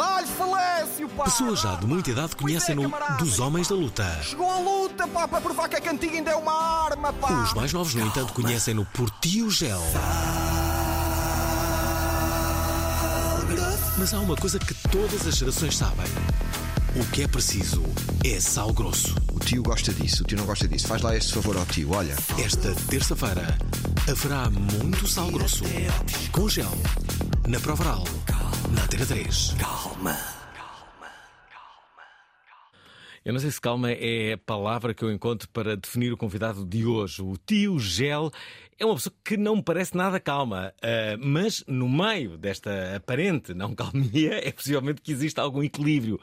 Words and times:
Dá-lhe 0.00 0.26
falêncio, 0.28 1.08
pá! 1.10 1.24
Pessoas 1.24 1.60
já 1.60 1.74
de 1.74 1.86
muita 1.86 2.10
idade 2.10 2.34
conhecem-no 2.34 2.82
é, 2.82 2.84
camarada. 2.84 3.22
dos 3.22 3.38
Homens 3.38 3.68
da 3.68 3.74
Luta. 3.74 4.18
Chegou 4.22 4.50
a 4.50 4.58
luta, 4.58 5.06
pá, 5.06 5.28
para 5.28 5.40
provar 5.42 5.68
que 5.68 5.76
a 5.76 5.80
cantiga 5.80 6.16
ainda 6.16 6.30
é 6.30 6.36
uma 6.36 6.86
arma, 6.86 7.12
pá! 7.12 7.30
Os 7.42 7.52
mais 7.52 7.70
novos, 7.74 7.94
no 7.94 8.06
entanto, 8.06 8.32
conhecem-no 8.32 8.86
por 8.86 9.10
Tio 9.20 9.50
Gel. 9.50 9.82
Mas 13.98 14.14
há 14.14 14.20
uma 14.20 14.36
coisa 14.36 14.58
que 14.58 14.72
todas 14.88 15.26
as 15.26 15.36
gerações 15.36 15.76
sabem. 15.76 16.06
O 16.96 17.04
que 17.12 17.24
é 17.24 17.28
preciso 17.28 17.84
é 18.24 18.40
sal 18.40 18.72
grosso. 18.72 19.14
O 19.34 19.38
tio 19.38 19.62
gosta 19.62 19.92
disso, 19.92 20.22
o 20.22 20.26
tio 20.26 20.38
não 20.38 20.46
gosta 20.46 20.66
disso. 20.66 20.88
Faz 20.88 21.02
lá 21.02 21.14
este 21.14 21.34
favor 21.34 21.58
ao 21.58 21.66
tio, 21.66 21.92
olha. 21.92 22.16
Esta 22.42 22.74
terça-feira 22.88 23.58
haverá 24.08 24.48
muito 24.48 25.06
sal 25.06 25.30
grosso. 25.30 25.64
Com 26.32 26.48
gel. 26.48 26.72
Na 27.46 27.60
Provaral. 27.60 28.04
Na 28.68 28.84
Antena 28.84 29.06
3. 29.06 29.54
Eu 33.24 33.32
não 33.34 33.40
sei 33.40 33.50
se 33.50 33.60
calma 33.60 33.90
é 33.90 34.32
a 34.32 34.38
palavra 34.38 34.94
que 34.94 35.02
eu 35.02 35.12
encontro 35.12 35.48
para 35.50 35.76
definir 35.76 36.12
o 36.12 36.16
convidado 36.16 36.64
de 36.64 36.86
hoje. 36.86 37.20
O 37.22 37.36
tio 37.36 37.78
Gel 37.78 38.30
é 38.78 38.84
uma 38.84 38.94
pessoa 38.94 39.14
que 39.22 39.36
não 39.36 39.56
me 39.56 39.62
parece 39.62 39.96
nada 39.96 40.18
calma, 40.18 40.72
ah, 40.82 41.16
mas 41.18 41.62
no 41.66 41.88
meio 41.88 42.38
desta 42.38 42.96
aparente 42.96 43.52
não 43.52 43.74
calmia 43.74 44.46
é 44.46 44.50
possivelmente 44.50 45.02
que 45.02 45.12
exista 45.12 45.42
algum 45.42 45.62
equilíbrio. 45.62 46.18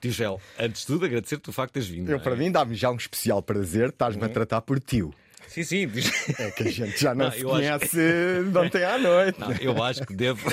Tio 0.00 0.12
Gel, 0.12 0.40
antes 0.58 0.82
de 0.82 0.86
tudo, 0.86 1.04
agradecer-te 1.06 1.50
o 1.50 1.52
facto 1.52 1.70
de 1.70 1.74
teres 1.74 1.88
vindo. 1.88 2.08
Eu, 2.08 2.18
é? 2.18 2.20
para 2.20 2.36
mim, 2.36 2.52
dá-me 2.52 2.74
já 2.74 2.90
um 2.90 2.96
especial 2.96 3.42
prazer 3.42 3.88
estás-me 3.88 4.24
a 4.24 4.28
tratar 4.28 4.60
por 4.60 4.78
tio. 4.78 5.12
Sim, 5.48 5.62
sim. 5.64 5.88
diz- 5.88 6.10
É 6.38 6.50
que 6.50 6.62
a 6.62 6.70
gente 6.70 7.00
já 7.00 7.14
não, 7.14 7.24
Não, 7.26 7.32
se 7.32 7.40
eu 7.40 7.48
conhece 7.48 7.96
de 7.96 8.58
ontem 8.58 8.84
à 8.84 8.98
noite. 8.98 9.40
Não, 9.40 9.52
eu 9.52 9.82
acho 9.82 10.04
que 10.06 10.14
devo. 10.14 10.48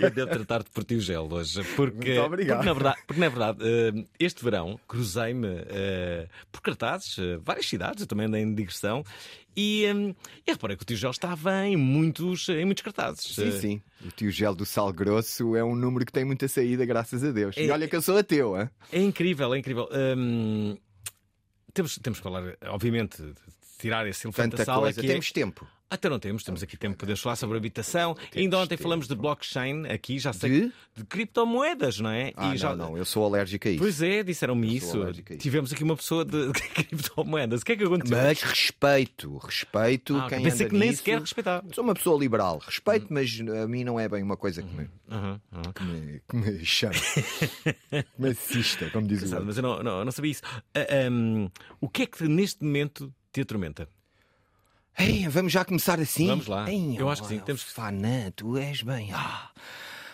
eu 0.00 0.10
devo 0.10 0.30
tratar-te 0.30 0.70
por 0.70 0.84
tio 0.84 1.00
Gel 1.00 1.28
hoje. 1.30 1.62
Porque, 1.76 1.96
Muito 2.14 2.20
obrigado. 2.22 2.56
Porque, 2.58 2.66
na 2.68 2.72
verdade, 2.74 2.98
porque, 3.06 3.20
na 3.20 3.28
verdade 3.28 3.58
eh, 3.62 4.04
este 4.18 4.42
verão 4.44 4.78
cruzei-me 4.88 5.48
eh, 5.68 6.26
por 6.50 6.60
cartazes, 6.60 7.18
eh, 7.18 7.38
várias 7.42 7.66
cidades, 7.68 8.00
eu 8.00 8.06
também 8.06 8.26
andei 8.26 8.42
em 8.42 8.54
digressão. 8.54 9.04
E, 9.56 9.84
eh, 9.84 10.14
e 10.46 10.50
reparei 10.52 10.76
que 10.76 10.82
o 10.82 10.86
tio 10.86 10.96
Gel 10.96 11.10
estava 11.10 11.64
em 11.66 11.76
muitos, 11.76 12.48
em 12.48 12.64
muitos 12.64 12.82
cartazes. 12.82 13.34
Sim, 13.34 13.50
sim. 13.60 13.82
O 14.04 14.08
tio 14.10 14.30
Gel 14.30 14.54
do 14.54 14.66
Sal 14.66 14.92
Grosso 14.92 15.54
é 15.56 15.62
um 15.62 15.74
número 15.76 16.04
que 16.04 16.12
tem 16.12 16.24
muita 16.24 16.48
saída, 16.48 16.84
graças 16.84 17.22
a 17.22 17.30
Deus. 17.30 17.56
E 17.56 17.68
É- 17.68 17.70
olha 17.72 17.86
que 17.86 17.94
eu 17.94 18.02
sou 18.02 18.16
ateu, 18.18 18.58
hein? 18.60 18.68
É 18.92 19.00
incrível, 19.00 19.54
é 19.54 19.58
incrível. 19.58 19.88
Hum, 20.16 20.76
temos, 21.74 21.98
temos 21.98 22.18
que 22.18 22.22
falar, 22.22 22.56
obviamente, 22.68 23.22
de 23.22 23.34
tirar 23.78 24.06
esse 24.06 24.26
elefante 24.26 24.50
Tanta 24.50 24.56
da 24.62 24.64
sala. 24.64 24.80
coisa. 24.82 25.00
que 25.00 25.06
é- 25.06 25.10
Temos 25.10 25.32
tempo. 25.32 25.66
Até 25.90 26.08
não 26.08 26.18
temos, 26.18 26.42
temos 26.42 26.62
aqui 26.62 26.76
tempo 26.76 26.96
para 26.96 27.06
poder 27.06 27.16
falar 27.16 27.36
sobre 27.36 27.56
habitação. 27.56 28.16
Ainda 28.34 28.58
ontem 28.58 28.76
falamos 28.76 29.06
de 29.06 29.14
blockchain 29.14 29.86
aqui, 29.86 30.18
já 30.18 30.32
sei. 30.32 30.50
De? 30.50 30.72
De 30.96 31.04
criptomoedas, 31.04 32.00
não 32.00 32.10
é? 32.10 32.32
Ah, 32.36 32.52
E 32.52 32.56
já- 32.58 32.74
não, 32.74 32.90
não, 32.90 32.98
eu 32.98 33.04
sou 33.04 33.24
alérgico 33.24 33.68
a 33.68 33.70
isso. 33.70 33.80
Pois 33.80 34.02
é, 34.02 34.22
disseram-me 34.24 34.74
isso. 34.76 34.98
Tivemos 35.38 35.72
aqui 35.72 35.84
uma 35.84 35.94
pessoa 35.96 36.24
de 36.26 36.50
criptomoedas. 36.52 37.62
O 37.62 37.64
que 37.64 37.72
é 37.72 37.76
que 37.76 37.84
aconteceu? 37.84 38.16
Mas 38.16 38.42
respeito, 38.42 39.36
respeito 39.38 40.16
Ah, 40.16 40.26
quem 40.28 40.42
pensei 40.42 40.66
que 40.68 40.74
nem 40.74 40.88
nisso. 40.88 40.98
sequer 40.98 41.20
respeitava. 41.20 41.64
Sou 41.72 41.84
uma 41.84 41.94
pessoa 41.94 42.18
liberal, 42.18 42.58
respeito, 42.58 43.06
mas 43.10 43.30
a 43.62 43.68
mim 43.68 43.84
não 43.84 44.00
é 44.00 44.08
bem 44.08 44.22
uma 44.22 44.36
coisa 44.36 44.62
que 44.62 44.74
me, 44.74 44.88
Aham, 45.10 45.40
aham. 45.52 45.72
que 45.72 45.84
me, 45.84 46.20
que 46.28 46.36
me 46.36 46.64
chama. 46.64 46.94
que 46.94 48.04
me 48.18 48.30
assista, 48.30 48.90
como 48.90 49.06
diz 49.06 49.22
o 49.22 49.26
Engraçado, 49.26 49.40
outro. 49.40 49.46
Mas 49.46 49.56
eu 49.58 49.62
não, 49.62 49.82
não, 49.82 50.04
não 50.04 50.12
sabia 50.12 50.30
isso. 50.32 50.42
Ah, 50.74 51.10
hum, 51.10 51.48
o 51.80 51.88
que 51.88 52.02
é 52.02 52.06
que 52.06 52.26
neste 52.26 52.64
momento 52.64 53.12
te 53.32 53.42
atormenta? 53.42 53.88
Ei, 54.98 55.28
vamos 55.28 55.52
já 55.52 55.64
começar 55.64 55.98
assim? 55.98 56.26
Vamos 56.28 56.46
lá. 56.46 56.70
Ei, 56.70 56.96
Eu 56.98 57.08
acho 57.10 57.22
que 57.22 57.28
sim, 57.28 57.34
olha, 57.36 57.44
temos 57.44 57.64
que- 57.64 57.70
Fanã, 57.72 58.30
tu 58.34 58.56
és 58.56 58.82
bem. 58.82 59.10
Ah. 59.12 59.50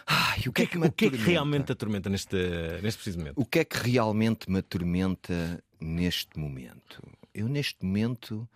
Ai, 0.07 0.41
O 0.49 0.53
que 0.53 0.63
é 0.63 0.67
que, 0.67 0.79
me 0.79 0.89
o 0.89 0.93
que, 0.93 1.07
é 1.07 1.11
que 1.11 1.17
realmente 1.17 1.67
te 1.67 1.73
atormenta 1.73 2.09
neste, 2.11 2.35
neste 2.83 2.99
preciso 2.99 3.19
momento? 3.19 3.35
O 3.41 3.45
que 3.45 3.61
é 3.61 3.65
que 3.65 3.77
realmente 3.77 4.51
me 4.51 4.59
atormenta 4.59 5.63
neste 5.81 6.39
momento? 6.39 7.01
Eu, 7.33 7.47
neste 7.49 7.85
momento, 7.85 8.49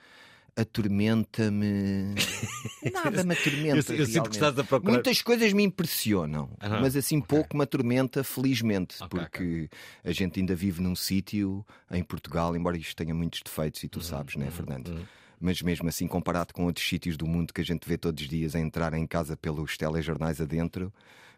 atormenta-me. 0.56 2.14
Nada 2.92 3.22
me 3.22 3.34
atormenta. 3.34 3.92
Eu- 3.92 3.98
eu 3.98 4.06
sinto 4.06 4.30
que 4.30 4.36
estás 4.36 4.58
a 4.58 4.64
procurar- 4.64 4.92
Muitas 4.94 5.22
coisas 5.22 5.52
me 5.52 5.62
impressionam, 5.62 6.50
mas 6.80 6.96
assim 6.96 7.20
pouco 7.20 7.56
me 7.56 7.62
atormenta, 7.62 8.24
felizmente, 8.24 8.96
Ok, 9.00 9.08
porque 9.20 9.68
a 10.02 10.10
gente 10.10 10.40
ainda 10.40 10.54
vive 10.56 10.80
num 10.82 10.96
sítio 10.96 11.64
em 11.90 12.02
Portugal, 12.02 12.56
embora 12.56 12.76
isto 12.76 12.96
tenha 12.96 13.14
muitos 13.14 13.40
defeitos, 13.44 13.82
e 13.84 13.88
tu 13.88 13.98
Uhum, 13.98 14.04
sabes, 14.04 14.34
né, 14.36 14.50
Fernando? 14.50 15.06
Mas 15.44 15.60
mesmo 15.60 15.86
assim, 15.90 16.06
comparado 16.06 16.54
com 16.54 16.64
outros 16.64 16.88
sítios 16.88 17.18
do 17.18 17.26
mundo 17.26 17.52
que 17.52 17.60
a 17.60 17.64
gente 17.64 17.86
vê 17.86 17.98
todos 17.98 18.22
os 18.22 18.28
dias 18.30 18.54
a 18.56 18.58
entrar 18.60 18.94
em 18.94 19.06
casa 19.06 19.36
pelos 19.36 19.76
telejornais 19.76 20.40
adentro, 20.40 20.90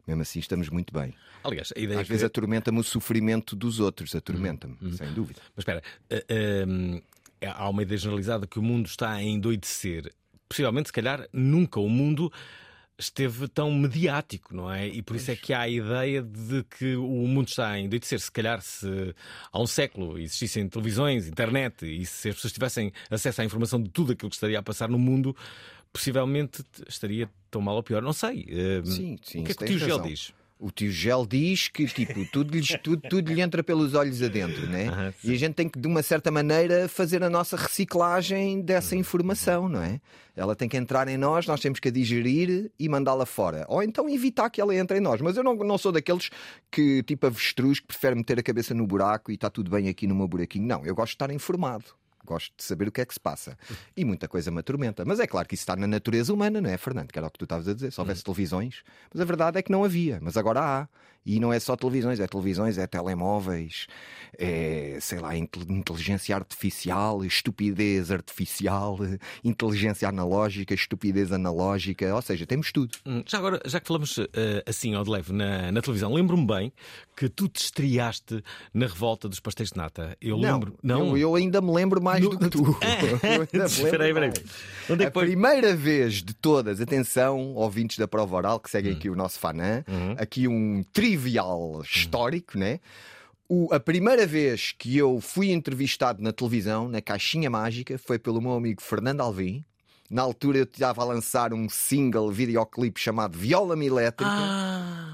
mesmo 0.07 0.23
assim 0.23 0.39
estamos 0.39 0.69
muito 0.69 0.95
bem. 0.95 1.13
Aliás, 1.43 1.73
a 1.77 1.81
ideia 1.81 2.01
Às 2.01 2.07
que- 2.07 2.13
vezes 2.13 2.25
atormenta-me 2.25 2.79
o 2.79 2.85
sofrimento 2.85 3.57
dos 3.57 3.81
outros, 3.81 4.15
atormenta-me, 4.15 4.77
Uhum, 4.81 4.93
sem 4.97 5.13
dúvida. 5.13 5.41
Mas 5.57 5.63
espera, 5.63 5.83
ah, 6.09 6.15
hum, 6.69 7.01
há 7.45 7.69
uma 7.69 7.83
ideia 7.83 7.99
generalizada 7.99 8.47
que 8.47 8.61
o 8.61 8.63
mundo 8.63 8.87
está 8.87 9.11
a 9.11 9.21
endoidecer. 9.23 10.13
Possivelmente, 10.49 10.89
se 10.91 10.93
calhar, 10.93 11.27
nunca 11.33 11.81
o 11.81 11.89
mundo 11.89 12.33
esteve 12.99 13.47
tão 13.49 13.71
mediático, 13.73 14.55
não 14.55 14.73
é? 14.73 14.87
E 14.89 15.03
por 15.03 15.17
isso 15.17 15.31
é 15.31 15.37
que 15.37 15.53
há 15.53 15.61
a 15.61 15.69
ideia 15.69 16.23
de 16.23 16.65
que 16.65 16.97
o 16.97 17.27
mundo 17.27 17.49
está 17.49 17.71
a 17.71 17.79
endoidecer. 17.79 18.19
Se 18.19 18.33
calhar, 18.33 18.61
se 18.63 19.15
há 19.53 19.61
um 19.61 19.67
século 19.67 20.19
existissem 20.19 20.69
televisões, 20.69 21.29
internet, 21.29 21.85
e 21.85 22.07
se 22.07 22.31
as 22.31 22.37
pessoas 22.37 22.53
tivessem 22.53 22.93
acesso 23.11 23.43
à 23.43 23.45
informação 23.45 23.83
de 23.83 23.91
tudo 23.91 24.13
aquilo 24.13 24.31
que 24.31 24.37
estaria 24.37 24.59
a 24.59 24.63
passar 24.63 24.89
no 24.89 24.99
mundo, 24.99 25.37
possivelmente 25.93 26.65
estaria 26.89 27.29
tão 27.51 27.61
mal 27.61 27.77
ou 27.77 27.83
pior. 27.83 28.03
Não 28.03 28.13
sei. 28.13 28.47
Ah, 28.51 28.87
Sim, 28.87 29.19
sim. 29.23 29.41
O 29.41 29.45
que 29.45 29.53
é 29.53 29.55
que 29.55 29.65
o 29.65 29.67
tio 29.67 29.79
Gel 29.79 30.01
diz? 30.01 30.33
O 30.59 30.71
tio 30.71 30.91
Gel 30.91 31.27
diz 31.27 31.69
que 31.69 31.87
tipo, 31.87 32.25
tudo, 32.33 32.57
lhes- 32.57 32.79
tudo, 32.83 33.03
tudo 33.11 33.31
lhe 33.31 33.43
entra 33.43 33.63
pelos 33.63 33.93
olhos 33.93 34.23
adentro, 34.23 34.67
né? 34.67 34.89
Aham, 34.89 35.15
e 35.23 35.33
a 35.35 35.37
gente 35.37 35.53
tem 35.55 35.69
que, 35.69 35.79
de 35.79 35.87
uma 35.87 36.03
certa 36.03 36.31
maneira, 36.31 36.89
fazer 36.89 37.23
a 37.23 37.29
nossa 37.29 37.57
reciclagem 37.57 38.63
dessa 38.63 38.97
informação, 38.97 39.69
não 39.69 39.83
é? 39.83 40.01
Ela 40.35 40.57
tem 40.57 40.67
que 40.69 40.77
entrar 40.77 41.09
em 41.09 41.17
nós, 41.19 41.47
nós 41.47 41.61
temos 41.61 41.79
que 41.79 41.89
a 41.89 41.91
digerir 41.91 42.71
e 42.79 42.89
mandá-la 42.89 43.27
fora. 43.27 43.67
Ou 43.69 43.83
então 43.83 44.09
evitar 44.09 44.49
que 44.49 44.61
ela 44.61 44.75
entre 44.75 44.99
em 44.99 45.01
nós. 45.01 45.21
Mas 45.21 45.37
eu 45.37 45.45
não, 45.45 45.55
não 45.57 45.77
sou 45.79 45.93
daqueles 45.93 46.31
que, 46.71 47.03
tipo 47.03 47.27
avestruz, 47.27 47.81
que 47.81 47.87
prefere 47.87 48.15
meter 48.17 48.39
a 48.39 48.43
cabeça 48.43 48.73
no 48.75 48.87
buraco 48.87 49.31
e 49.31 49.35
está 49.35 49.51
tudo 49.51 49.71
bem 49.71 49.89
aqui 49.89 50.07
no 50.07 50.15
meu 50.15 50.27
buraquinho. 50.29 50.67
Não, 50.67 50.85
eu 50.87 50.95
gosto 50.95 51.11
de 51.13 51.15
estar 51.17 51.31
informado. 51.31 51.85
Gosto 52.27 52.53
de 52.57 52.65
saber 52.65 52.89
o 52.89 52.93
que 52.93 53.01
é 53.01 53.07
que 53.07 53.15
se 53.15 53.21
passa. 53.21 53.57
E 53.97 54.05
muita 54.05 54.29
coisa 54.29 54.51
me 54.51 54.59
atormenta. 54.61 55.05
Mas 55.07 55.19
é 55.21 55.27
claro 55.27 55.49
que 55.49 55.55
isso 55.55 55.63
está 55.63 55.75
na 55.77 55.87
natureza 55.87 56.35
humana, 56.35 56.61
não 56.61 56.69
é, 56.69 56.77
Fernando? 56.77 57.09
Que 57.13 57.19
era 57.19 57.27
o 57.29 57.31
que 57.31 57.39
tu 57.39 57.45
estavas 57.45 57.67
a 57.69 57.73
dizer. 57.73 57.91
Se 57.93 58.01
houvesse 58.01 58.23
televisões. 58.23 58.83
Mas 59.13 59.21
a 59.21 59.25
verdade 59.25 59.59
é 59.59 59.63
que 59.63 59.73
não 59.73 59.83
havia. 59.85 60.19
Mas 60.21 60.37
agora 60.37 60.61
há. 60.61 60.89
E 61.29 61.41
não 61.41 61.53
é 61.53 61.59
só 61.59 61.75
televisões, 61.75 62.21
é 62.21 62.27
televisões, 62.29 62.79
é 62.79 62.87
telemóveis, 62.87 63.89
é, 64.39 64.97
sei 65.01 65.19
lá, 65.19 65.37
intel- 65.37 65.65
inteligência 65.69 66.37
artificial, 66.37 67.25
estupidez 67.25 68.13
artificial, 68.13 68.97
inteligência 69.43 70.09
analógica, 70.09 70.73
estupidez 70.73 71.33
analógica. 71.33 72.15
Ou 72.15 72.23
seja, 72.23 72.47
temos 72.47 72.71
tudo. 72.73 72.97
Hum, 73.05 73.23
Já 73.27 73.39
agora, 73.39 73.61
já 73.65 73.81
que 73.81 73.87
falamos 73.89 74.17
eh, 74.19 74.63
assim 74.67 74.95
ao 74.95 75.03
de 75.03 75.11
leve 75.11 75.33
na, 75.33 75.73
na 75.73 75.81
televisão, 75.83 76.13
lembro-me 76.15 76.47
bem 76.47 76.73
que 77.17 77.29
tu 77.29 77.49
te 77.49 77.61
estreaste 77.61 78.43
na 78.73 78.87
revolta 78.87 79.29
dos 79.29 79.41
pastéis 79.41 79.71
de 79.71 79.77
nata. 79.79 80.17
Eu 80.21 80.37
lembro. 80.53 80.79
Eu, 81.01 81.17
eu 81.19 81.35
ainda 81.35 81.61
me 81.61 81.73
lembro 81.73 82.01
mais 82.03 82.16
No- 82.21 82.31
do 82.31 82.39
que 82.39 82.49
tu. 82.51 82.63
Lembro 83.23 83.67
Espera 83.67 84.05
aí, 84.05 84.11
espera 84.11 84.25
aí. 84.27 84.31
mais. 84.31 84.45
Onde 84.91 85.05
é 85.05 85.07
a 85.07 85.11
primeira 85.11 85.75
vez 85.77 86.15
de 86.23 86.35
todas, 86.35 86.81
atenção, 86.81 87.55
ouvintes 87.55 87.99
da 87.99 88.07
prova 88.09 88.37
oral 88.37 88.61
que 88.61 88.69
Hum. 88.69 88.73
seguem 88.73 88.93
aqui 88.93 89.09
o 89.11 89.17
nosso 89.17 89.39
Fanã, 89.39 89.85
Uhum. 89.89 90.15
aqui 90.19 90.47
um 90.49 90.83
trivia 90.93 91.17
trivial 91.17 91.83
histórico, 91.83 92.59
né? 92.59 92.81
O- 93.49 93.69
a 93.73 93.79
primeira 93.81 94.27
vez 94.27 94.73
que 94.77 94.97
eu 94.97 95.21
fui 95.21 95.51
entrevistado 95.53 96.21
na 96.23 96.33
televisão, 96.33 96.89
na 96.89 97.01
Caixinha 97.01 97.49
Mágica, 97.49 97.97
foi 97.99 98.19
pelo 98.19 98.41
meu 98.41 98.53
amigo 98.53 98.83
Fernando 98.83 99.21
Alvim. 99.21 99.65
Na 100.11 100.23
altura 100.23 100.59
eu 100.59 100.65
estava 100.65 101.03
a 101.03 101.05
lançar 101.05 101.53
um 101.53 101.69
single 101.69 102.31
videoclipe 102.31 103.01
chamado 103.01 103.37
Viola-me 103.37 103.87
Elétrica, 103.87 104.31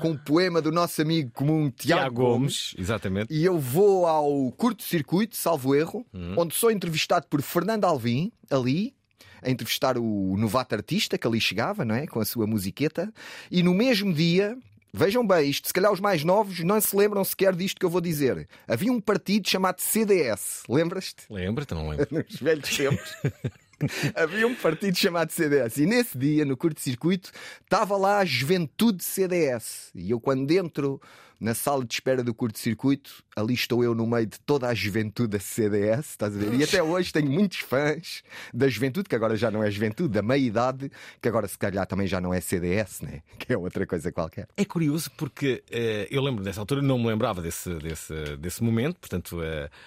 com 0.02 0.10
um 0.10 0.16
poema 0.16 0.60
do 0.60 0.72
nosso 0.72 1.00
amigo 1.00 1.30
comum 1.30 1.70
Tiago, 1.70 2.02
Tiago 2.02 2.14
Gomes. 2.14 2.72
Gomes, 2.72 2.74
exatamente. 2.76 3.32
E 3.32 3.44
eu 3.44 3.58
vou 3.58 4.06
ao 4.06 4.50
curto-circuito, 4.52 5.36
salvo 5.36 5.74
erro, 5.74 6.04
onde 6.36 6.54
sou 6.54 6.70
entrevistado 6.70 7.26
por 7.28 7.40
Fernando 7.40 7.84
Alvim, 7.84 8.32
ali, 8.50 8.94
a 9.42 9.50
entrevistar 9.50 9.96
o 9.98 10.36
novato 10.36 10.74
artista 10.74 11.16
que 11.16 11.26
ali 11.26 11.40
chegava, 11.40 11.84
não 11.84 11.94
é? 11.94 12.06
Com 12.06 12.20
a 12.20 12.24
sua 12.24 12.46
musiqueta. 12.46 13.12
E 13.50 13.62
no 13.62 13.74
mesmo 13.74 14.12
dia, 14.12 14.56
vejam 14.92 15.26
bem, 15.26 15.48
isto, 15.48 15.66
se 15.66 15.72
calhar 15.74 15.92
os 15.92 16.00
mais 16.00 16.22
novos 16.24 16.60
não 16.60 16.80
se 16.80 16.94
lembram 16.96 17.24
sequer 17.24 17.54
disto 17.54 17.78
que 17.78 17.86
eu 17.86 17.90
vou 17.90 18.00
dizer. 18.00 18.48
Havia 18.68 18.92
um 18.92 19.00
partido 19.00 19.48
chamado 19.48 19.80
CDS, 19.80 20.62
lembras-te? 20.68 21.24
Lembra-te, 21.30 21.74
não 21.74 21.88
lembro? 21.88 22.06
Nos 22.12 22.40
velhos 22.40 22.76
tempos. 22.76 23.16
Havia 24.14 24.46
um 24.46 24.54
partido 24.54 24.96
chamado 24.96 25.30
CDS 25.30 25.78
e 25.78 25.86
nesse 25.86 26.16
dia, 26.16 26.44
no 26.44 26.56
curto-circuito, 26.56 27.30
estava 27.62 27.96
lá 27.96 28.18
a 28.18 28.24
juventude 28.24 29.02
CDS. 29.02 29.90
E 29.94 30.10
eu, 30.10 30.20
quando 30.20 30.50
entro 30.50 31.00
na 31.42 31.54
sala 31.54 31.84
de 31.84 31.92
espera 31.92 32.22
do 32.22 32.32
curto-circuito, 32.32 33.24
ali 33.34 33.54
estou 33.54 33.82
eu 33.82 33.94
no 33.94 34.06
meio 34.06 34.26
de 34.26 34.38
toda 34.40 34.68
a 34.68 34.74
juventude 34.74 35.32
da 35.32 35.40
CDS, 35.40 36.10
estás 36.10 36.36
a 36.36 36.38
ver? 36.38 36.54
E 36.54 36.62
até 36.62 36.80
hoje 36.82 37.12
tenho 37.12 37.30
muitos 37.30 37.58
fãs 37.58 38.22
da 38.54 38.68
juventude, 38.68 39.08
que 39.08 39.14
agora 39.16 39.36
já 39.36 39.50
não 39.50 39.62
é 39.62 39.70
juventude, 39.70 40.08
da 40.10 40.22
meia-idade, 40.22 40.90
que 41.20 41.28
agora 41.28 41.48
se 41.48 41.58
calhar 41.58 41.84
também 41.84 42.06
já 42.06 42.20
não 42.20 42.32
é 42.32 42.40
CDS, 42.40 43.00
né? 43.00 43.22
Que 43.42 43.54
é 43.54 43.58
outra 43.58 43.84
coisa 43.84 44.12
qualquer. 44.12 44.46
É 44.56 44.64
curioso 44.64 45.10
porque 45.16 45.64
eh, 45.68 46.06
eu 46.10 46.22
lembro 46.22 46.44
dessa 46.44 46.60
altura, 46.60 46.80
não 46.80 46.96
me 46.96 47.08
lembrava 47.08 47.42
desse, 47.42 47.74
desse, 47.74 48.14
desse 48.36 48.62
momento, 48.62 49.00
portanto, 49.00 49.40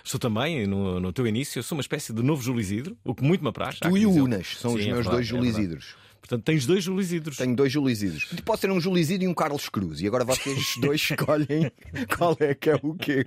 estou 0.04 0.19
também 0.19 0.68
no, 0.68 1.00
no 1.00 1.13
teu 1.13 1.25
início, 1.25 1.60
eu 1.60 1.63
sou 1.63 1.78
uma 1.78 1.81
espécie 1.81 2.12
de 2.12 2.22
novo 2.22 2.42
Júlio 2.42 2.60
Isidro, 2.60 2.98
o 3.06 3.16
que 3.16 3.24
muito 3.24 3.42
me 3.42 3.50
apraz. 3.50 3.80
Tu 3.80 3.98
e 3.98 4.06
o. 4.06 4.12
Unas 4.12 4.57
são 4.57 4.72
Sim, 4.72 4.78
os 4.78 4.81
é 4.81 4.86
meus 4.88 4.98
verdade, 4.98 5.16
dois 5.16 5.25
é 5.25 5.30
Júlio. 5.30 5.50
Isidros. 5.50 6.05
Portanto, 6.27 6.44
tens 6.44 6.66
dois 6.66 6.83
Júlio 6.83 7.01
Isidros. 7.01 7.38
Tenho 7.38 7.56
dois 7.56 7.72
Júlio 7.72 7.92
Isidros. 7.92 8.25
Pode 8.44 8.60
ser 8.62 8.72
um 8.72 8.81
Júlio 8.81 9.00
Isidro 9.00 9.25
e 9.25 9.27
um 9.27 9.33
Carlos 9.33 9.69
Cruz. 9.69 10.01
E 10.01 10.07
agora 10.07 10.24
vocês 10.24 10.74
dois 10.81 11.00
escolhem 11.00 11.72
qual 12.18 12.36
é 12.39 12.56
que 12.56 12.72
é 12.72 12.80
o 12.81 12.95
quê. 12.95 13.25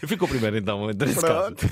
Eu 0.00 0.08
fico 0.08 0.24
o 0.24 0.28
primeiro 0.28 0.56
então, 0.56 0.86
nesse 0.88 1.20
caso. 1.20 1.54
Pronto. 1.56 1.66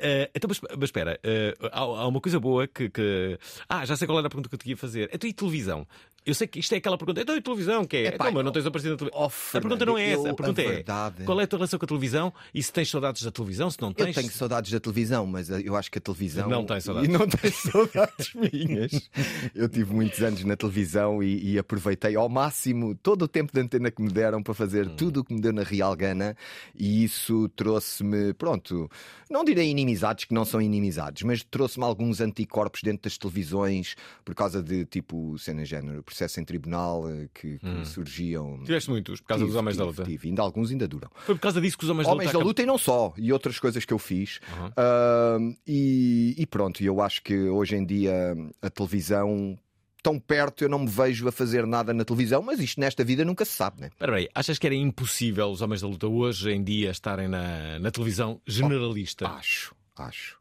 Eh, 0.00 0.30
então, 0.34 0.46
mas, 0.48 0.60
mas 0.60 0.84
espera, 0.84 1.18
eh, 1.24 1.56
há, 1.72 1.80
há 1.80 2.06
uma 2.06 2.20
coisa 2.20 2.38
boa 2.38 2.68
que, 2.68 2.88
que- 2.88 3.36
Ah, 3.68 3.84
já 3.84 3.96
sei 3.96 4.06
qual 4.06 4.18
era 4.18 4.28
a 4.28 4.30
pergunta 4.30 4.48
que 4.48 4.54
eu 4.54 4.58
te 4.58 4.68
ia 4.70 4.76
fazer. 4.76 5.10
Então, 5.12 5.28
e 5.28 5.32
televisão? 5.32 5.86
Eu 6.28 6.34
sei 6.34 6.46
que 6.46 6.58
isto 6.60 6.72
é 6.74 6.76
aquela 6.78 6.98
pergunta. 6.98 7.20
Então, 7.22 7.36
e 7.36 7.40
televisão? 7.40 7.84
Que 7.84 7.96
é? 7.96 8.06
Epá, 8.08 8.26
então, 8.26 8.32
mas 8.34 8.44
não 8.44 8.52
tens 8.52 8.66
aparecido 8.66 8.92
na 8.92 8.98
televisão. 8.98 9.22
oh, 9.22 9.56
a 9.56 9.60
pergunta 9.60 9.86
não 9.86 9.98
é 9.98 10.10
essa. 10.10 10.26
A 10.26 10.30
eu- 10.30 10.34
pergunta 10.36 10.60
a 10.60 10.64
é: 10.64 10.68
verdade- 10.68 11.24
qual 11.24 11.40
é 11.40 11.44
a 11.44 11.46
tua 11.46 11.56
relação 11.58 11.78
com 11.78 11.84
a 11.84 11.88
televisão 11.88 12.32
e 12.54 12.62
se 12.62 12.72
tens 12.72 12.90
saudades 12.90 13.22
da 13.22 13.30
televisão? 13.30 13.70
Se 13.70 13.80
não 13.80 13.88
Eu 13.88 13.94
tens. 13.94 14.14
tenho 14.14 14.30
saudades 14.30 14.70
da 14.70 14.78
televisão, 14.80 15.26
mas 15.26 15.48
eu 15.50 15.74
acho 15.76 15.90
que 15.90 15.98
a 15.98 16.00
televisão. 16.00 16.48
Não 16.48 16.64
tem 16.66 16.80
saudades. 16.80 17.08
E 17.08 17.12
não 17.12 17.26
tem 17.28 17.50
saudades 17.50 18.34
minhas. 18.34 19.10
Eu 19.54 19.68
tive 19.68 19.92
muitos 19.94 20.20
anos 20.22 20.44
na 20.44 20.56
televisão 20.56 21.22
e, 21.22 21.52
e 21.52 21.58
aproveitei 21.58 22.14
ao 22.16 22.28
máximo 22.28 22.94
todo 22.94 23.22
o 23.22 23.28
tempo 23.28 23.52
de 23.52 23.60
antena 23.60 23.90
que 23.90 24.02
me 24.02 24.10
deram 24.10 24.42
para 24.42 24.52
fazer 24.54 24.86
Hum. 24.86 24.96
tudo 24.96 25.20
o 25.20 25.24
que 25.24 25.32
me 25.34 25.40
deu 25.40 25.52
na 25.52 25.62
Real 25.62 25.94
Gana 25.96 26.36
e 26.74 27.04
isso 27.04 27.48
trouxe-me, 27.56 28.32
pronto, 28.34 28.90
não 29.30 29.44
direi 29.44 29.68
inimizades 29.70 30.24
que 30.24 30.34
não 30.34 30.44
são 30.44 30.60
inimizades, 30.60 31.22
mas 31.22 31.42
trouxe-me 31.42 31.84
alguns 31.84 32.20
anticorpos 32.20 32.82
dentro 32.82 33.02
das 33.04 33.16
televisões 33.16 33.94
por 34.24 34.34
causa 34.34 34.62
de 34.62 34.84
tipo 34.84 35.38
cena 35.38 35.64
género, 35.64 36.02
processo 36.18 36.40
em 36.40 36.44
tribunal 36.44 37.08
eh, 37.08 37.28
que, 37.32 37.58
que 37.58 37.84
surgiam. 37.86 38.60
Tiveste 38.64 38.90
muitos, 38.90 39.20
por 39.20 39.28
causa 39.28 39.44
dos 39.44 39.52
Tive, 39.52 39.58
Homens 39.58 39.76
da 39.76 39.84
tive, 39.84 39.98
Luta. 39.98 40.10
tive. 40.10 40.28
Ainda 40.28 40.42
alguns 40.42 40.70
ainda 40.70 40.88
duram. 40.88 41.10
Foi 41.24 41.34
por 41.36 41.40
causa 41.40 41.60
disso 41.60 41.78
que 41.78 41.84
os 41.84 41.90
Homens, 41.90 42.08
Homens 42.08 42.26
da 42.26 42.32
da 42.32 42.38
Luta. 42.38 42.48
Luta 42.48 42.62
e 42.62 42.66
não 42.66 42.76
só, 42.76 43.14
e 43.16 43.32
outras 43.32 43.58
coisas 43.60 43.84
que 43.84 43.92
eu 43.94 43.98
fiz. 43.98 44.40
Aham. 44.52 44.72
Ahm, 44.76 45.56
e, 45.66 46.34
e 46.36 46.46
pronto, 46.46 46.82
eu 46.82 47.00
acho 47.00 47.22
que 47.22 47.34
hoje 47.48 47.76
em 47.76 47.86
dia 47.86 48.34
a 48.60 48.68
televisão, 48.68 49.56
tão 50.02 50.18
perto, 50.18 50.64
eu 50.64 50.68
não 50.68 50.80
me 50.80 50.88
vejo 50.88 51.28
a 51.28 51.32
fazer 51.32 51.66
nada 51.66 51.94
na 51.94 52.04
televisão, 52.04 52.42
mas 52.42 52.58
isto 52.58 52.80
nesta 52.80 53.04
vida 53.04 53.24
nunca 53.24 53.44
se 53.44 53.52
sabe, 53.52 53.80
né? 53.80 53.88
Espera 53.88 54.16
aí, 54.16 54.28
achas 54.34 54.58
que 54.58 54.66
era 54.66 54.74
impossível 54.74 55.46
os 55.48 55.62
Homens 55.62 55.82
da 55.82 55.86
Luta 55.88 56.08
hoje 56.08 56.50
em 56.50 56.64
dia 56.64 56.90
estarem 56.90 57.28
na, 57.28 57.78
na 57.78 57.90
televisão 57.92 58.40
generalista? 58.46 59.28
Acho, 59.28 59.72
acho, 59.96 60.38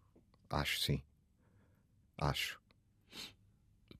acho 0.50 0.80
sim. 0.80 1.02
Acho. 2.18 2.58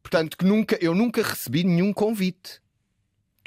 Portanto, 0.08 0.38
que 0.38 0.46
nunca, 0.46 0.78
eu 0.80 0.96
nunca 0.96 1.22
recebi 1.22 1.66
nenhum 1.66 1.92
convite. 1.92 2.62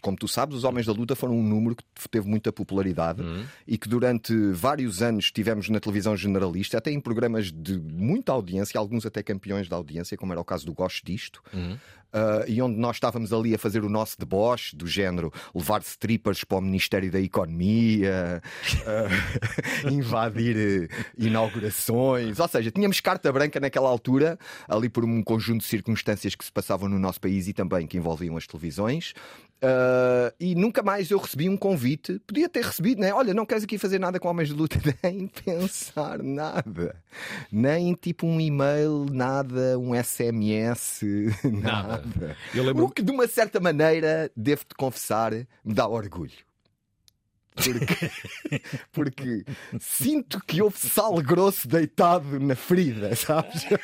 Como 0.00 0.17
tu 0.17 0.26
sabes, 0.29 0.56
os 0.56 0.64
Homens 0.64 0.87
da 0.87 0.93
Luta 0.93 1.14
foram 1.14 1.35
um 1.38 1.43
número 1.43 1.76
que 1.76 1.85
teve 2.11 2.26
muita 2.29 2.52
popularidade 2.52 3.23
Hum. 3.23 3.44
e 3.67 3.76
que 3.79 3.88
durante 3.88 4.35
vários 4.52 5.02
anos 5.02 5.31
tivemos 5.31 5.69
na 5.69 5.81
televisão 5.81 6.17
generalista, 6.17 6.79
até 6.79 6.91
em 6.91 7.00
programas 7.00 7.50
de 7.52 7.79
muita 7.79 8.32
audiência, 8.32 8.79
alguns 8.79 9.05
até 9.06 9.23
campeões 9.23 9.69
da 9.69 9.76
audiência, 9.76 10.17
como 10.17 10.32
era 10.32 10.41
o 10.41 10.44
caso 10.44 10.64
do 10.67 10.73
Gosto 10.73 11.05
Disto, 11.05 11.43
Uhum. 11.52 11.76
ah, 12.12 12.44
e 12.49 12.61
onde 12.62 12.76
nós 12.79 12.97
estávamos 12.97 13.32
ali 13.32 13.55
a 13.55 13.58
fazer 13.58 13.85
o 13.85 13.88
nosso 13.88 14.19
deboche, 14.19 14.75
do 14.76 14.87
género 14.87 15.32
levar 15.55 15.81
strippers 15.82 16.44
para 16.44 16.58
o 16.58 16.61
Ministério 16.61 17.11
da 17.11 17.20
Economia, 17.20 18.43
ah, 18.87 19.88
invadir 19.91 20.56
eh, 20.56 20.88
inaugurações, 21.19 22.38
ou 22.38 22.49
seja, 22.49 22.70
tínhamos 22.70 23.00
carta 23.00 23.32
branca 23.32 23.58
naquela 23.61 23.88
altura, 23.88 24.38
ali 24.69 24.88
por 24.88 25.05
um 25.05 25.23
conjunto 25.23 25.61
de 25.62 25.67
circunstâncias 25.67 26.35
que 26.35 26.44
se 26.44 26.52
passavam 26.52 26.88
no 26.88 26.99
nosso 26.99 27.20
país 27.20 27.49
e 27.49 27.52
também 27.52 27.87
que 27.87 27.97
envolviam 27.97 28.37
as 28.37 28.47
televisões. 28.47 29.12
Ah, 29.62 30.32
e 30.40 30.54
nunca 30.54 30.82
mais 30.82 31.10
eu 31.10 31.18
recebi 31.18 31.48
um 31.48 31.56
convite. 31.56 32.18
Podia 32.26 32.48
ter 32.48 32.64
recebido, 32.64 33.00
né? 33.00 33.12
Olha, 33.12 33.34
não 33.34 33.44
queres 33.44 33.64
aqui 33.64 33.76
fazer 33.78 33.98
nada 33.98 34.18
com 34.18 34.28
homens 34.28 34.48
de 34.48 34.54
luta, 34.54 34.78
nem 35.02 35.26
pensar 35.26 36.22
nada, 36.22 36.96
nem 37.52 37.92
tipo 37.94 38.26
um 38.26 38.40
e-mail, 38.40 39.06
nada, 39.10 39.78
um 39.78 39.94
SMS, 39.94 41.02
nada. 41.44 41.90
Nada. 41.90 42.36
Eu 42.54 42.64
lembro- 42.64 42.84
O 42.84 42.90
que 42.90 43.02
de 43.02 43.10
uma 43.10 43.26
certa 43.26 43.60
maneira, 43.60 44.30
devo-te 44.36 44.74
confessar, 44.74 45.32
me 45.32 45.74
dá 45.74 45.86
orgulho. 45.88 46.32
Porque, 47.55 48.11
porque 48.93 49.44
sinto 49.81 50.41
que 50.47 50.62
houve 50.62 50.79
sal 50.79 51.14
grosso 51.17 51.67
deitado 51.69 52.38
na 52.41 52.55
ferida, 52.55 53.14
sabes? 53.17 53.67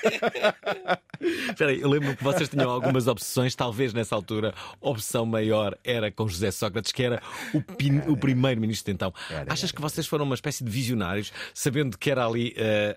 Espera 1.21 1.71
aí, 1.71 1.81
eu 1.81 1.89
lembro 1.89 2.17
que 2.17 2.23
vocês 2.23 2.49
tinham 2.49 2.71
algumas 2.71 3.07
obsessões, 3.07 3.55
talvez 3.55 3.93
nessa 3.93 4.15
altura 4.15 4.55
a 4.81 4.89
opção 4.89 5.27
maior 5.27 5.77
era 5.85 6.11
com 6.11 6.29
José 6.29 6.51
Sócrates, 6.51 6.93
que 6.93 7.03
era 7.03 7.23
o, 7.53 7.61
pin- 7.63 8.03
o 8.07 8.17
primeiro-ministro 8.17 8.87
de 8.87 8.95
então. 8.95 9.13
Era, 9.31 9.53
Achas 9.53 9.73
que 9.73 9.81
vocês 9.81 10.07
foram 10.07 10.25
uma 10.25 10.35
espécie 10.35 10.63
de 10.63 10.71
visionários, 10.71 11.33
sabendo 11.55 11.97
que 11.99 12.11
era 12.11 12.25
ali. 12.27 12.55
eh, 12.57 12.97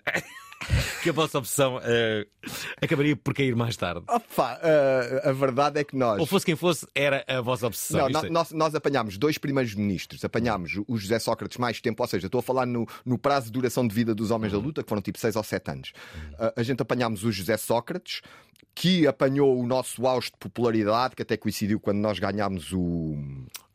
que 1.03 1.09
a 1.09 1.13
vossa 1.13 1.37
opção 1.39 1.79
eh, 1.83 2.27
acabaria 2.81 3.15
por 3.15 3.33
cair 3.33 3.55
mais 3.55 3.75
tarde? 3.77 4.03
Opa, 4.07 4.59
a, 5.23 5.29
a 5.29 5.33
verdade 5.33 5.79
é 5.79 5.83
que 5.83 5.95
nós. 5.95 6.19
Ou 6.19 6.25
fosse 6.25 6.45
quem 6.45 6.55
fosse, 6.55 6.87
era 6.93 7.23
a 7.27 7.41
vossa 7.41 7.67
opção. 7.67 8.09
Não, 8.09 8.21
no- 8.21 8.27
é- 8.27 8.29
nós, 8.29 8.51
nós 8.51 8.75
apanhámos 8.75 9.17
dois 9.17 9.37
primeiros 9.37 9.73
ministros, 9.75 10.23
apanhámos 10.23 10.79
o 10.87 10.97
José 10.97 11.19
Sócrates 11.19 11.57
mais 11.57 11.79
tempo, 11.81 12.01
ou 12.03 12.07
seja, 12.07 12.27
estou 12.27 12.39
a 12.39 12.43
falar 12.43 12.65
no, 12.65 12.87
no 13.05 13.17
prazo 13.17 13.47
de 13.47 13.51
duração 13.53 13.87
de 13.87 13.93
vida 13.93 14.13
dos 14.15 14.31
homens 14.31 14.51
da 14.53 14.59
luta, 14.59 14.83
que 14.83 14.89
foram 14.89 15.01
tipo 15.01 15.17
6 15.17 15.35
ou 15.35 15.43
7 15.43 15.71
anos. 15.71 15.93
A, 16.37 16.53
a 16.57 16.63
gente 16.63 16.81
apanhámos 16.81 17.23
o 17.23 17.31
José 17.31 17.57
Sócrates, 17.57 18.21
que 18.75 19.05
apanhou 19.07 19.59
o 19.59 19.65
nosso 19.67 20.05
auge 20.07 20.27
de 20.31 20.37
popularidade, 20.37 21.15
que 21.15 21.21
até 21.21 21.35
coincidiu 21.35 21.79
quando 21.79 21.97
nós 21.97 22.17
ganhámos 22.19 22.71
o, 22.71 23.17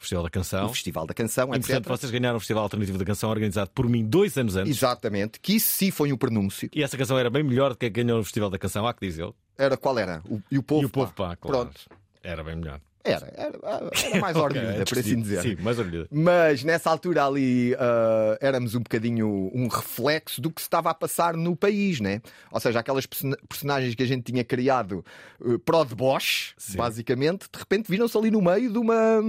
Festival 0.05 0.25
da 0.25 0.31
Canção. 0.31 0.67
o 0.67 0.69
Festival 0.69 1.07
da 1.07 1.15
Canção, 1.15 1.45
E, 1.49 1.59
portanto, 1.59 1.71
etc. 1.79 1.89
vocês 1.89 2.13
ganharam 2.13 2.37
o 2.37 2.41
Festival 2.41 2.63
Alternativo 2.63 2.99
da 2.99 3.05
Canção 3.05 3.31
organizado 3.31 3.71
por 3.75 3.89
mim 3.89 4.05
dois 4.05 4.37
anos 4.39 4.55
antes. 4.57 4.77
Exatamente, 4.77 5.41
que 5.41 5.55
isso 5.57 5.69
sim 5.73 5.91
foi 5.91 6.13
um 6.13 6.17
prenúncio. 6.17 6.69
E 6.73 6.83
essa 6.83 6.97
canção 6.97 7.19
era 7.19 7.29
bem 7.29 7.43
melhor 7.43 7.71
do 7.71 7.77
que 7.77 7.87
a 7.87 7.91
que 7.91 8.03
ganhou 8.03 8.19
no 8.19 8.25
Festival 8.25 8.49
da 8.51 8.59
Canção, 8.59 8.87
há 8.87 8.95
que 8.95 9.07
dizer. 9.07 9.29
Era 9.59 9.77
qual 9.77 9.99
era? 9.99 10.23
O, 10.29 10.41
e 10.51 10.59
o 10.59 10.63
povo, 10.63 10.83
E 10.83 10.87
o 10.87 10.91
povo, 10.91 11.13
pá. 11.13 11.31
pá, 11.31 11.37
claro. 11.37 11.59
Pronto. 11.59 11.81
Era 12.23 12.43
bem 12.45 12.57
melhor. 12.57 12.81
Era, 13.05 13.33
era, 13.37 13.59
era 13.59 13.91
mais 14.21 14.37
orgulhosa, 14.37 14.85
por 14.85 14.99
assim 14.99 15.21
dizer. 15.21 15.43
Sim, 15.43 15.57
mais 15.61 15.79
orgulhosa. 15.79 16.09
Mas 16.11 16.65
nessa 16.65 16.91
altura 16.91 17.27
ali 17.27 17.75
ah, 17.79 18.39
éramos 18.41 18.75
um 18.75 18.81
bocadinho 18.81 19.51
um 19.55 19.69
reflexo 19.69 20.41
do 20.41 20.51
que 20.51 20.61
se 20.63 20.67
estava 20.67 20.91
a 20.91 20.95
passar 20.95 21.37
no 21.37 21.55
país, 21.55 22.01
né? 22.01 22.23
Ou 22.51 22.59
seja, 22.61 22.81
aquelas 22.81 23.05
person- 23.07 23.35
personagens 23.49 23.95
que 23.95 24.03
a 24.03 24.07
gente 24.07 24.25
tinha 24.33 24.43
criado 24.43 25.05
uh, 25.41 25.59
pro 25.59 25.85
deboche, 25.85 26.55
basicamente, 26.77 27.47
de 27.53 27.59
repente 27.59 27.91
viram-se 27.91 28.17
ali 28.17 28.31
no 28.31 28.41
meio 28.41 28.73
de 28.73 28.79
uma, 28.79 29.21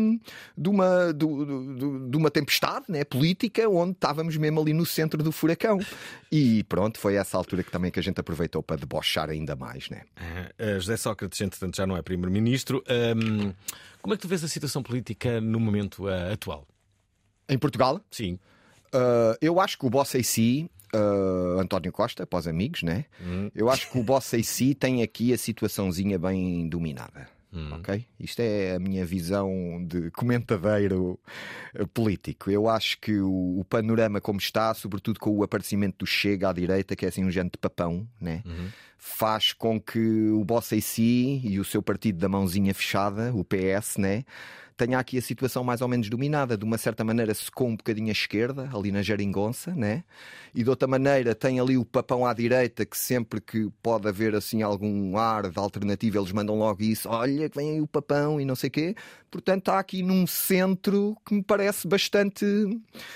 de 0.58 0.70
uma, 0.70 1.13
do- 1.13 1.46
do- 1.75 2.10
de 2.10 2.17
uma 2.17 2.32
tempestade 2.32 2.86
né? 2.88 3.03
política 3.03 3.67
onde 3.70 3.91
estávamos 3.91 4.38
mesmo 4.38 4.62
ali 4.62 4.74
no 4.74 4.86
centro 4.86 5.22
do 5.22 5.32
furacão. 5.32 5.79
E 6.32 6.63
pronto, 6.63 6.98
foi 7.00 7.15
essa 7.15 7.38
altura 7.38 7.63
que 7.63 7.72
também 7.72 7.91
que 7.91 8.00
a 8.00 8.03
gente 8.03 8.20
aproveitou 8.20 8.62
para 8.63 8.75
debochar 8.77 9.29
ainda 9.29 9.55
mais, 9.55 9.89
né? 9.89 10.01
Uh, 10.60 10.79
José 10.79 10.98
Sócrates, 10.98 11.39
entretanto, 11.41 11.75
já 11.77 11.86
não 11.86 11.96
é 11.98 12.01
primeiro-ministro. 12.01 12.84
Um, 12.89 13.53
como 14.01 14.13
é 14.13 14.17
que 14.17 14.22
tu 14.22 14.27
vês 14.27 14.43
a 14.43 14.48
situação 14.48 14.84
política 14.84 15.41
no 15.41 15.60
momento 15.60 16.05
uh, 16.05 16.34
atual? 16.34 16.67
Em 17.50 17.57
Portugal, 17.57 18.01
Sim. 18.12 18.39
Uh, 18.93 19.36
eu 19.41 19.60
acho 19.60 19.77
que 19.77 19.86
o 19.86 19.89
Boss 19.89 20.15
AC, 20.15 20.69
uh, 20.93 21.60
António 21.60 21.91
Costa, 21.91 22.25
para 22.25 22.39
os 22.39 22.48
amigos, 22.48 22.81
né? 22.81 23.05
Eu 23.53 23.69
acho 23.69 23.91
que 23.91 23.98
o 23.98 24.03
Boss 24.03 24.34
AC 24.34 24.74
tem 24.79 25.03
aqui 25.03 25.34
a 25.34 25.38
situaçãozinha 25.38 26.17
bem 26.17 26.69
dominada. 26.69 27.27
Ok? 27.74 28.05
Isto 28.19 28.41
é 28.41 28.75
a 28.75 28.79
minha 28.79 29.05
visão 29.05 29.50
de 29.88 30.12
comentadeiro 30.12 31.19
eh, 31.74 31.85
político. 31.93 32.51
Eu 32.51 32.67
acho 32.67 33.00
que 33.00 33.19
o, 33.19 33.59
o 33.59 33.65
panorama 33.65 34.19
como 34.19 34.39
está, 34.39 34.74
sobretudo 34.74 35.19
com 35.19 35.31
o 35.31 35.43
aparecimento 35.43 36.00
do 36.00 36.05
Chega 36.05 36.50
à 36.50 36.53
direita, 36.53 36.95
que 36.95 37.05
é 37.05 37.09
assim 37.09 37.24
um 37.24 37.31
género 37.31 37.51
de 37.53 37.57
papão, 37.59 38.07
né? 38.19 38.41
faz 38.97 39.53
com 39.53 39.79
que 39.79 40.29
o 40.31 40.43
Boss 40.43 40.74
AC 40.74 40.97
e 40.97 41.59
o 41.59 41.63
seu 41.63 41.81
partido 41.83 42.17
da 42.17 42.27
mãozinha 42.27 42.74
fechada, 42.74 43.31
o 43.35 43.43
PS, 43.43 43.97
né? 43.97 44.24
Tenha 44.77 45.00
aqui 45.00 45.17
a 45.17 45.22
situação 45.22 45.63
mais 45.63 45.82
ou 45.82 45.88
menos 45.88 46.10
dominada. 46.10 46.58
De 46.58 46.63
uma 46.63 46.77
certa 46.77 47.03
maneira 47.03 47.34
secou 47.34 47.67
um 47.67 47.75
bocadinho 47.75 48.10
à 48.10 48.12
esquerda, 48.12 48.70
ali 48.74 48.91
na 48.91 49.01
geringonça, 49.01 49.74
né? 49.74 50.03
E 50.53 50.63
de 50.63 50.70
outra 50.70 50.88
maneira 50.88 51.34
tem 51.34 51.60
ali 51.60 51.77
o 51.77 51.86
papão 51.86 52.25
à 52.25 52.34
direita, 52.34 52.86
que 52.86 52.98
sempre 52.98 53.41
que 53.41 53.70
pode 53.82 54.08
haver 54.08 54.36
assim 54.36 54.62
algum 54.62 55.17
ar 55.17 55.50
de 55.50 55.60
alternativa, 55.60 56.17
eles 56.17 56.32
mandam 56.32 56.58
logo 56.58 56.82
isso, 56.84 57.10
olha 57.10 57.50
que 57.50 57.58
vem 57.58 57.72
aí 57.72 57.82
o 57.82 57.88
papão 57.88 58.39
e 58.39 58.46
não 58.46 58.55
sei 58.55 58.70
quê. 58.70 58.96
Portanto, 59.29 59.60
está 59.60 59.79
aqui 59.79 60.01
num 60.01 60.25
centro 60.27 61.15
que 61.25 61.34
me 61.36 61.44
parece 61.44 61.88
bastante 61.88 62.46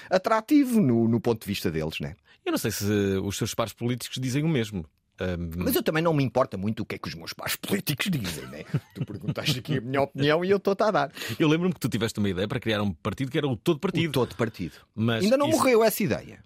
atrativo 0.10 0.82
no, 0.82 1.08
no 1.08 1.20
ponto 1.20 1.42
de 1.42 1.48
vista 1.48 1.72
deles, 1.72 2.00
né? 2.00 2.16
Eu 2.46 2.52
não 2.52 2.58
sei 2.58 2.72
se 2.72 2.86
os 3.24 3.38
seus 3.38 3.54
pares 3.54 3.74
políticos 3.74 4.18
dizem 4.20 4.44
o 4.44 4.50
mesmo. 4.50 4.86
Ahm, 5.20 5.52
Mas 5.58 5.76
eu 5.76 5.84
também 5.84 6.02
não 6.02 6.14
me 6.14 6.24
importa 6.24 6.58
muito 6.58 6.84
o 6.84 6.86
que 6.86 6.96
é 6.96 6.98
que 6.98 7.08
os 7.08 7.16
meus 7.16 7.34
pais 7.34 7.56
políticos 7.60 8.10
dizem, 8.10 8.46
né? 8.48 8.64
Tu 8.96 9.06
perguntaste 9.06 9.60
aqui 9.60 9.78
a 9.78 9.82
minha 9.82 10.02
opinião 10.02 10.44
e 10.46 10.50
eu 10.50 10.58
estou-te 10.58 10.82
a 10.84 10.92
dar. 10.92 11.12
eu 11.38 11.48
lembro-me 11.48 11.74
que 11.74 11.80
tu 11.80 11.90
tiveste 11.90 12.20
uma 12.20 12.30
ideia 12.30 12.48
para 12.48 12.60
criar 12.60 12.82
um 12.82 12.92
partido 12.94 13.32
que 13.32 13.38
era 13.38 13.48
o 13.48 13.56
todo 13.58 13.80
partido. 13.80 14.10
O 14.10 14.14
todo 14.26 14.36
partido. 14.36 14.76
Mas 14.96 15.24
Ainda 15.24 15.38
não 15.38 15.50
isso- 15.50 15.58
morreu 15.58 15.84
essa 15.84 16.02
ideia. 16.04 16.40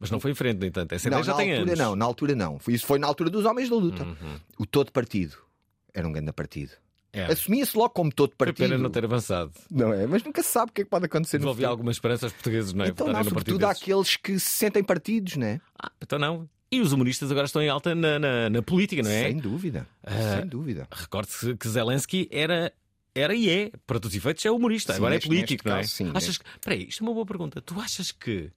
Mas 0.00 0.10
não 0.10 0.20
foi 0.20 0.30
em 0.30 0.34
frente, 0.34 0.58
no 0.60 0.66
entanto. 0.66 0.92
Essa 0.92 1.10
Não, 1.10 1.18
ideia 1.18 1.24
já 1.24 1.32
na 1.32 1.38
tem 1.38 1.52
altura 1.54 1.70
anos. 1.72 1.78
não, 1.84 1.96
na 1.96 2.04
altura 2.04 2.34
não. 2.36 2.58
Foi- 2.60 2.74
Isso 2.74 2.86
foi 2.86 2.98
na 3.00 3.06
altura 3.08 3.30
dos 3.30 3.44
homens 3.44 3.68
da 3.68 3.74
luta. 3.76 4.04
Uhum. 4.04 4.36
O 4.58 4.64
todo 4.66 4.92
partido 4.92 5.36
era 5.92 6.06
um 6.06 6.12
grande 6.12 6.32
partido. 6.32 6.70
É. 7.12 7.24
Assumia-se 7.24 7.76
logo 7.76 7.90
como 7.90 8.12
todo 8.12 8.28
Foi 8.38 8.46
partido. 8.48 8.68
pena 8.68 8.78
não 8.78 8.90
ter 8.90 9.04
avançado. 9.04 9.50
Não 9.70 9.92
é? 9.92 10.06
Mas 10.06 10.22
nunca 10.22 10.40
se 10.42 10.50
sabe 10.50 10.70
o 10.70 10.74
que 10.74 10.82
é 10.82 10.84
que 10.84 10.90
pode 10.90 11.06
acontecer 11.06 11.38
no 11.38 11.40
Devolvia 11.40 11.62
futuro. 11.66 11.72
alguma 11.72 11.90
esperança 11.90 12.26
aos 12.26 12.32
portugueses, 12.34 12.72
não 12.74 12.84
é? 12.84 12.88
Então, 12.88 13.06
Votarem 13.06 13.24
não, 13.24 13.28
sobretudo 13.30 13.64
àqueles 13.64 14.16
que 14.16 14.38
se 14.38 14.52
sentem 14.52 14.84
partidos, 14.84 15.36
né? 15.36 15.60
Ah, 15.82 15.90
então 16.02 16.18
não. 16.18 16.48
E 16.70 16.80
os 16.80 16.92
humoristas 16.92 17.30
agora 17.30 17.46
estão 17.46 17.62
em 17.62 17.68
alta 17.68 17.94
na, 17.94 18.18
na, 18.18 18.50
na 18.50 18.62
política, 18.62 19.02
não 19.02 19.10
é? 19.10 19.24
Sem 19.28 19.38
dúvida. 19.38 19.88
Ah, 20.02 20.36
Sem 20.36 20.46
dúvida. 20.46 20.86
Recorde-se 20.92 21.56
que 21.56 21.68
Zelensky 21.68 22.28
era. 22.30 22.72
Era 23.14 23.34
e 23.34 23.48
é, 23.50 23.70
para 23.86 23.98
todos 23.98 24.10
os 24.12 24.16
efeitos, 24.16 24.44
é 24.44 24.50
humorista, 24.50 24.92
Sim, 24.92 24.98
agora 24.98 25.16
é 25.16 25.18
político, 25.18 25.66
não 25.66 25.76
é? 25.76 25.80
caso, 25.80 25.88
sim, 25.88 26.10
achas 26.14 26.38
que. 26.38 26.44
Peraí, 26.60 26.86
isto 26.88 27.02
é 27.02 27.06
uma 27.06 27.14
boa 27.14 27.26
pergunta. 27.26 27.60
Tu 27.60 27.80
achas 27.80 28.12
que. 28.12 28.52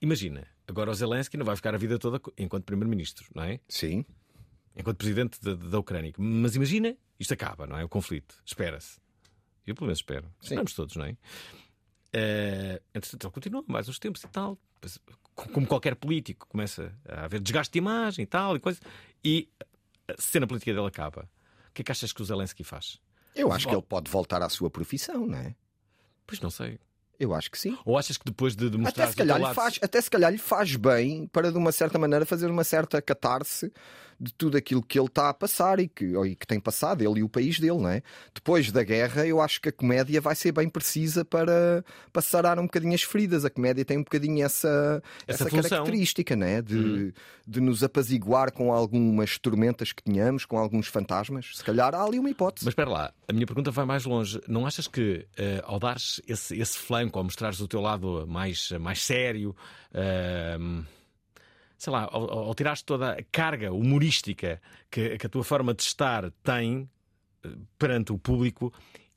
Imagina, 0.00 0.46
agora 0.66 0.90
o 0.90 0.94
Zelensky 0.94 1.36
não 1.36 1.44
vai 1.44 1.56
ficar 1.56 1.74
a 1.74 1.78
vida 1.78 1.98
toda 1.98 2.18
enquanto 2.38 2.64
Primeiro-Ministro, 2.64 3.26
não 3.34 3.42
é? 3.42 3.60
Sim. 3.68 4.04
Enquanto 4.74 4.96
Presidente 4.96 5.38
da, 5.42 5.54
da 5.54 5.78
Ucrânia. 5.78 6.12
Mas 6.16 6.54
imagina, 6.56 6.96
isto 7.20 7.34
acaba, 7.34 7.66
não 7.66 7.76
é? 7.76 7.84
O 7.84 7.88
conflito. 7.88 8.34
Espera-se. 8.46 8.98
Eu 9.66 9.74
pelo 9.74 9.88
menos 9.88 9.98
espero. 9.98 10.26
Esperamos 10.40 10.72
todos, 10.72 10.96
não 10.96 11.04
é? 11.04 11.16
Eh, 12.14 12.80
entretanto, 12.94 13.26
ele 13.26 13.32
continua 13.32 13.64
mais 13.66 13.88
uns 13.88 13.98
tempos 13.98 14.22
e 14.22 14.28
tal. 14.28 14.58
Como 15.34 15.66
qualquer 15.66 15.96
político, 15.96 16.46
começa 16.46 16.94
a 17.08 17.24
haver 17.24 17.40
desgaste 17.40 17.72
de 17.72 17.78
imagem 17.78 18.22
e 18.24 18.26
tal 18.26 18.56
e 18.56 18.60
coisa. 18.60 18.80
E 19.24 19.48
a 20.06 20.20
cena 20.20 20.46
política 20.46 20.72
dele 20.72 20.86
acaba. 20.86 21.28
O 21.68 21.72
que 21.72 21.82
é 21.82 21.84
que 21.84 21.92
achas 21.92 22.12
que 22.12 22.20
o 22.20 22.24
Zelensky 22.24 22.62
faz? 22.62 23.00
Eu 23.34 23.50
acho 23.50 23.66
que 23.66 23.72
Bom. 23.72 23.78
ele 23.78 23.86
pode 23.86 24.10
voltar 24.10 24.42
à 24.42 24.48
sua 24.48 24.70
profissão, 24.70 25.26
não 25.26 25.38
é? 25.38 25.54
Pois 26.26 26.40
não 26.40 26.50
sei. 26.50 26.78
Eu 27.22 27.32
acho 27.32 27.48
que 27.52 27.58
sim. 27.58 27.78
Ou 27.84 27.96
achas 27.96 28.16
que 28.16 28.24
depois 28.24 28.56
de 28.56 28.68
demonstrar 28.68 29.04
Até 29.04 29.12
se, 29.12 29.16
calhar 29.16 29.38
lhe 29.38 29.54
faz, 29.54 29.78
até 29.80 30.00
se 30.00 30.10
calhar 30.10 30.32
lhe 30.32 30.38
faz 30.38 30.74
bem 30.74 31.28
para, 31.28 31.52
de 31.52 31.56
uma 31.56 31.70
certa 31.70 31.96
maneira, 31.96 32.26
fazer 32.26 32.50
uma 32.50 32.64
certa 32.64 33.00
catarse 33.00 33.72
de 34.22 34.32
tudo 34.34 34.56
aquilo 34.56 34.80
que 34.80 34.98
ele 34.98 35.08
está 35.08 35.30
a 35.30 35.34
passar 35.34 35.80
e 35.80 35.88
que, 35.88 36.04
e 36.04 36.36
que 36.36 36.46
tem 36.46 36.60
passado, 36.60 37.02
ele 37.02 37.20
e 37.20 37.22
o 37.24 37.28
país 37.28 37.58
dele, 37.58 37.78
não 37.78 37.88
é? 37.88 38.02
Depois 38.32 38.70
da 38.70 38.84
guerra, 38.84 39.26
eu 39.26 39.40
acho 39.40 39.60
que 39.60 39.68
a 39.68 39.72
comédia 39.72 40.20
vai 40.20 40.36
ser 40.36 40.52
bem 40.52 40.68
precisa 40.68 41.24
para, 41.24 41.84
para 42.12 42.22
sarar 42.22 42.58
um 42.58 42.62
bocadinho 42.62 42.94
as 42.94 43.02
feridas. 43.02 43.44
A 43.44 43.50
comédia 43.50 43.84
tem 43.84 43.98
um 43.98 44.04
bocadinho 44.04 44.44
essa, 44.44 45.02
Essa 45.26 45.44
essa, 45.44 45.68
característica, 45.68 46.36
não 46.36 46.46
é? 46.46 46.62
De, 46.62 47.12
de 47.46 47.60
nos 47.60 47.82
apaziguar 47.82 48.52
com 48.52 48.72
algumas 48.72 49.38
tormentas 49.38 49.92
que 49.92 50.02
tenhamos, 50.02 50.44
com 50.44 50.56
alguns 50.56 50.86
fantasmas. 50.86 51.50
Se 51.54 51.64
calhar 51.64 51.92
há 51.92 52.04
ali 52.04 52.20
uma 52.20 52.30
hipótese. 52.30 52.64
Mas 52.64 52.72
espera 52.72 52.90
lá, 52.90 53.12
a 53.26 53.32
minha 53.32 53.46
pergunta 53.46 53.72
vai 53.72 53.84
mais 53.84 54.04
longe. 54.04 54.40
Não 54.46 54.64
achas 54.64 54.86
que 54.86 55.26
eh, 55.36 55.60
ao 55.64 55.80
dares 55.80 56.20
esse, 56.28 56.56
esse 56.56 56.78
flanco, 56.78 57.11
ao 57.18 57.24
mostrares 57.24 57.60
o 57.60 57.68
teu 57.68 57.80
lado 57.80 58.26
mais, 58.26 58.70
mais 58.72 59.02
sério, 59.02 59.54
ehm, 59.94 60.82
sei 61.78 61.92
lá, 61.92 62.08
ao, 62.10 62.30
ao 62.30 62.54
tirares 62.54 62.82
toda 62.82 63.12
a 63.12 63.22
carga 63.30 63.72
humorística 63.72 64.60
que, 64.90 65.18
que 65.18 65.26
a 65.26 65.28
tua 65.28 65.44
forma 65.44 65.74
de 65.74 65.82
estar 65.82 66.30
tem 66.42 66.88
eh, 67.44 67.48
perante 67.78 68.12
o 68.12 68.18
público, 68.18 68.72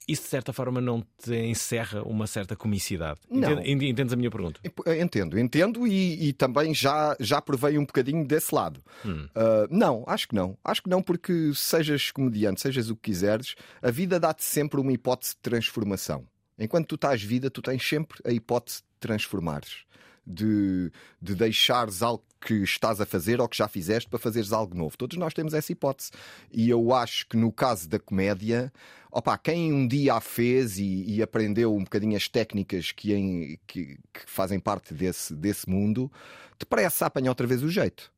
isso 0.08 0.22
de 0.24 0.30
certa 0.30 0.54
forma 0.54 0.80
não 0.80 1.04
te 1.18 1.36
encerra 1.36 2.04
uma 2.04 2.28
certa 2.28 2.56
comicidade? 2.56 3.20
Não. 3.30 3.54
Entende- 3.54 3.88
Entendes 3.90 4.14
a 4.14 4.16
minha 4.16 4.30
pergunta? 4.30 4.60
Entendo, 5.02 5.40
entendo 5.40 5.88
e, 5.88 6.28
e 6.30 6.34
também 6.34 6.76
já, 6.76 7.16
já 7.20 7.42
provei 7.42 7.78
um 7.80 7.86
bocadinho 7.86 8.24
desse 8.24 8.54
lado. 8.54 8.84
Hum. 9.04 9.28
Uh, 9.36 9.68
não, 9.70 10.04
acho 10.06 10.28
que 10.28 10.36
não. 10.36 10.58
Acho 10.64 10.84
que 10.84 10.90
não, 10.90 11.02
porque 11.02 11.52
sejas 11.56 12.12
comediante, 12.12 12.62
sejas 12.62 12.90
o 12.92 12.96
que 12.96 13.10
quiseres, 13.12 13.56
a 13.82 13.90
vida 13.90 14.20
dá-te 14.20 14.44
sempre 14.44 14.80
uma 14.80 14.92
hipótese 14.92 15.32
de 15.34 15.40
transformação. 15.42 16.24
Enquanto 16.58 16.88
tu 16.88 16.96
estás 16.96 17.22
vida, 17.22 17.50
tu 17.50 17.62
tens 17.62 17.88
sempre 17.88 18.18
a 18.26 18.32
hipótese 18.32 18.80
de 18.80 18.86
transformares, 19.00 19.84
de, 20.26 20.92
de 21.22 21.36
deixares 21.36 22.02
algo 22.02 22.24
que 22.40 22.54
estás 22.64 23.02
a 23.02 23.06
fazer 23.06 23.42
ou 23.42 23.50
que 23.50 23.58
já 23.58 23.68
fizeste 23.68 24.10
para 24.10 24.20
fazeres 24.20 24.54
algo 24.54 24.76
novo. 24.76 24.98
Todos 24.98 25.18
nós 25.18 25.34
temos 25.34 25.54
essa 25.54 25.72
hipótese. 25.72 26.12
E 26.52 26.70
eu 26.70 26.94
acho 26.94 27.28
que 27.28 27.36
no 27.36 27.52
caso 27.52 27.90
da 27.90 28.00
comédia, 28.00 28.72
opa, 29.12 29.38
quem 29.38 29.74
um 29.74 29.88
dia 29.88 30.14
a 30.14 30.22
fez 30.22 30.78
e, 30.78 31.04
e 31.08 31.22
aprendeu 31.24 31.76
um 31.76 31.84
bocadinho 31.84 32.16
as 32.16 32.28
técnicas 32.30 32.92
que, 32.92 33.14
em- 33.14 33.60
que- 33.68 33.98
que 34.14 34.22
fazem 34.28 34.60
parte 34.60 34.94
desse, 34.94 35.34
desse 35.36 35.70
mundo, 35.70 36.12
depressa 36.60 37.08
apanha 37.08 37.32
outra 37.32 37.48
vez 37.48 37.62
o 37.64 37.70
jeito. 37.70 38.12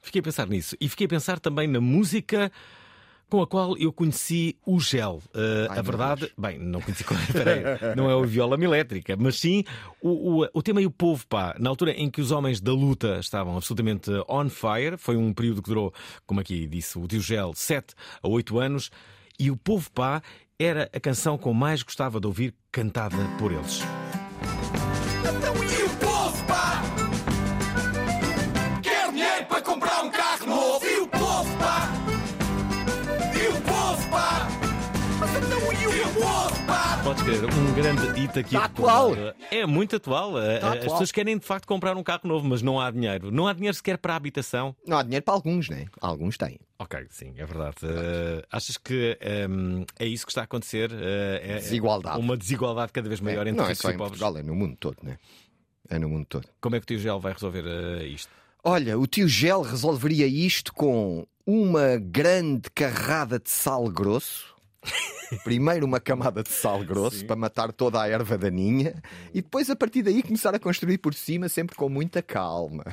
Fiquei 0.00 0.20
a 0.20 0.24
pensar 0.24 0.46
nisso. 0.48 0.76
E 0.80 0.88
fiquei 0.88 1.06
a 1.06 1.10
pensar 1.10 1.38
também 1.38 1.68
na 1.68 1.80
música 1.80 2.50
com 3.30 3.40
a 3.40 3.46
qual 3.46 3.76
eu 3.78 3.92
conheci 3.92 4.56
o 4.66 4.80
gel. 4.80 5.22
Uh, 5.34 5.70
Ai, 5.70 5.78
a 5.78 5.82
verdade, 5.82 6.20
Deus. 6.22 6.32
bem, 6.36 6.58
não 6.58 6.80
conheci 6.80 7.04
peraí, 7.32 7.62
não 7.96 8.10
é 8.10 8.14
o 8.14 8.24
viola 8.24 8.62
elétrica, 8.62 9.16
mas 9.18 9.38
sim 9.38 9.64
o, 10.02 10.42
o, 10.42 10.48
o 10.52 10.62
tema 10.62 10.82
e 10.82 10.86
o 10.86 10.90
povo, 10.90 11.26
pá. 11.26 11.54
Na 11.58 11.70
altura 11.70 11.92
em 11.92 12.10
que 12.10 12.20
os 12.20 12.32
homens 12.32 12.60
da 12.60 12.72
luta 12.72 13.18
estavam 13.20 13.56
absolutamente 13.56 14.10
on 14.28 14.48
fire, 14.48 14.98
foi 14.98 15.16
um 15.16 15.32
período 15.32 15.62
que 15.62 15.68
durou, 15.68 15.94
como 16.26 16.40
aqui 16.40 16.66
disse 16.66 16.98
o 16.98 17.06
tio 17.06 17.20
Gel, 17.20 17.52
7 17.54 17.94
a 18.22 18.28
8 18.28 18.58
anos, 18.58 18.90
e 19.38 19.50
o 19.50 19.56
povo, 19.56 19.90
pá, 19.92 20.20
era 20.58 20.90
a 20.92 21.00
canção 21.00 21.38
que 21.38 21.46
eu 21.46 21.54
mais 21.54 21.82
gostava 21.82 22.20
de 22.20 22.26
ouvir 22.26 22.54
cantada 22.70 23.16
por 23.38 23.52
eles. 23.52 23.80
Um 37.32 37.74
grande 37.74 38.06
hit 38.20 38.38
aqui. 38.38 38.54
Está 38.56 38.64
atual. 38.64 39.12
É 39.50 39.64
muito 39.66 39.96
atual. 39.96 40.38
Está 40.38 40.68
As 40.68 40.76
atual. 40.76 40.90
pessoas 40.92 41.12
querem 41.12 41.38
de 41.38 41.44
facto 41.44 41.66
comprar 41.66 41.96
um 41.96 42.02
carro 42.02 42.22
novo, 42.24 42.46
mas 42.46 42.62
não 42.62 42.80
há 42.80 42.90
dinheiro. 42.90 43.30
Não 43.30 43.46
há 43.46 43.52
dinheiro 43.52 43.74
sequer 43.74 43.98
para 43.98 44.14
a 44.14 44.16
habitação. 44.16 44.74
Não 44.86 44.98
há 44.98 45.02
dinheiro 45.02 45.24
para 45.24 45.34
alguns, 45.34 45.68
né? 45.68 45.86
Alguns 46.00 46.36
têm. 46.36 46.58
Ok, 46.78 47.06
sim, 47.10 47.32
é 47.36 47.44
verdade. 47.44 47.76
Eh, 47.82 48.42
achas 48.50 48.76
que 48.76 49.16
ehm, 49.20 49.84
é 49.98 50.06
isso 50.06 50.24
que 50.26 50.32
está 50.32 50.40
a 50.40 50.44
acontecer? 50.44 50.90
Eh, 50.92 51.40
é- 51.44 51.52
é 51.52 51.56
Desigualdade. 51.56 52.18
Uma 52.18 52.36
desigualdade 52.36 52.92
cada 52.92 53.08
vez 53.08 53.20
maior 53.20 53.46
entre 53.46 53.58
não 53.58 53.64
é 53.64 53.68
ricos 53.68 53.82
só 53.82 53.90
e 53.90 53.96
pobres. 53.96 54.18
Portugal, 54.18 54.38
é 54.38 54.42
no 54.42 54.54
mundo 54.54 54.76
todo, 54.80 54.96
né? 55.02 55.18
É 55.88 55.98
no 55.98 56.08
mundo 56.08 56.24
todo. 56.26 56.46
Como 56.60 56.76
é 56.76 56.80
que 56.80 56.84
o 56.84 56.86
tio 56.86 56.98
Gel 56.98 57.20
vai 57.20 57.32
resolver 57.32 57.64
eh, 57.66 58.06
isto? 58.06 58.30
Olha, 58.64 58.98
o 58.98 59.06
tio 59.06 59.28
Gel 59.28 59.62
resolveria 59.62 60.26
isto 60.26 60.72
com 60.72 61.26
uma 61.46 61.96
grande 61.98 62.70
carrada 62.74 63.38
de 63.38 63.50
sal 63.50 63.88
grosso. 63.90 64.54
Primeiro 65.44 65.86
uma 65.86 66.00
camada 66.00 66.42
de 66.42 66.48
sal 66.48 66.84
grosso 66.84 67.24
para 67.24 67.36
matar 67.36 67.72
toda 67.72 68.00
a 68.02 68.08
erva 68.08 68.36
daninha 68.36 69.00
e 69.32 69.40
depois 69.40 69.70
a 69.70 69.76
partir 69.76 70.02
daí 70.02 70.22
começar 70.22 70.52
a 70.54 70.58
construir 70.58 70.98
por 70.98 71.14
cima 71.14 71.48
sempre 71.48 71.76
com 71.76 71.88
muita 71.88 72.20
calma. 72.22 72.84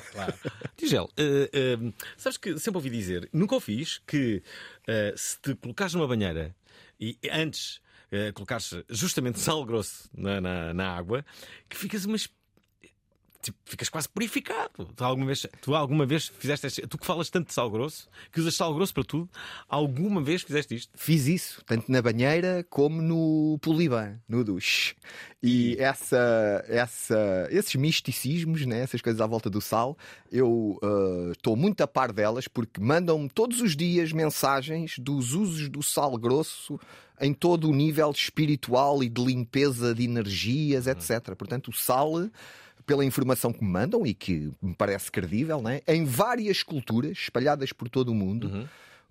Gel, 0.83 1.09
eh, 1.17 1.49
eh, 1.51 1.93
sabes 2.15 2.37
que 2.37 2.59
sempre 2.59 2.77
ouvi 2.77 2.89
dizer, 2.91 3.27
nunca 3.33 3.55
o 3.55 3.59
fiz, 3.59 3.99
que 4.05 4.43
eh, 4.87 5.13
se 5.17 5.39
te 5.41 5.55
colocares 5.55 5.93
numa 5.95 6.07
banheira 6.07 6.55
e 6.99 7.17
antes 7.31 7.81
eh, 8.11 8.31
colocares 8.33 8.71
justamente 8.89 9.39
sal 9.41 9.65
grosso 9.65 10.07
na, 10.15 10.39
na, 10.39 10.73
na 10.75 10.95
água, 10.95 11.25
que 11.67 11.75
ficas 11.75 12.05
uma. 12.05 12.15
es- 12.17 12.29
tipo, 13.47 13.57
ficas 13.65 13.89
quase 13.89 14.07
purificado. 14.09 14.85
Tu 14.95 15.03
alguma 15.03 15.25
vez, 15.27 15.47
tu 15.61 15.75
alguma 15.75 16.05
vez 16.05 16.27
fizeste 16.37 16.67
este- 16.67 16.87
Tu 16.87 16.97
que 16.97 17.05
falas 17.05 17.29
tanto 17.29 17.47
de 17.47 17.53
sal 17.53 17.69
grosso, 17.69 18.09
que 18.31 18.39
usas 18.39 18.55
sal 18.55 18.73
grosso 18.73 18.93
para 18.93 19.03
tudo, 19.03 19.29
alguma 19.67 20.21
vez 20.21 20.41
fizeste 20.41 20.75
isto? 20.75 20.91
Fiz 20.95 21.27
isso, 21.27 21.63
tanto 21.65 21.91
na 21.91 22.01
banheira 22.01 22.65
como 22.69 23.01
no 23.01 23.57
poliban, 23.61 24.19
no 24.27 24.43
duche. 24.43 24.95
E 25.41 25.75
essa, 25.79 26.65
essa, 26.67 27.47
esses 27.51 27.75
misticismos, 27.75 28.65
né, 28.65 28.81
essas 28.81 29.01
coisas 29.01 29.21
à 29.21 29.27
volta 29.27 29.49
do 29.49 29.61
sal, 29.61 29.97
eu 30.31 30.79
ah, 30.83 31.31
estou 31.31 31.55
muito 31.55 31.81
a 31.81 31.87
par 31.87 32.11
delas 32.11 32.47
porque 32.47 32.81
mandam-me 32.81 33.29
todos 33.29 33.61
os 33.61 33.75
dias 33.75 34.11
mensagens 34.11 34.97
dos 34.99 35.33
usos 35.33 35.69
do 35.69 35.81
sal 35.83 36.17
grosso 36.17 36.79
em 37.19 37.33
todo 37.33 37.69
o 37.69 37.73
nível 37.73 38.11
espiritual 38.11 39.03
e 39.03 39.09
de 39.09 39.23
limpeza 39.23 39.93
de 39.93 40.03
energias, 40.03 40.85
etc. 40.87 41.35
Portanto, 41.35 41.69
o 41.69 41.73
sal 41.73 42.29
pela 42.87 43.05
informação 43.05 43.51
que 43.53 43.63
me 43.63 43.69
mandam 43.69 44.03
e 44.07 44.13
que 44.13 44.49
me 44.61 44.73
parece 44.73 45.11
credível, 45.11 45.61
né? 45.61 45.81
em 45.85 46.05
várias 46.05 46.63
culturas 46.63 47.11
espalhadas 47.11 47.71
por 47.73 47.89
todo 47.89 48.09
o 48.09 48.15
mundo, 48.15 48.67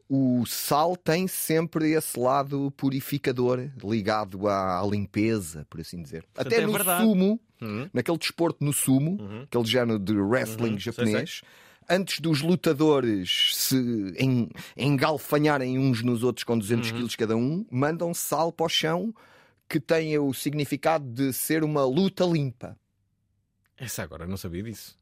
o 0.09 0.45
sal 0.47 0.97
tem 0.97 1.29
sempre 1.29 1.91
esse 1.93 2.19
lado 2.19 2.73
purificador 2.77 3.69
ligado 3.85 4.49
à, 4.49 4.81
à 4.81 4.87
limpeza, 4.87 5.67
por 5.69 5.81
assim 5.81 6.01
dizer. 6.03 6.25
Até 6.37 6.57
é 6.57 6.67
no 6.67 6.73
verdade. 6.73 7.03
sumo, 7.05 7.39
naquele 7.93 8.17
desporto 8.19 8.65
no 8.65 8.73
sumo, 8.73 9.19
aquele 9.45 9.65
género 9.67 9.99
de 9.99 10.15
wrestling 10.19 10.73
Uhum, 10.73 10.81
sei, 10.81 10.93
japonês. 10.93 11.43
Antes 11.89 12.19
dos 12.19 12.41
lutadores 12.43 13.53
se 13.55 13.77
en- 14.19 14.49
engalfanharem 14.77 15.79
uns 15.79 16.03
nos 16.03 16.23
outros 16.25 16.45
com 16.45 16.59
200 16.59 16.91
Uhum. 16.91 16.97
quilos 16.97 17.15
cada 17.15 17.37
um, 17.37 17.65
mandam 17.71 18.13
sal 18.15 18.51
para 18.51 18.67
o 18.67 18.69
chão 18.69 19.15
que 19.69 19.79
tem 19.79 20.17
o 20.19 20.33
significado 20.33 21.05
de 21.05 21.33
ser 21.33 21.63
uma 21.63 21.85
luta 21.85 22.25
limpa. 22.25 22.77
Essa 23.79 24.03
agora 24.03 24.25
eu 24.25 24.29
não 24.29 24.37
sabia 24.37 24.63
disso. 24.63 24.97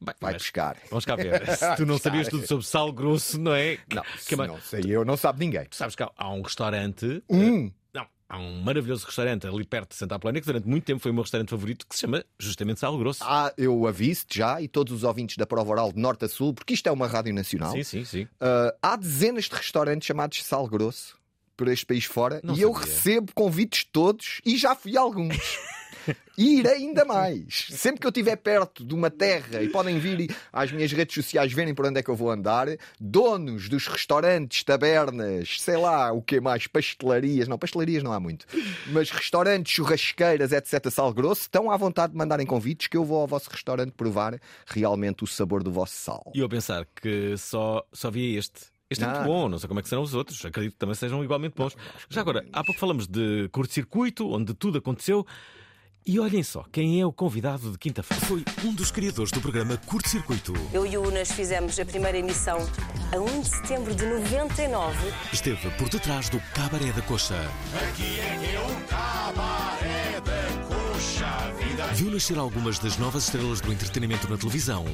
Bem, 0.00 0.14
Vai 0.20 0.32
mas 0.34 0.42
pescar. 0.42 0.76
Vamos 0.88 1.04
cá 1.04 1.16
ver. 1.16 1.44
Se 1.56 1.76
tu 1.76 1.84
não 1.84 1.98
sabias 1.98 2.28
tudo 2.28 2.46
sobre 2.46 2.64
sal 2.64 2.92
grosso, 2.92 3.40
não 3.40 3.52
é? 3.54 3.76
Não, 3.92 4.04
Que 4.26 4.36
mais- 4.36 4.50
não 4.50 4.60
sei 4.60 4.82
eu, 4.86 5.04
não 5.04 5.16
sabe 5.16 5.40
ninguém. 5.40 5.64
Tu 5.64 5.74
sabes 5.76 5.96
que 5.96 6.02
há, 6.02 6.10
há 6.16 6.32
um 6.32 6.42
restaurante. 6.42 7.22
Um. 7.28 7.72
Não, 7.92 8.06
há 8.28 8.38
um 8.38 8.60
maravilhoso 8.62 9.04
restaurante 9.04 9.48
ali 9.48 9.64
perto 9.64 9.90
de 9.90 9.96
Santa 9.96 10.14
Apolónia 10.14 10.40
que 10.40 10.46
durante 10.46 10.68
muito 10.68 10.84
tempo 10.84 11.00
foi 11.02 11.10
o 11.10 11.14
meu 11.14 11.24
restaurante 11.24 11.50
favorito 11.50 11.84
que 11.88 11.96
se 11.96 12.02
chama 12.02 12.24
justamente 12.38 12.78
Sal 12.78 12.96
Grosso. 12.96 13.24
Ah, 13.24 13.52
eu 13.58 13.84
aviso-te 13.84 14.38
já 14.38 14.62
e 14.62 14.68
todos 14.68 14.92
os 14.92 15.02
ouvintes 15.02 15.36
da 15.36 15.44
Prova 15.44 15.68
Oral 15.72 15.92
de 15.92 15.98
Norte 15.98 16.24
a 16.24 16.28
Sul, 16.28 16.54
porque 16.54 16.74
isto 16.74 16.88
é 16.88 16.92
uma 16.92 17.08
rádio 17.08 17.34
nacional. 17.34 17.72
Sim, 17.72 17.82
sim, 17.82 18.04
sim. 18.04 18.28
Ah, 18.40 18.72
há 18.80 18.94
dezenas 18.96 19.46
de 19.46 19.56
restaurantes 19.56 20.06
chamados 20.06 20.44
Sal 20.44 20.68
Grosso 20.68 21.18
por 21.56 21.66
este 21.66 21.84
país 21.84 22.04
fora 22.04 22.40
Não 22.44 22.54
e 22.54 22.60
eu 22.60 22.72
sabia. 22.72 22.86
recebo 22.86 23.32
convites 23.34 23.82
todos 23.90 24.40
e 24.46 24.56
já 24.56 24.76
fui 24.76 24.96
a 24.96 25.00
alguns. 25.00 25.36
E 26.38 26.60
irei 26.60 26.72
ainda 26.76 27.04
mais. 27.04 27.66
Sempre 27.70 28.00
que 28.00 28.06
eu 28.06 28.10
estiver 28.10 28.36
perto 28.36 28.84
de 28.84 28.94
uma 28.94 29.10
terra 29.10 29.62
e 29.62 29.68
podem 29.68 29.98
vir 29.98 30.34
às 30.52 30.72
minhas 30.72 30.90
redes 30.90 31.14
sociais 31.14 31.52
verem 31.52 31.74
por 31.74 31.84
onde 31.84 32.00
é 32.00 32.02
que 32.02 32.08
eu 32.08 32.16
vou 32.16 32.30
andar, 32.30 32.66
donos 32.98 33.68
dos 33.68 33.86
restaurantes, 33.86 34.64
tabernas, 34.64 35.60
sei 35.60 35.76
lá, 35.76 36.12
o 36.12 36.22
que 36.22 36.40
mais, 36.40 36.66
pastelarias, 36.66 37.46
não, 37.46 37.58
pastelarias 37.58 38.02
não 38.02 38.12
há 38.12 38.18
muito, 38.18 38.46
mas 38.86 39.10
restaurantes, 39.10 39.72
churrasqueiras, 39.72 40.52
etc., 40.52 40.90
sal 40.90 41.12
grosso, 41.12 41.42
estão 41.42 41.70
à 41.70 41.76
vontade 41.76 42.12
de 42.12 42.18
mandarem 42.18 42.46
convites 42.46 42.86
que 42.86 42.96
eu 42.96 43.04
vou 43.04 43.20
ao 43.20 43.26
vosso 43.26 43.50
restaurante 43.50 43.92
provar 43.92 44.40
realmente 44.66 45.24
o 45.24 45.26
sabor 45.26 45.62
do 45.62 45.70
vosso 45.70 45.94
sal. 45.94 46.32
E 46.34 46.40
eu 46.40 46.48
pensar 46.48 46.86
que 46.96 47.36
só, 47.36 47.84
só 47.92 48.10
via 48.10 48.38
este. 48.38 48.60
Este 48.90 49.04
é 49.04 49.06
Não, 49.06 49.14
muito 49.14 49.26
bom, 49.28 49.48
não 49.48 49.58
sei 49.58 49.68
como 49.68 49.78
é 49.78 49.82
que 49.84 49.88
serão 49.88 50.02
os 50.02 50.14
outros. 50.14 50.44
Acredito 50.44 50.72
que 50.72 50.78
também 50.78 50.96
sejam 50.96 51.22
igualmente 51.22 51.54
bons. 51.56 51.76
Já 52.08 52.22
agora, 52.22 52.44
há 52.52 52.64
pouco 52.64 52.80
falamos 52.80 53.06
de 53.06 53.48
curto-circuito, 53.52 54.28
onde 54.28 54.52
tudo 54.52 54.78
aconteceu. 54.78 55.24
E 56.06 56.18
olhem 56.18 56.42
só, 56.42 56.64
quem 56.72 56.98
é 56.98 57.04
o 57.04 57.12
convidado 57.12 57.70
de 57.70 57.78
quinta-feira? 57.78 58.24
Foi 58.24 58.42
um 58.64 58.74
dos 58.74 58.90
criadores 58.90 59.30
do 59.30 59.40
programa 59.40 59.76
Curto 59.76 60.08
Circuito. 60.08 60.54
Eu 60.72 60.86
e 60.86 60.96
o 60.96 61.06
Unas 61.06 61.30
fizemos 61.30 61.78
a 61.78 61.84
primeira 61.84 62.16
emissão 62.16 62.58
a 63.12 63.18
1 63.18 63.40
de 63.42 63.48
setembro 63.48 63.94
de 63.94 64.06
99. 64.06 64.96
Esteve 65.30 65.70
por 65.72 65.90
detrás 65.90 66.30
do 66.30 66.40
Cabaré 66.54 66.90
da 66.92 67.02
Coxa. 67.02 67.36
Viu 71.94 72.10
nascer 72.10 72.38
algumas 72.38 72.78
das 72.78 72.96
novas 72.96 73.24
estrelas 73.24 73.60
do 73.60 73.70
entretenimento 73.70 74.28
na 74.28 74.38
televisão. 74.38 74.86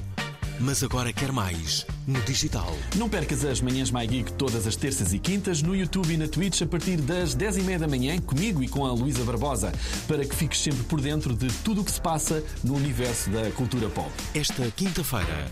Mas 0.59 0.83
agora 0.83 1.13
quer 1.13 1.31
mais 1.33 1.87
no 2.07 2.21
digital. 2.23 2.75
Não 2.97 3.09
percas 3.09 3.45
as 3.45 3.61
manhãs 3.61 3.91
My 3.91 4.07
Geek 4.07 4.33
todas 4.33 4.67
as 4.67 4.75
terças 4.77 5.13
e 5.13 5.19
quintas 5.19 5.61
no 5.61 5.77
YouTube 5.77 6.15
e 6.15 6.17
na 6.17 6.27
Twitch 6.29 6.63
a 6.63 6.67
partir 6.67 6.97
das 6.97 7.37
10h30 7.37 7.79
da 7.79 7.89
manhã 7.89 8.19
comigo 8.21 8.63
e 8.63 8.69
com 8.69 8.87
a 8.87 8.93
Luísa 8.93 9.23
Barbosa 9.25 9.73
para 10.09 10.25
que 10.25 10.35
fiques 10.35 10.61
sempre 10.61 10.83
por 10.85 11.01
dentro 11.01 11.35
de 11.35 11.49
tudo 11.63 11.83
o 11.83 11.85
que 11.85 11.91
se 11.91 12.01
passa 12.01 12.43
no 12.65 12.75
universo 12.75 13.29
da 13.31 13.51
cultura 13.53 13.89
pop. 13.91 14.11
Esta 14.35 14.71
quinta-feira, 14.71 15.51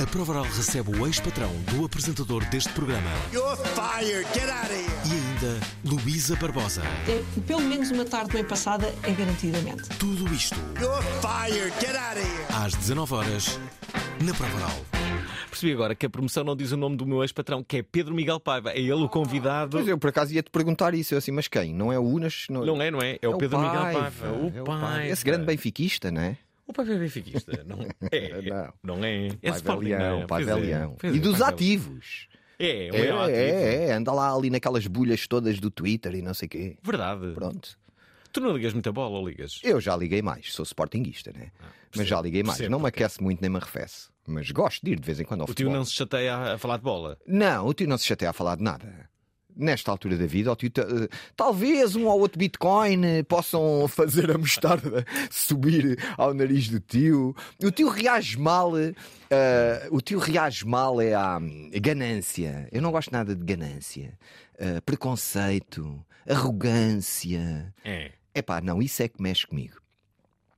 a 0.00 0.06
Provaral 0.06 0.44
recebe 0.44 0.96
o 0.98 1.06
ex-patrão 1.06 1.50
do 1.72 1.84
apresentador 1.84 2.44
deste 2.46 2.72
programa 2.72 3.10
You're 3.32 3.56
fired. 3.56 4.26
Get 4.34 4.48
out 4.50 4.66
of 4.66 4.74
here. 4.74 4.90
e 5.06 5.12
ainda 5.12 5.60
Luísa 5.84 6.36
Barbosa. 6.36 6.82
É, 7.08 7.22
pelo 7.46 7.62
menos 7.62 7.90
uma 7.90 8.04
tarde 8.04 8.32
bem 8.32 8.44
passada 8.44 8.92
é 9.02 9.10
garantidamente. 9.10 9.88
Tudo 9.98 10.32
isto 10.32 10.56
You're 10.80 11.02
fired. 11.20 11.72
Get 11.80 11.96
out 11.96 12.18
of 12.18 12.26
here. 12.26 12.64
às 12.64 12.74
19 12.74 13.14
horas 13.14 13.58
na 14.22 14.34
Provaral. 14.34 14.84
Percebi 15.48 15.72
agora 15.72 15.94
que 15.94 16.04
a 16.04 16.10
promoção 16.10 16.44
não 16.44 16.56
diz 16.56 16.72
o 16.72 16.76
nome 16.76 16.96
do 16.96 17.06
meu 17.06 17.22
ex-patrão, 17.22 17.62
que 17.62 17.78
é 17.78 17.82
Pedro 17.82 18.14
Miguel 18.14 18.40
Paiva. 18.40 18.72
É 18.72 18.78
ele 18.80 18.92
o 18.92 19.08
convidado. 19.08 19.78
Mas 19.78 19.88
eu 19.88 19.96
por 19.96 20.10
acaso 20.10 20.34
ia-te 20.34 20.50
perguntar 20.50 20.94
isso, 20.94 21.14
eu 21.14 21.18
assim, 21.18 21.30
mas 21.30 21.48
quem? 21.48 21.72
Não 21.72 21.92
é 21.92 21.98
o 21.98 22.02
Unas? 22.02 22.46
Não 22.48 22.80
é, 22.82 22.90
não 22.90 23.00
é? 23.00 23.18
É 23.22 23.28
o 23.28 23.36
Pedro 23.38 23.58
Miguel 23.58 23.82
Paiva. 23.82 24.32
O 24.32 24.46
é 24.48 24.62
Paiva. 24.62 25.06
Esse 25.06 25.24
grande 25.24 25.44
benfiquista, 25.44 26.10
não 26.10 26.22
é? 26.22 26.36
O 26.66 26.72
Paiva 26.72 26.94
é 26.94 26.98
benfiquista. 26.98 27.64
Não 27.66 27.78
é. 27.82 28.74
Não. 28.82 28.96
Não 28.96 29.04
é. 29.04 29.28
É 29.42 29.52
Pai 29.60 29.76
Leão, 29.76 30.00
não 30.00 30.22
é? 30.22 30.26
Pai 30.26 30.44
Pois 30.44 30.48
é. 30.48 30.54
Leão. 30.60 30.96
E 31.02 31.06
é, 31.06 31.10
dos 31.12 31.38
Pai 31.38 31.48
ativos. 31.48 32.28
É, 32.58 32.88
É, 32.88 32.88
é, 32.88 33.30
é, 33.30 33.86
é, 33.88 33.92
anda 33.92 34.12
lá 34.12 34.32
ali 34.34 34.48
naquelas 34.48 34.86
bolhas 34.86 35.26
todas 35.26 35.60
do 35.60 35.70
Twitter 35.70 36.14
e 36.14 36.22
não 36.22 36.34
sei 36.34 36.46
o 36.46 36.50
quê. 36.50 36.76
Verdade. 36.82 37.32
Pronto. 37.32 37.78
Tu 38.34 38.40
não 38.40 38.50
ligas 38.56 38.72
muita 38.72 38.90
bola 38.92 39.16
ou 39.18 39.28
ligas? 39.28 39.60
Eu 39.62 39.80
já 39.80 39.96
liguei 39.96 40.20
mais, 40.20 40.52
sou 40.52 40.64
sportinguista, 40.64 41.32
né? 41.32 41.52
Mas 41.96 42.08
já 42.08 42.20
liguei 42.20 42.42
mais. 42.42 42.58
percebo, 42.58 42.72
Não 42.72 42.80
me 42.80 42.88
aquece 42.88 43.22
muito 43.22 43.40
nem 43.40 43.48
me 43.48 43.56
arrefece. 43.58 44.08
Mas 44.26 44.50
gosto 44.50 44.84
de 44.84 44.90
ir 44.92 44.98
de 45.00 45.06
vez 45.06 45.20
em 45.20 45.24
quando 45.24 45.42
ao 45.42 45.44
O 45.44 45.48
tio 45.48 45.54
futebol. 45.54 45.74
não 45.74 45.84
se 45.84 45.92
chateia 45.92 46.34
a- 46.34 46.54
a 46.54 46.58
falar 46.58 46.78
de 46.78 46.82
bola. 46.82 47.16
Não, 47.26 47.64
o 47.66 47.72
tio 47.72 47.86
não 47.86 47.96
se 47.96 48.04
chateia 48.06 48.30
a 48.30 48.32
falar 48.32 48.56
de 48.56 48.62
nada. 48.64 49.08
Nesta 49.56 49.88
altura 49.92 50.16
da 50.16 50.26
vida, 50.26 50.50
o 50.50 50.56
tio, 50.56 50.68
eh, 50.76 51.08
talvez 51.36 51.94
um 51.94 52.06
ou 52.06 52.18
outro 52.18 52.36
Bitcoin 52.40 53.06
eh, 53.06 53.22
possam 53.22 53.86
fazer 53.86 54.28
a 54.32 54.36
mostarda 54.36 55.04
subir 55.30 55.96
ao 56.18 56.34
nariz 56.34 56.68
do 56.68 56.80
tio. 56.80 57.36
O 57.62 57.70
tio 57.70 57.88
reage 57.88 58.36
mal. 58.36 58.72
eh, 58.76 59.88
o 59.92 60.00
tio 60.00 60.18
reage 60.18 60.66
mal 60.66 61.00
é 61.00 61.14
à 61.14 61.38
hum, 61.38 61.70
ganância. 61.74 62.68
Eu 62.72 62.82
não 62.82 62.90
gosto 62.90 63.12
nada 63.12 63.32
de 63.36 63.44
ganância. 63.44 64.18
Eh, 64.58 64.80
preconceito, 64.80 66.04
arrogância. 66.28 67.72
É. 67.84 68.10
Epá, 68.34 68.60
não, 68.60 68.82
isso 68.82 69.02
é 69.02 69.08
que 69.08 69.22
mexe 69.22 69.46
comigo. 69.46 69.76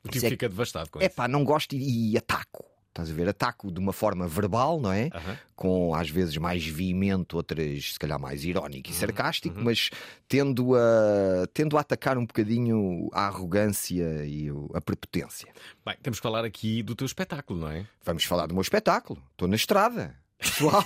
O 0.04 0.08
Isso 0.14 0.24
é 0.26 0.30
fica 0.30 0.48
devastado 0.48 0.88
com 0.90 1.00
É 1.00 1.06
isso. 1.06 1.14
pá, 1.16 1.26
não 1.28 1.44
gosto 1.44 1.74
e, 1.74 2.12
e 2.12 2.16
ataco. 2.18 2.64
Estás 2.88 3.10
a 3.10 3.12
ver? 3.12 3.28
Ataco 3.28 3.70
de 3.70 3.78
uma 3.78 3.92
forma 3.92 4.26
verbal, 4.26 4.80
não 4.80 4.90
é? 4.90 5.10
Aham. 5.12 5.36
Com 5.54 5.94
às 5.94 6.08
vezes 6.08 6.38
mais 6.38 6.64
veemento, 6.66 7.36
outras 7.36 7.92
se 7.92 7.98
calhar 7.98 8.18
mais 8.18 8.42
irónico 8.42 8.88
e 8.88 8.92
Uhum, 8.92 8.98
sarcástico, 8.98 9.60
mas 9.60 9.90
tendo 10.26 10.74
a, 10.74 11.46
tendo 11.52 11.76
a 11.76 11.80
atacar 11.82 12.16
um 12.16 12.24
bocadinho 12.24 13.10
a 13.12 13.26
arrogância 13.26 14.24
e 14.24 14.48
a 14.72 14.80
prepotência. 14.80 15.52
Bem, 15.84 15.94
temos 16.02 16.18
que 16.20 16.22
falar 16.22 16.44
aqui 16.46 16.82
do 16.82 16.94
teu 16.94 17.04
espetáculo, 17.04 17.60
não 17.60 17.68
é? 17.70 17.86
Vamos 18.02 18.24
falar 18.24 18.46
do 18.46 18.54
meu 18.54 18.62
espetáculo. 18.62 19.22
Estou 19.32 19.46
na 19.46 19.56
estrada. 19.56 20.16
Pessoal, 20.38 20.84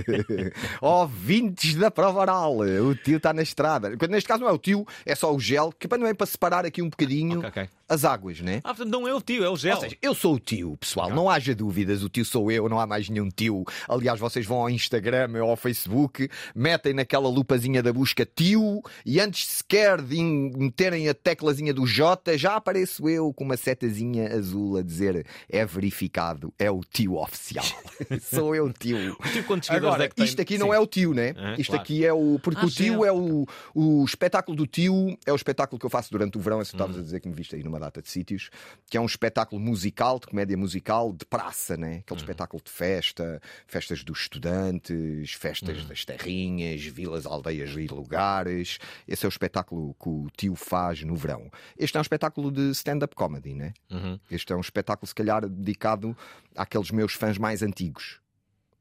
ouvintes 0.80 1.74
da 1.74 1.90
prova 1.90 2.20
oral, 2.20 2.58
o 2.58 2.94
tio 2.94 3.18
está 3.18 3.32
na 3.32 3.42
estrada. 3.42 3.90
Neste 4.08 4.26
caso 4.26 4.42
não 4.42 4.48
é 4.48 4.52
o 4.52 4.58
tio, 4.58 4.86
é 5.04 5.14
só 5.14 5.34
o 5.34 5.38
gel, 5.38 5.72
que 5.78 5.86
também 5.86 6.08
é 6.08 6.14
para 6.14 6.26
separar 6.26 6.64
aqui 6.64 6.80
um 6.80 6.88
bocadinho 6.88 7.38
Ok, 7.40 7.48
ok. 7.48 7.68
as 7.88 8.04
águas, 8.04 8.40
né? 8.40 8.60
Ah, 8.64 8.68
portanto, 8.74 8.90
não 8.90 9.06
é 9.06 9.14
o 9.14 9.20
tio, 9.20 9.44
é 9.44 9.50
o 9.50 9.56
gel. 9.56 9.76
Ou 9.76 9.82
seja, 9.82 9.96
eu 10.00 10.14
sou 10.14 10.34
o 10.34 10.40
tio, 10.40 10.76
pessoal, 10.78 11.10
não 11.10 11.28
haja 11.28 11.54
dúvidas, 11.54 12.02
o 12.02 12.08
tio 12.08 12.24
sou 12.24 12.50
eu, 12.50 12.66
não 12.68 12.80
há 12.80 12.86
mais 12.86 13.08
nenhum 13.10 13.28
tio. 13.28 13.64
Aliás, 13.86 14.18
vocês 14.18 14.46
vão 14.46 14.58
ao 14.58 14.70
Instagram 14.70 15.30
ou 15.42 15.50
ao 15.50 15.56
Facebook, 15.56 16.28
metem 16.54 16.94
naquela 16.94 17.28
lupazinha 17.28 17.82
da 17.82 17.92
busca 17.92 18.24
tio 18.26 18.82
e 19.04 19.20
antes 19.20 19.46
sequer 19.46 20.00
de 20.00 20.22
meterem 20.22 21.08
a 21.08 21.14
teclazinha 21.14 21.74
do 21.74 21.86
J, 21.86 22.38
já 22.38 22.56
apareço 22.56 23.06
eu 23.08 23.32
com 23.34 23.44
uma 23.44 23.56
setazinha 23.56 24.34
azul 24.34 24.78
a 24.78 24.82
dizer 24.82 25.26
é 25.48 25.64
verificado, 25.66 26.52
é 26.58 26.70
o 26.70 26.80
tio 26.80 27.16
oficial. 27.16 27.64
sou 28.22 28.54
eu, 28.54 28.72
tio. 28.78 29.16
O 29.18 29.28
tio 29.30 29.44
quantos 29.44 29.66
seguidores 29.66 29.94
Agora, 29.94 30.04
é 30.04 30.08
que 30.08 30.14
tem? 30.14 30.24
isto 30.24 30.40
aqui 30.40 30.54
Sim. 30.54 30.60
não 30.60 30.72
é 30.72 30.78
o 30.78 30.86
tio, 30.86 31.12
né? 31.12 31.34
Ah, 31.36 31.54
isto 31.58 31.70
claro. 31.70 31.82
aqui 31.82 32.04
é 32.06 32.12
o. 32.12 32.38
Porque 32.42 32.60
Ah, 32.62 32.66
o 32.66 32.70
tio 32.70 33.04
é 33.04 33.12
o, 33.12 33.44
o 33.74 34.04
espetáculo 34.04 34.56
do 34.56 34.66
tio, 34.66 35.18
é 35.26 35.32
o 35.32 35.36
espetáculo 35.36 35.78
que 35.78 35.84
eu 35.86 35.90
faço 35.90 36.10
durante 36.10 36.38
o 36.38 36.40
verão. 36.40 36.60
Esse 36.62 36.70
tu 36.72 36.74
Hum. 36.74 36.78
estavas 36.80 36.98
a 36.98 37.02
dizer 37.02 37.20
que 37.20 37.28
me 37.28 37.34
viste 37.34 37.54
aí 37.56 37.62
numa 37.62 37.78
data 37.80 38.00
de 38.00 38.08
sítios, 38.08 38.50
que 38.88 38.96
é 38.96 39.00
um 39.00 39.06
espetáculo 39.06 39.60
musical, 39.60 40.18
de 40.18 40.26
comédia 40.26 40.56
musical, 40.56 41.12
de 41.12 41.24
praça, 41.24 41.76
né? 41.76 41.96
Hum. 41.96 41.98
Aquele 42.00 42.20
espetáculo 42.20 42.62
de 42.64 42.70
festa, 42.70 43.40
festas 43.66 44.02
dos 44.04 44.20
estudantes, 44.20 45.32
festas 45.32 45.78
Hum. 45.82 45.86
das 45.88 46.04
terrinhas, 46.04 46.82
vilas, 46.84 47.26
aldeias 47.26 47.70
e 47.70 47.86
lugares. 47.86 48.78
Esse 49.06 49.24
é 49.24 49.28
o 49.28 49.30
espetáculo 49.30 49.94
que 50.00 50.08
o 50.08 50.26
tio 50.36 50.54
faz 50.54 51.02
no 51.02 51.14
verão. 51.16 51.50
Este 51.78 51.96
é 51.96 52.00
um 52.00 52.02
espetáculo 52.02 52.50
de 52.50 52.70
stand-up 52.70 53.14
comedy, 53.14 53.54
né? 53.54 53.72
Uhum. 53.90 54.18
Este 54.30 54.52
é 54.52 54.56
um 54.56 54.60
espetáculo, 54.60 55.06
se 55.06 55.14
calhar, 55.14 55.46
dedicado 55.48 56.16
àqueles 56.56 56.90
meus 56.90 57.12
fãs 57.14 57.38
mais 57.38 57.62
antigos. 57.62 58.20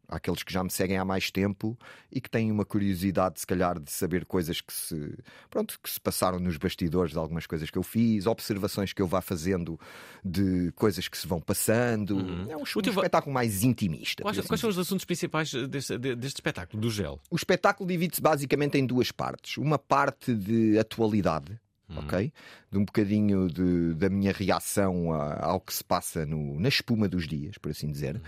Àqueles 0.10 0.42
que 0.42 0.54
já 0.54 0.64
me 0.64 0.70
seguem 0.72 0.98
há 0.98 1.04
mais 1.04 1.30
tempo 1.30 1.78
e 2.10 2.22
que 2.22 2.30
têm 2.30 2.50
uma 2.50 2.64
curiosidade, 2.64 3.42
se 3.42 3.46
calhar, 3.46 3.78
de 3.78 3.92
saber 3.92 4.24
coisas 4.26 4.62
que 4.62 4.72
se, 4.74 5.14
pronto, 5.50 5.78
que 5.84 5.90
se 5.90 6.00
passaram 6.00 6.40
nos 6.40 6.56
bastidores 6.56 7.12
de 7.12 7.18
algumas 7.18 7.46
coisas 7.46 7.70
que 7.70 7.78
eu 7.78 7.84
fiz, 7.84 8.26
observações 8.26 8.94
que 8.94 9.02
eu 9.02 9.08
vá 9.08 9.20
fazendo 9.20 9.78
de 10.24 10.72
coisas 10.78 11.10
que 11.10 11.18
se 11.18 11.28
vão 11.28 11.42
passando. 11.42 12.18
É 12.50 12.56
um, 12.56 12.62
um 12.62 12.64
teu 12.64 12.94
espetáculo 13.02 13.34
mais 13.34 13.64
intimista. 13.64 14.24
Quais, 14.24 14.38
assim 14.40 14.48
quais 14.48 14.62
são 14.62 14.70
os 14.70 14.78
assuntos 14.80 15.04
principais 15.04 15.52
deste, 15.52 15.98
de- 15.98 16.16
deste 16.16 16.36
espetáculo, 16.38 16.82
do 16.82 16.90
gel? 16.90 17.20
o 17.30 17.36
espetáculo 17.36 17.86
divide-se 17.88 18.22
basicamente 18.22 18.78
em 18.78 18.86
duas 18.86 19.12
partes. 19.12 19.58
Uma 19.58 19.78
parte 19.78 20.34
de 20.34 20.80
atualidade, 20.80 21.60
ok? 21.90 22.32
De 22.72 22.78
um 22.78 22.86
bocadinho 22.86 23.48
de- 23.50 23.94
da 23.96 24.10
minha 24.10 24.32
reação 24.32 25.12
a- 25.14 25.46
ao 25.48 25.60
que 25.60 25.74
se 25.74 25.84
passa 25.84 26.26
no- 26.26 26.58
na 26.60 26.70
espuma 26.70 27.08
dos 27.10 27.28
dias, 27.28 27.58
por 27.58 27.72
assim 27.72 27.92
dizer. 27.92 28.22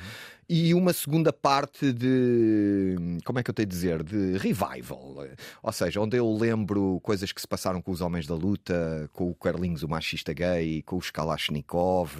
E 0.52 0.74
uma 0.74 0.94
segunda 0.94 1.32
parte 1.32 1.94
de. 1.94 2.96
Como 3.24 3.38
é 3.38 3.44
que 3.44 3.52
eu 3.52 3.54
tenho 3.54 3.68
de 3.68 3.76
dizer? 3.76 4.02
De 4.02 4.36
revival. 4.40 5.28
Ou 5.62 5.72
seja, 5.72 6.02
onde 6.02 6.18
eu 6.18 6.36
lembro 6.36 7.00
coisas 7.04 7.32
que 7.32 7.40
se 7.40 7.48
passaram 7.48 7.80
com 7.84 7.92
os 7.92 8.02
Homens 8.02 8.26
da 8.26 8.34
Luta, 8.34 9.08
com 9.14 9.30
o 9.30 9.36
Carlinhos, 9.36 9.84
o 9.84 9.88
machista 9.88 10.34
gay, 10.34 10.82
com 10.82 10.98
os 10.98 11.12
Kalashnikov. 11.12 12.18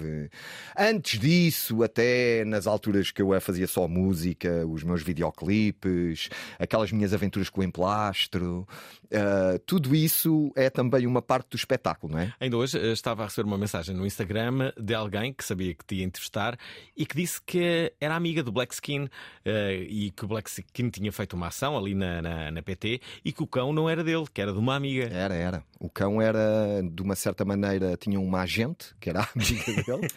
Antes 0.78 1.18
disso, 1.18 1.82
até 1.82 2.44
nas 2.44 2.68
alturas 2.68 3.10
que 3.10 3.20
eu 3.20 3.40
fazia 3.40 3.66
só 3.66 3.88
música, 3.88 4.64
os 4.64 4.84
meus 4.84 5.02
videoclipes, 5.02 6.28
aquelas 6.56 6.92
minhas 6.92 7.12
aventuras 7.12 7.48
com 7.48 7.62
o 7.62 7.64
emplastro. 7.64 8.64
ah, 9.12 9.58
tudo 9.66 9.92
isso 9.92 10.52
é 10.54 10.70
também 10.70 11.04
uma 11.04 11.20
parte 11.20 11.50
do 11.50 11.56
espetáculo, 11.56 12.12
não 12.12 12.20
é? 12.20 12.32
Ainda 12.38 12.56
hoje 12.56 12.78
eh, 12.78 12.92
estava 12.92 13.24
a 13.24 13.26
receber 13.26 13.48
uma 13.48 13.58
mensagem 13.58 13.92
no 13.92 14.06
Instagram 14.06 14.72
de 14.80 14.94
alguém 14.94 15.32
que 15.32 15.44
sabia 15.44 15.74
que 15.74 15.84
te 15.84 15.96
ia 15.96 16.04
entrevistar 16.04 16.56
e 16.96 17.04
que 17.04 17.16
disse 17.16 17.40
que 17.42 17.92
era 18.00 18.19
amiga 18.20 18.42
do 18.42 18.52
Black 18.52 18.74
Skin 18.74 19.08
eh, 19.44 19.86
e 19.88 20.10
que 20.10 20.24
o 20.24 20.28
Black 20.28 20.50
Skin 20.50 20.90
tinha 20.90 21.10
feito 21.10 21.34
uma 21.34 21.48
ação 21.48 21.76
ali 21.76 21.94
na, 21.94 22.20
na, 22.20 22.50
na 22.50 22.62
PT 22.62 23.00
e 23.24 23.32
que 23.32 23.42
o 23.42 23.46
cão 23.46 23.72
não 23.72 23.88
era 23.88 24.04
dele, 24.04 24.26
que 24.32 24.40
era 24.40 24.52
de 24.52 24.58
uma 24.58 24.76
amiga. 24.76 25.08
Era, 25.12 25.34
era. 25.34 25.64
O 25.78 25.88
cão 25.88 26.20
era, 26.20 26.82
de 26.82 27.02
uma 27.02 27.16
certa 27.16 27.44
maneira, 27.44 27.96
tinha 27.96 28.20
uma 28.20 28.42
agente, 28.42 28.94
que 29.00 29.08
era 29.08 29.22
a 29.22 29.28
amiga 29.34 29.72
dele, 29.82 30.08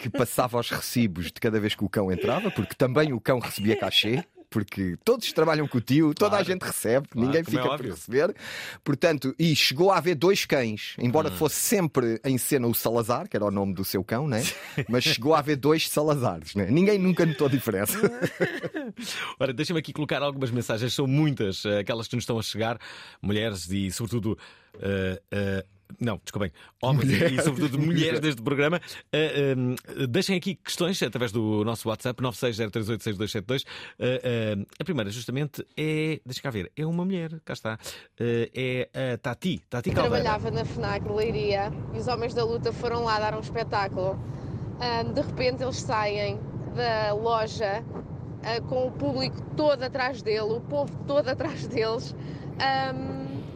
que 0.00 0.10
passava 0.10 0.60
os 0.60 0.70
recibos 0.70 1.26
de 1.26 1.40
cada 1.40 1.58
vez 1.58 1.74
que 1.74 1.84
o 1.84 1.88
cão 1.88 2.12
entrava, 2.12 2.50
porque 2.50 2.74
também 2.74 3.12
o 3.12 3.20
cão 3.20 3.38
recebia 3.38 3.76
cachê. 3.76 4.22
Porque 4.56 4.96
todos 5.04 5.30
trabalham 5.34 5.68
com 5.68 5.76
o 5.76 5.80
tio, 5.82 6.14
toda 6.14 6.28
a 6.36 6.38
Claro. 6.38 6.44
gente 6.46 6.62
recebe, 6.62 7.08
Claro, 7.08 7.26
ninguém 7.26 7.44
como 7.44 7.58
é 7.58 7.62
fica 7.62 7.76
por 7.76 7.84
receber. 7.86 8.34
Portanto, 8.82 9.34
e 9.38 9.54
chegou 9.54 9.92
a 9.92 9.98
haver 9.98 10.14
dois 10.14 10.46
cães, 10.46 10.94
embora 10.98 11.28
Hum. 11.28 11.36
fosse 11.36 11.56
sempre 11.56 12.18
em 12.24 12.38
cena 12.38 12.66
o 12.66 12.74
Salazar, 12.74 13.28
que 13.28 13.36
era 13.36 13.44
o 13.44 13.50
nome 13.50 13.74
do 13.74 13.84
seu 13.84 14.02
cão, 14.02 14.26
né? 14.26 14.42
mas 14.88 15.04
chegou 15.04 15.34
a 15.34 15.40
haver 15.40 15.56
dois 15.56 15.86
Salazares. 15.90 16.54
Né? 16.54 16.68
Ninguém 16.70 16.98
nunca 16.98 17.26
notou 17.26 17.48
a 17.48 17.50
diferença. 17.50 17.98
Ora, 19.38 19.52
deixa-me 19.52 19.78
aqui 19.78 19.92
colocar 19.92 20.22
algumas 20.22 20.50
mensagens, 20.50 20.94
são 20.94 21.06
muitas, 21.06 21.64
eh, 21.66 21.80
aquelas 21.80 22.08
que 22.08 22.16
nos 22.16 22.22
estão 22.22 22.38
a 22.38 22.42
chegar, 22.42 22.78
mulheres 23.20 23.68
e, 23.70 23.90
sobretudo, 23.90 24.38
eh, 24.80 25.20
eh, 25.30 25.66
não, 26.00 26.20
desculpem, 26.22 26.52
homens 26.82 27.10
e, 27.10 27.42
sobretudo, 27.42 27.78
mulheres 27.78 28.20
deste 28.20 28.42
programa. 28.42 28.80
Eh, 29.12 29.54
eh, 29.54 30.06
deixem 30.06 30.36
aqui 30.36 30.54
questões 30.54 31.02
através 31.02 31.32
do 31.32 31.64
nosso 31.64 31.88
WhatsApp 31.88 32.22
960386272. 32.22 33.64
Eh, 33.98 34.20
eh, 34.22 34.66
a 34.78 34.84
primeira, 34.84 35.10
justamente, 35.10 35.66
é. 35.76 36.20
Deixa 36.24 36.42
cá 36.42 36.50
ver, 36.50 36.70
é 36.76 36.84
uma 36.84 37.04
mulher, 37.04 37.40
cá 37.44 37.52
está. 37.52 37.78
É 38.18 38.88
a 38.94 39.18
Tati, 39.18 39.62
Tati 39.68 39.90
Caldeira. 39.90 40.22
Trabalhava 40.22 40.50
na 40.50 40.64
FNAC 40.64 41.04
de 41.04 41.12
Leiria 41.12 41.72
e 41.94 41.98
os 41.98 42.08
homens 42.08 42.34
da 42.34 42.44
luta 42.44 42.72
foram 42.72 43.04
lá 43.04 43.18
dar 43.18 43.34
um 43.34 43.40
espetáculo. 43.40 44.18
Ah, 44.80 45.02
de 45.02 45.20
repente 45.20 45.62
eles 45.62 45.76
saem 45.76 46.38
da 46.74 47.14
loja 47.14 47.82
ah, 48.42 48.60
com 48.68 48.88
o 48.88 48.92
público 48.92 49.40
todo 49.56 49.82
atrás 49.82 50.20
dele, 50.22 50.40
o 50.40 50.60
povo 50.60 50.94
todo 51.06 51.28
atrás 51.28 51.66
deles, 51.66 52.14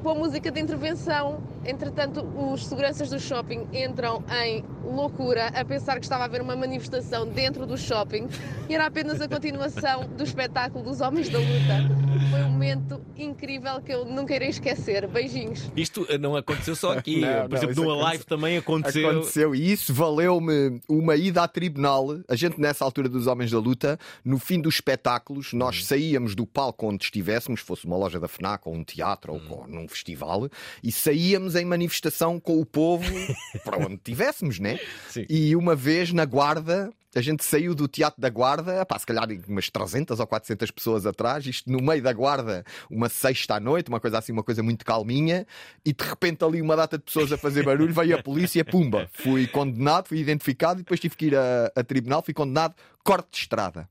com 0.02 0.10
a 0.10 0.14
música 0.14 0.50
de 0.50 0.60
intervenção. 0.60 1.42
Entretanto, 1.64 2.22
os 2.52 2.66
seguranças 2.66 3.10
do 3.10 3.20
shopping 3.20 3.66
entram 3.72 4.24
em 4.44 4.64
loucura 4.82 5.48
a 5.48 5.64
pensar 5.64 5.96
que 5.98 6.04
estava 6.06 6.22
a 6.24 6.26
haver 6.26 6.40
uma 6.40 6.56
manifestação 6.56 7.26
dentro 7.26 7.66
do 7.66 7.76
shopping 7.76 8.28
e 8.68 8.74
era 8.74 8.86
apenas 8.86 9.20
a 9.20 9.28
continuação 9.28 10.08
do 10.16 10.24
espetáculo 10.24 10.82
dos 10.84 11.00
Homens 11.00 11.28
da 11.28 11.38
Luta. 11.38 12.00
Foi 12.30 12.40
um 12.42 12.50
momento 12.50 13.00
incrível 13.16 13.80
que 13.82 13.92
eu 13.92 14.04
nunca 14.04 14.34
irei 14.34 14.48
esquecer. 14.48 15.06
Beijinhos. 15.06 15.70
Isto 15.76 16.06
eh, 16.08 16.16
não 16.16 16.34
aconteceu 16.36 16.74
só 16.74 16.92
aqui. 16.96 17.20
Não, 17.20 17.42
Por 17.48 17.50
não, 17.50 17.56
exemplo, 17.56 17.74
numa 17.76 17.84
aconteceu- 17.92 18.02
live 18.04 18.24
também 18.24 18.56
aconteceu. 18.56 19.10
Aconteceu 19.10 19.54
e 19.54 19.72
isso 19.72 19.92
valeu-me 19.92 20.80
uma 20.88 21.14
ida 21.16 21.42
a 21.42 21.48
tribunal. 21.48 22.18
A 22.28 22.34
gente, 22.36 22.58
nessa 22.60 22.84
altura 22.84 23.08
dos 23.08 23.26
Homens 23.26 23.50
da 23.50 23.58
Luta, 23.58 23.98
no 24.24 24.38
fim 24.38 24.60
dos 24.60 24.74
espetáculos, 24.76 25.52
nós 25.52 25.76
Uhum. 25.80 25.82
saíamos 25.84 26.34
do 26.34 26.46
palco 26.46 26.86
onde 26.88 27.04
estivéssemos, 27.04 27.60
fosse 27.60 27.84
uma 27.86 27.96
loja 27.96 28.18
da 28.18 28.28
FNAC 28.28 28.66
ou 28.66 28.74
um 28.74 28.82
teatro 28.84 29.32
Uhum. 29.34 29.40
ou 29.50 29.66
num 29.68 29.88
festival, 29.88 30.48
e 30.82 30.90
saíamos 30.92 31.49
em 31.54 31.64
manifestação 31.64 32.38
com 32.38 32.60
o 32.60 32.66
povo 32.66 33.04
para 33.64 33.78
onde 33.78 33.94
estivéssemos, 33.94 34.58
né? 34.58 34.78
Sim. 35.08 35.26
E 35.28 35.54
uma 35.56 35.74
vez 35.74 36.12
na 36.12 36.24
Guarda. 36.24 36.90
A 37.12 37.20
gente 37.20 37.44
saiu 37.44 37.74
do 37.74 37.88
Teatro 37.88 38.20
da 38.20 38.30
Guarda, 38.30 38.86
pá, 38.86 38.96
se 38.96 39.04
calhar 39.04 39.26
umas 39.48 39.68
300 39.68 40.20
ou 40.20 40.26
400 40.28 40.70
pessoas 40.70 41.04
atrás, 41.04 41.44
isto 41.44 41.68
no 41.68 41.82
meio 41.82 42.00
da 42.00 42.12
Guarda, 42.12 42.64
uma 42.88 43.08
sexta 43.08 43.56
à 43.56 43.60
noite, 43.60 43.88
uma 43.88 43.98
coisa 43.98 44.18
assim, 44.18 44.30
uma 44.30 44.44
coisa 44.44 44.62
muito 44.62 44.84
calminha, 44.84 45.44
e 45.84 45.92
de 45.92 46.04
repente 46.04 46.44
ali 46.44 46.62
uma 46.62 46.76
data 46.76 46.96
de 46.96 47.02
pessoas 47.02 47.32
a 47.32 47.36
fazer 47.36 47.64
barulho, 47.64 47.92
veio 47.92 48.16
a 48.16 48.22
polícia, 48.22 48.64
pumba, 48.64 49.10
fui 49.12 49.48
condenado, 49.48 50.06
fui 50.06 50.18
identificado 50.18 50.78
e 50.78 50.82
depois 50.84 51.00
tive 51.00 51.16
que 51.16 51.26
ir 51.26 51.36
a, 51.36 51.72
a 51.74 51.82
tribunal, 51.82 52.22
fui 52.22 52.32
condenado, 52.32 52.76
corte 53.02 53.28
de 53.32 53.38
estrada. 53.38 53.88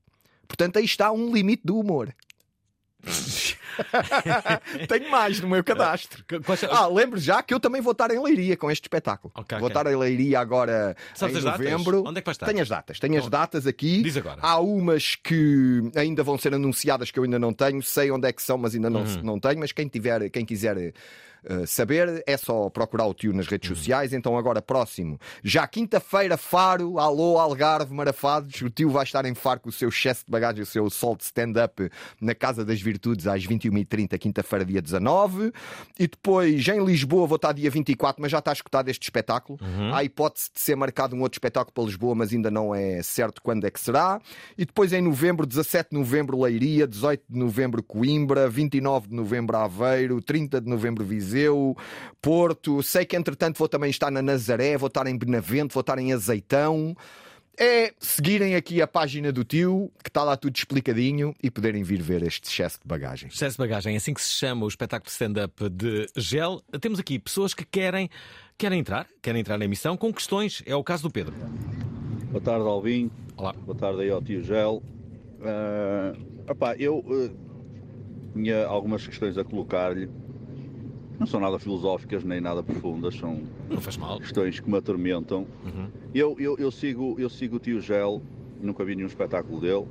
Portanto, 0.48 0.78
aí 0.78 0.86
está 0.86 1.12
um 1.12 1.30
limite 1.30 1.60
do 1.62 1.78
humor. 1.78 2.14
Tenho 4.88 5.10
mais 5.10 5.40
no 5.40 5.48
meu 5.48 5.62
cadastro. 5.64 6.24
Ah, 6.70 6.86
lembro 6.86 7.18
já 7.18 7.42
que 7.42 7.52
eu 7.54 7.60
também 7.60 7.80
vou 7.80 7.92
estar 7.92 8.10
em 8.10 8.22
Leiria 8.22 8.56
com 8.56 8.70
este 8.70 8.84
espetáculo. 8.84 9.32
Ok, 9.36 9.58
vou 9.58 9.68
ok. 9.68 9.78
estar 9.80 9.90
em 9.92 9.96
Leiria 9.96 10.40
agora 10.40 10.96
Sabes 11.14 11.34
em 11.34 11.38
as 11.38 11.44
datas? 11.44 11.60
novembro. 11.60 12.04
Onde 12.06 12.18
é 12.18 12.22
que 12.22 12.26
vais 12.26 12.34
estar? 12.36 12.46
Tenho 12.46 12.62
as 12.62 12.68
datas, 12.68 12.98
tenho 12.98 13.18
as 13.18 13.28
datas 13.28 13.66
aqui. 13.66 14.02
Diz 14.02 14.16
agora. 14.16 14.38
Há 14.42 14.58
umas 14.60 15.14
que 15.16 15.90
ainda 15.96 16.22
vão 16.22 16.38
ser 16.38 16.54
anunciadas 16.54 17.10
que 17.10 17.18
eu 17.18 17.24
ainda 17.24 17.38
não 17.38 17.52
tenho, 17.52 17.82
sei 17.82 18.10
onde 18.10 18.26
é 18.28 18.32
que 18.32 18.42
são, 18.42 18.56
mas 18.58 18.74
ainda 18.74 18.90
não, 18.90 19.00
Uhum. 19.02 19.20
não 19.22 19.40
tenho. 19.40 19.58
Mas 19.60 19.72
quem 19.72 19.88
tiver, 19.88 20.28
quem 20.30 20.44
quiser 20.44 20.76
eh, 21.42 21.64
saber, 21.66 22.22
é 22.26 22.36
só 22.36 22.68
procurar 22.68 23.06
o 23.06 23.14
tio 23.14 23.32
nas 23.32 23.46
redes 23.46 23.68
Uhum. 23.70 23.76
sociais. 23.76 24.12
Então, 24.12 24.36
agora 24.36 24.60
próximo, 24.60 25.18
já 25.42 25.66
quinta-feira, 25.66 26.36
Faro, 26.36 26.98
alô, 26.98 27.38
Algarve, 27.38 27.94
Marafados. 27.94 28.60
O 28.60 28.68
tio 28.68 28.90
vai 28.90 29.04
estar 29.04 29.24
em 29.24 29.34
Faro 29.34 29.60
com 29.60 29.70
o 29.70 29.72
seu 29.72 29.88
excesso 29.88 30.24
de 30.26 30.30
bagagem, 30.30 30.62
o 30.62 30.66
seu 30.66 30.88
sol 30.90 31.16
de 31.16 31.24
stand-up 31.24 31.90
na 32.20 32.34
Casa 32.34 32.62
das 32.64 32.80
Virtudes 32.82 33.26
às 33.26 33.44
21h30, 33.60 34.18
quinta-feira, 34.18 34.64
dia 34.64 34.80
19. 34.80 35.52
E 35.98 36.06
depois 36.06 36.66
em 36.68 36.84
Lisboa 36.84 37.26
vou 37.26 37.36
estar 37.36 37.52
dia 37.52 37.70
24, 37.70 38.20
mas 38.20 38.32
já 38.32 38.38
está 38.38 38.52
escutado 38.52 38.88
este 38.88 39.02
espetáculo. 39.02 39.58
Uhum. 39.60 39.94
Há 39.94 40.04
hipótese 40.04 40.50
de 40.54 40.60
ser 40.60 40.76
marcado 40.76 41.14
um 41.14 41.20
outro 41.22 41.36
espetáculo 41.36 41.72
para 41.72 41.84
Lisboa, 41.84 42.14
mas 42.14 42.32
ainda 42.32 42.50
não 42.50 42.74
é 42.74 43.02
certo 43.02 43.42
quando 43.42 43.66
é 43.66 43.70
que 43.70 43.80
será. 43.80 44.20
E 44.56 44.64
depois 44.64 44.92
em 44.92 45.00
novembro, 45.00 45.46
17 45.46 45.90
de 45.90 45.98
novembro, 45.98 46.40
Leiria, 46.40 46.86
18 46.86 47.24
de 47.28 47.38
novembro, 47.38 47.82
Coimbra, 47.82 48.48
29 48.48 49.08
de 49.08 49.14
novembro, 49.14 49.56
Aveiro, 49.56 50.20
30 50.20 50.60
de 50.60 50.68
novembro, 50.68 51.04
Viseu, 51.04 51.76
Porto. 52.20 52.82
Sei 52.82 53.04
que 53.04 53.16
entretanto 53.16 53.58
vou 53.58 53.68
também 53.68 53.90
estar 53.90 54.10
na 54.10 54.22
Nazaré, 54.22 54.76
vou 54.76 54.88
estar 54.88 55.06
em 55.06 55.16
Benavente, 55.16 55.74
vou 55.74 55.80
estar 55.80 55.98
em 55.98 56.12
Azeitão. 56.12 56.96
É 57.62 57.92
seguirem 57.98 58.54
aqui 58.54 58.80
a 58.80 58.86
página 58.86 59.30
do 59.30 59.44
tio, 59.44 59.92
que 60.02 60.08
está 60.08 60.24
lá 60.24 60.34
tudo 60.34 60.56
explicadinho, 60.56 61.34
e 61.42 61.50
poderem 61.50 61.82
vir 61.82 62.00
ver 62.00 62.22
este 62.22 62.48
excesso 62.48 62.80
de 62.80 62.88
bagagem. 62.88 63.28
Excesso 63.28 63.56
de 63.56 63.58
bagagem, 63.58 63.92
é 63.92 63.96
assim 63.98 64.14
que 64.14 64.22
se 64.22 64.30
chama 64.30 64.64
o 64.64 64.68
espetáculo 64.68 65.04
de 65.04 65.12
stand-up 65.12 65.68
de 65.68 66.06
Gel. 66.16 66.62
Temos 66.80 66.98
aqui 66.98 67.18
pessoas 67.18 67.52
que 67.52 67.66
querem, 67.66 68.08
querem 68.56 68.80
entrar, 68.80 69.06
querem 69.20 69.42
entrar 69.42 69.58
na 69.58 69.66
emissão 69.66 69.94
com 69.94 70.10
questões. 70.10 70.62
É 70.64 70.74
o 70.74 70.82
caso 70.82 71.02
do 71.02 71.10
Pedro. 71.10 71.34
Boa 72.30 72.40
tarde, 72.40 72.66
Alvin. 72.66 73.10
Olá. 73.36 73.52
Boa 73.52 73.76
tarde 73.76 74.00
aí 74.04 74.10
ao 74.10 74.22
tio 74.22 74.42
Gel. 74.42 74.82
Ah, 75.42 76.14
epá, 76.48 76.74
eu 76.76 77.04
ah, 77.10 78.32
tinha 78.32 78.64
algumas 78.64 79.06
questões 79.06 79.36
a 79.36 79.44
colocar-lhe. 79.44 80.08
Não 81.20 81.26
são 81.26 81.38
nada 81.38 81.58
filosóficas 81.58 82.24
nem 82.24 82.40
nada 82.40 82.62
profundas, 82.62 83.14
são 83.14 83.42
questões 84.18 84.58
que 84.58 84.70
me 84.70 84.78
atormentam. 84.78 85.46
Uhum. 85.66 85.88
Eu, 86.14 86.34
eu, 86.40 86.56
eu, 86.58 86.70
sigo, 86.70 87.14
eu 87.18 87.28
sigo 87.28 87.56
o 87.56 87.58
tio 87.58 87.78
Gel, 87.78 88.22
nunca 88.58 88.82
vi 88.86 88.96
nenhum 88.96 89.06
espetáculo 89.06 89.60
dele. 89.60 89.86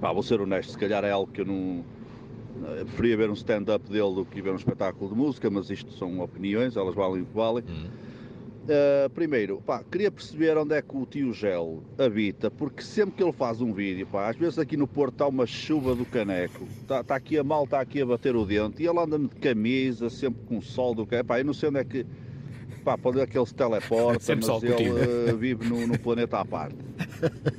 Pá, 0.00 0.12
vou 0.12 0.24
ser 0.24 0.40
honesto, 0.40 0.72
se 0.72 0.78
calhar 0.78 1.04
é 1.04 1.12
algo 1.12 1.30
que 1.30 1.40
eu 1.40 1.44
não. 1.44 1.84
Eu 2.76 2.84
preferia 2.84 3.16
ver 3.16 3.30
um 3.30 3.34
stand-up 3.34 3.88
dele 3.88 4.12
do 4.12 4.24
que 4.24 4.42
ver 4.42 4.50
um 4.50 4.56
espetáculo 4.56 5.08
de 5.08 5.16
música, 5.16 5.48
mas 5.48 5.70
isto 5.70 5.92
são 5.92 6.18
opiniões, 6.18 6.76
elas 6.76 6.96
valem 6.96 7.22
o 7.22 7.26
que 7.26 7.34
valem. 7.34 7.62
Uh, 8.64 9.10
primeiro, 9.10 9.60
pá, 9.60 9.82
queria 9.92 10.10
perceber 10.10 10.56
onde 10.56 10.74
é 10.74 10.80
que 10.80 10.96
o 10.96 11.04
tio 11.04 11.34
Gel 11.34 11.82
habita, 11.98 12.50
porque 12.50 12.82
sempre 12.82 13.16
que 13.16 13.22
ele 13.22 13.32
faz 13.32 13.60
um 13.60 13.74
vídeo, 13.74 14.06
pá, 14.06 14.30
às 14.30 14.36
vezes 14.36 14.58
aqui 14.58 14.74
no 14.74 14.86
Porto 14.86 15.12
está 15.12 15.26
uma 15.26 15.46
chuva 15.46 15.94
do 15.94 16.06
caneco, 16.06 16.66
está 16.80 17.04
tá 17.04 17.14
aqui 17.14 17.36
a 17.36 17.44
mal, 17.44 17.64
está 17.64 17.80
aqui 17.80 18.00
a 18.00 18.06
bater 18.06 18.34
o 18.34 18.46
dente, 18.46 18.82
e 18.82 18.86
ele 18.86 18.98
anda-me 18.98 19.28
de 19.28 19.36
camisa, 19.36 20.08
sempre 20.08 20.40
com 20.46 20.62
sol 20.62 20.94
do 20.94 21.04
caneco, 21.04 21.28
pá, 21.28 21.40
eu 21.40 21.44
não 21.44 21.52
sei 21.52 21.68
onde 21.68 21.78
é 21.80 21.84
que, 21.84 22.06
pá, 22.82 22.96
para 22.96 23.10
onde 23.10 23.20
é 23.20 23.26
que 23.26 23.36
ele 23.36 23.46
se 23.46 23.54
teleporta, 23.54 24.34
mas 24.34 24.62
ele 24.62 24.90
uh, 24.90 25.36
vive 25.36 25.68
no, 25.68 25.86
no 25.86 25.98
planeta 25.98 26.38
à 26.38 26.44
parte. 26.44 26.76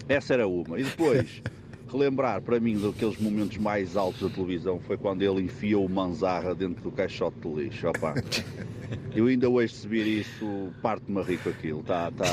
Essa 0.10 0.34
era 0.34 0.48
uma. 0.48 0.80
E 0.80 0.84
depois, 0.84 1.44
relembrar 1.92 2.42
para 2.42 2.60
mim 2.60 2.78
daqueles 2.78 3.18
momentos 3.18 3.58
mais 3.58 3.96
altos 3.96 4.22
da 4.22 4.30
televisão 4.30 4.80
foi 4.80 4.98
quando 4.98 5.22
ele 5.22 5.44
enfiou 5.44 5.86
o 5.86 5.90
Manzarra 5.90 6.56
dentro 6.56 6.84
do 6.84 6.92
caixote 6.92 7.38
de 7.40 7.48
lixo. 7.48 7.88
Opa. 7.88 8.16
Eu 9.16 9.28
ainda 9.28 9.50
hoje 9.50 9.74
se 9.74 9.88
vir 9.88 10.06
isso, 10.06 10.70
parte-me 10.82 11.24
com 11.38 11.50
aquilo. 11.50 11.80
Está 11.80 12.12
tá, 12.12 12.26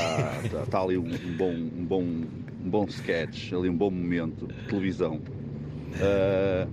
tá, 0.51 0.65
tá 0.69 0.81
ali 0.81 0.97
um, 0.97 1.09
bom, 1.37 1.51
um, 1.51 1.85
bom, 1.85 2.03
um 2.03 2.69
bom 2.69 2.85
sketch, 2.85 3.53
ali 3.53 3.69
um 3.69 3.75
bom 3.75 3.89
momento 3.89 4.47
de 4.47 4.67
televisão. 4.67 5.19
Ah, 5.99 6.67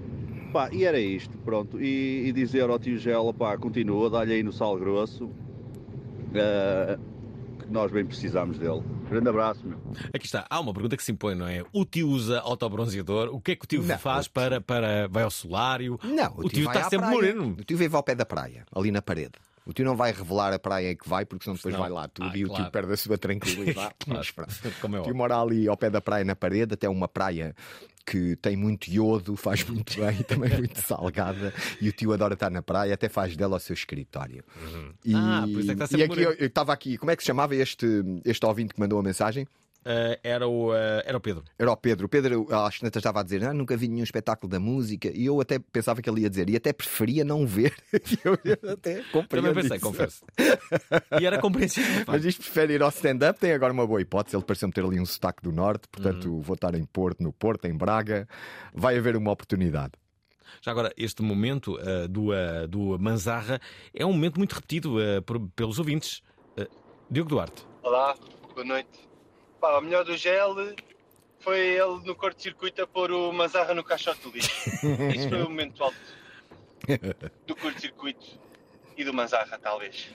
pá, 0.52 0.68
e 0.72 0.84
era 0.84 1.00
isto, 1.00 1.36
pronto. 1.38 1.80
E, 1.80 2.28
e 2.28 2.32
dizer 2.32 2.68
ao 2.68 2.78
tio 2.78 2.98
Gela, 2.98 3.32
pá, 3.32 3.56
continua, 3.56 4.10
dá-lhe 4.10 4.34
aí 4.34 4.42
no 4.42 4.52
sal 4.52 4.78
grosso, 4.78 5.30
que 6.32 6.98
nós 7.70 7.90
bem 7.92 8.04
precisamos 8.04 8.58
dele. 8.58 8.82
Grande 9.08 9.28
abraço, 9.28 9.66
meu. 9.66 9.78
Aqui 10.12 10.26
está, 10.26 10.46
há 10.48 10.60
uma 10.60 10.72
pergunta 10.72 10.96
que 10.96 11.02
se 11.02 11.12
impõe, 11.12 11.34
não 11.34 11.46
é? 11.46 11.64
O 11.72 11.84
tio 11.84 12.08
usa 12.08 12.40
autobronzeador, 12.40 13.28
o 13.32 13.40
que 13.40 13.52
é 13.52 13.56
que 13.56 13.64
o 13.64 13.68
tio 13.68 13.82
Não, 13.82 13.98
faz 13.98 14.28
para, 14.28 14.60
para. 14.60 15.08
vai 15.08 15.22
ao 15.22 15.30
solário? 15.30 15.98
Não, 16.02 16.34
o 16.36 16.48
tio 16.48 16.64
vai 16.64 16.76
está 16.76 16.90
sempre 16.90 17.06
praia. 17.06 17.14
moreno. 17.14 17.56
O 17.58 17.64
tio 17.64 17.76
vive 17.76 17.94
ao 17.96 18.02
pé 18.02 18.14
da 18.14 18.26
praia, 18.26 18.64
ali 18.74 18.90
na 18.90 19.00
parede. 19.02 19.32
O 19.66 19.72
tio 19.72 19.84
não 19.84 19.94
vai 19.96 20.12
revelar 20.12 20.52
a 20.52 20.58
praia 20.58 20.90
em 20.92 20.96
que 20.96 21.08
vai, 21.08 21.24
porque 21.24 21.44
senão 21.44 21.54
depois 21.54 21.74
Não. 21.74 21.80
vai 21.80 21.90
lá 21.90 22.08
tudo 22.08 22.28
Ah, 22.32 22.36
e 22.36 22.44
o 22.44 22.48
claro. 22.48 22.64
tio 22.64 22.72
perde 22.72 22.92
a 22.92 22.96
sua 22.96 23.18
tranquilidade. 23.18 23.94
Claro, 24.04 24.26
como 24.80 24.96
é 24.96 25.00
o 25.00 25.02
tio 25.04 25.14
mora 25.14 25.38
ali 25.40 25.68
ao 25.68 25.76
pé 25.76 25.90
da 25.90 26.00
praia 26.00 26.24
na 26.24 26.34
parede, 26.34 26.74
até 26.74 26.88
uma 26.88 27.06
praia 27.06 27.54
que 28.06 28.34
tem 28.36 28.56
muito 28.56 28.90
iodo, 28.90 29.36
faz 29.36 29.62
muito 29.64 29.94
bem, 30.00 30.22
também 30.22 30.56
muito 30.56 30.80
salgada. 30.82 31.52
E 31.80 31.88
o 31.88 31.92
tio 31.92 32.12
adora 32.12 32.34
estar 32.34 32.50
na 32.50 32.62
praia, 32.62 32.94
até 32.94 33.08
faz 33.08 33.36
dela 33.36 33.56
o 33.56 33.60
seu 33.60 33.74
escritório. 33.74 34.42
E, 35.04 35.14
Ah, 35.14 35.42
por 35.42 35.60
isso 35.60 35.70
é 35.70 35.74
que 35.76 35.82
está 35.82 35.86
sempre 35.86 36.22
e 36.22 36.26
aqui 36.26 36.42
eu 36.42 36.46
estava 36.46 36.72
aqui, 36.72 36.96
como 36.96 37.10
é 37.12 37.16
que 37.16 37.22
se 37.22 37.26
chamava 37.28 37.54
este, 37.54 37.86
este 38.24 38.44
ouvinte 38.44 38.74
que 38.74 38.80
mandou 38.80 38.98
a 38.98 39.02
mensagem? 39.02 39.46
Ah, 39.84 40.18
era, 40.22 40.46
o, 40.46 40.72
ah, 40.72 41.02
era 41.06 41.16
o 41.16 41.20
Pedro. 41.20 41.42
Era 41.58 41.72
o 41.72 41.76
Pedro. 41.76 42.06
O 42.06 42.08
Pedro, 42.08 42.46
às 42.50 42.78
tantas, 42.78 43.00
estava 43.00 43.20
a 43.20 43.22
dizer: 43.22 43.44
ah, 43.44 43.54
nunca 43.54 43.76
vi 43.76 43.88
nenhum 43.88 44.04
espetáculo 44.04 44.50
da 44.50 44.60
música. 44.60 45.10
E 45.14 45.24
eu 45.26 45.40
até 45.40 45.58
pensava 45.58 46.02
que 46.02 46.10
ele 46.10 46.20
ia 46.22 46.30
dizer, 46.30 46.50
e 46.50 46.56
até 46.56 46.72
preferia 46.72 47.24
não 47.24 47.46
ver. 47.46 47.74
Eu 48.24 48.34
até 48.72 49.02
Também 49.28 49.54
pensei, 49.54 49.76
isso. 49.78 49.86
confesso. 49.86 50.24
E 51.20 51.24
era 51.26 51.38
compreensível. 51.38 52.04
Mas 52.06 52.24
isto 52.24 52.42
prefere 52.42 52.74
ir 52.74 52.82
ao 52.82 52.90
stand-up, 52.90 53.38
tem 53.40 53.52
agora 53.52 53.72
uma 53.72 53.86
boa 53.86 54.00
hipótese. 54.02 54.36
Ele 54.36 54.44
pareceu-me 54.44 54.72
ter 54.74 54.84
ali 54.84 55.00
um 55.00 55.06
sotaque 55.06 55.42
do 55.42 55.50
norte, 55.52 55.88
portanto 55.88 56.30
Uhum. 56.30 56.40
vou 56.42 56.54
estar 56.54 56.74
em 56.74 56.84
Porto, 56.84 57.22
no 57.22 57.32
Porto, 57.32 57.64
em 57.66 57.74
Braga. 57.76 58.28
Vai 58.74 58.98
haver 58.98 59.16
uma 59.16 59.30
oportunidade. 59.32 59.92
Já 60.60 60.72
agora, 60.72 60.92
este 60.96 61.22
momento 61.22 61.78
ah, 61.80 62.06
do, 62.06 62.30
do 62.68 62.98
Manzarra 62.98 63.60
é 63.94 64.04
um 64.04 64.12
momento 64.12 64.36
muito 64.38 64.52
repetido 64.54 64.96
por- 65.24 65.40
pelos 65.56 65.78
ouvintes. 65.78 66.22
Diogo 67.10 67.30
Duarte. 67.30 67.64
Olá, 67.82 68.14
boa 68.54 68.64
noite. 68.64 69.09
Pá, 69.60 69.78
o 69.78 69.80
melhor 69.82 70.04
do 70.04 70.16
gel 70.16 70.54
foi 71.40 71.58
ele 71.58 72.00
no 72.04 72.14
curto-circuito 72.14 72.82
a 72.82 72.86
pôr 72.86 73.10
o 73.12 73.32
Mazarra 73.32 73.74
no 73.74 73.84
caixote 73.84 74.22
do 74.22 74.30
lixo. 74.30 74.50
Isso 75.14 75.28
foi 75.28 75.42
o 75.42 75.48
momento 75.48 75.82
alto 75.84 75.96
do 77.46 77.54
curto-circuito 77.54 78.38
e 78.96 79.04
do 79.04 79.12
Manzarra, 79.12 79.58
talvez. 79.58 80.08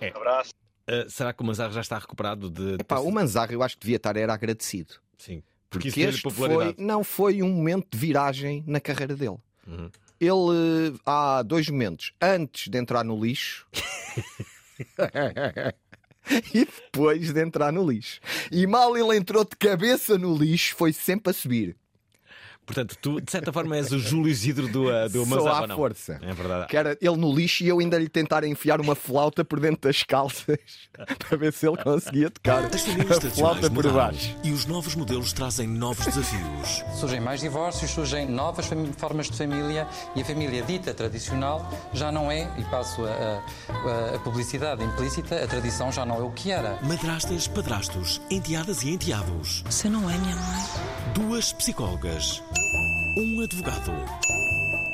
É. 0.00 0.08
Abraço. 0.08 0.52
Ah, 0.86 1.04
será 1.08 1.32
que 1.32 1.42
o 1.42 1.46
Manzarra 1.46 1.72
já 1.72 1.80
está 1.80 1.98
recuperado 1.98 2.50
de. 2.50 2.74
Epá, 2.80 2.98
o 2.98 3.10
Manzarra 3.10 3.52
eu 3.52 3.62
acho 3.62 3.76
que 3.76 3.82
devia 3.82 3.96
estar 3.96 4.16
era 4.16 4.32
agradecido. 4.32 4.94
Sim. 5.18 5.42
Porque 5.68 5.90
deu-lhe 5.90 6.10
este 6.10 6.30
foi, 6.30 6.74
não 6.78 7.02
foi 7.02 7.42
um 7.42 7.50
momento 7.50 7.88
de 7.90 7.98
viragem 7.98 8.62
na 8.66 8.80
carreira 8.80 9.16
dele. 9.16 9.36
Uhum. 9.66 9.90
Ele 10.18 10.94
eh, 10.94 11.00
há 11.04 11.42
dois 11.42 11.68
momentos. 11.68 12.12
Antes 12.20 12.68
de 12.68 12.78
entrar 12.78 13.04
no 13.04 13.22
lixo 13.22 13.66
e 16.54 16.64
depois 16.64 17.32
de 17.32 17.40
entrar 17.40 17.72
no 17.72 17.88
lixo. 17.88 18.20
E 18.50 18.66
mal 18.66 18.96
ele 18.96 19.16
entrou 19.16 19.44
de 19.44 19.56
cabeça 19.56 20.18
no 20.18 20.36
lixo, 20.36 20.74
foi 20.76 20.92
sempre 20.92 21.30
a 21.30 21.34
subir. 21.34 21.76
Portanto, 22.66 22.96
tu, 23.00 23.20
de 23.20 23.30
certa 23.30 23.52
forma, 23.52 23.76
és 23.76 23.92
o 23.92 23.98
Júlio 23.98 24.28
Isidro 24.28 24.66
do, 24.68 24.90
ah, 24.90 25.06
do 25.06 25.24
Só 25.24 25.62
à 25.62 25.66
não? 25.68 25.76
força. 25.76 26.18
É 26.20 26.34
verdade. 26.34 26.66
Que 26.66 26.76
era 26.76 26.98
ele 27.00 27.16
no 27.16 27.32
lixo 27.32 27.62
e 27.62 27.68
eu 27.68 27.78
ainda 27.78 27.96
lhe 27.96 28.08
tentar 28.08 28.42
enfiar 28.44 28.80
uma 28.80 28.94
flauta 28.96 29.44
por 29.44 29.60
dentro 29.60 29.82
das 29.88 30.02
calças 30.02 30.58
para 31.18 31.36
ver 31.38 31.52
se 31.52 31.66
ele 31.68 31.76
conseguia 31.76 32.28
tocar 32.28 32.64
a 32.64 33.30
flauta 33.30 33.70
por 33.70 33.90
baixo. 33.92 34.36
e 34.42 34.50
os 34.50 34.66
novos 34.66 34.94
modelos 34.96 35.32
trazem 35.32 35.68
novos 35.68 36.04
desafios. 36.06 36.84
Surgem 36.98 37.20
mais 37.20 37.40
divórcios, 37.40 37.90
surgem 37.90 38.26
novas 38.28 38.68
formas 38.98 39.30
de 39.30 39.36
família 39.38 39.86
e 40.16 40.20
a 40.20 40.24
família 40.24 40.62
dita 40.62 40.92
tradicional 40.92 41.70
já 41.92 42.10
não 42.10 42.30
é, 42.32 42.50
e 42.58 42.64
passo 42.64 43.04
a, 43.04 43.08
a- 44.10 44.16
a 44.16 44.18
publicidade 44.18 44.82
implícita, 44.82 45.42
a 45.42 45.46
tradição 45.46 45.92
já 45.92 46.04
não 46.04 46.16
é 46.16 46.22
o 46.22 46.30
que 46.32 46.50
era. 46.50 46.78
Madrastas, 46.82 47.46
padrastos, 47.46 48.20
enteadas 48.30 48.82
e 48.82 48.90
enteados. 48.90 49.62
Você 49.70 49.88
não 49.88 50.10
é 50.10 50.18
minha 50.18 50.34
mãe. 50.34 50.64
Duas 51.14 51.52
psicólogas. 51.52 52.42
Um 53.16 53.40
advogado. 53.40 53.92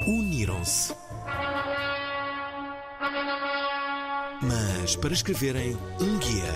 Uniram-se. 0.06 0.94
Mas 4.42 4.96
para 4.96 5.12
escreverem 5.12 5.76
um 6.00 6.18
guia. 6.18 6.52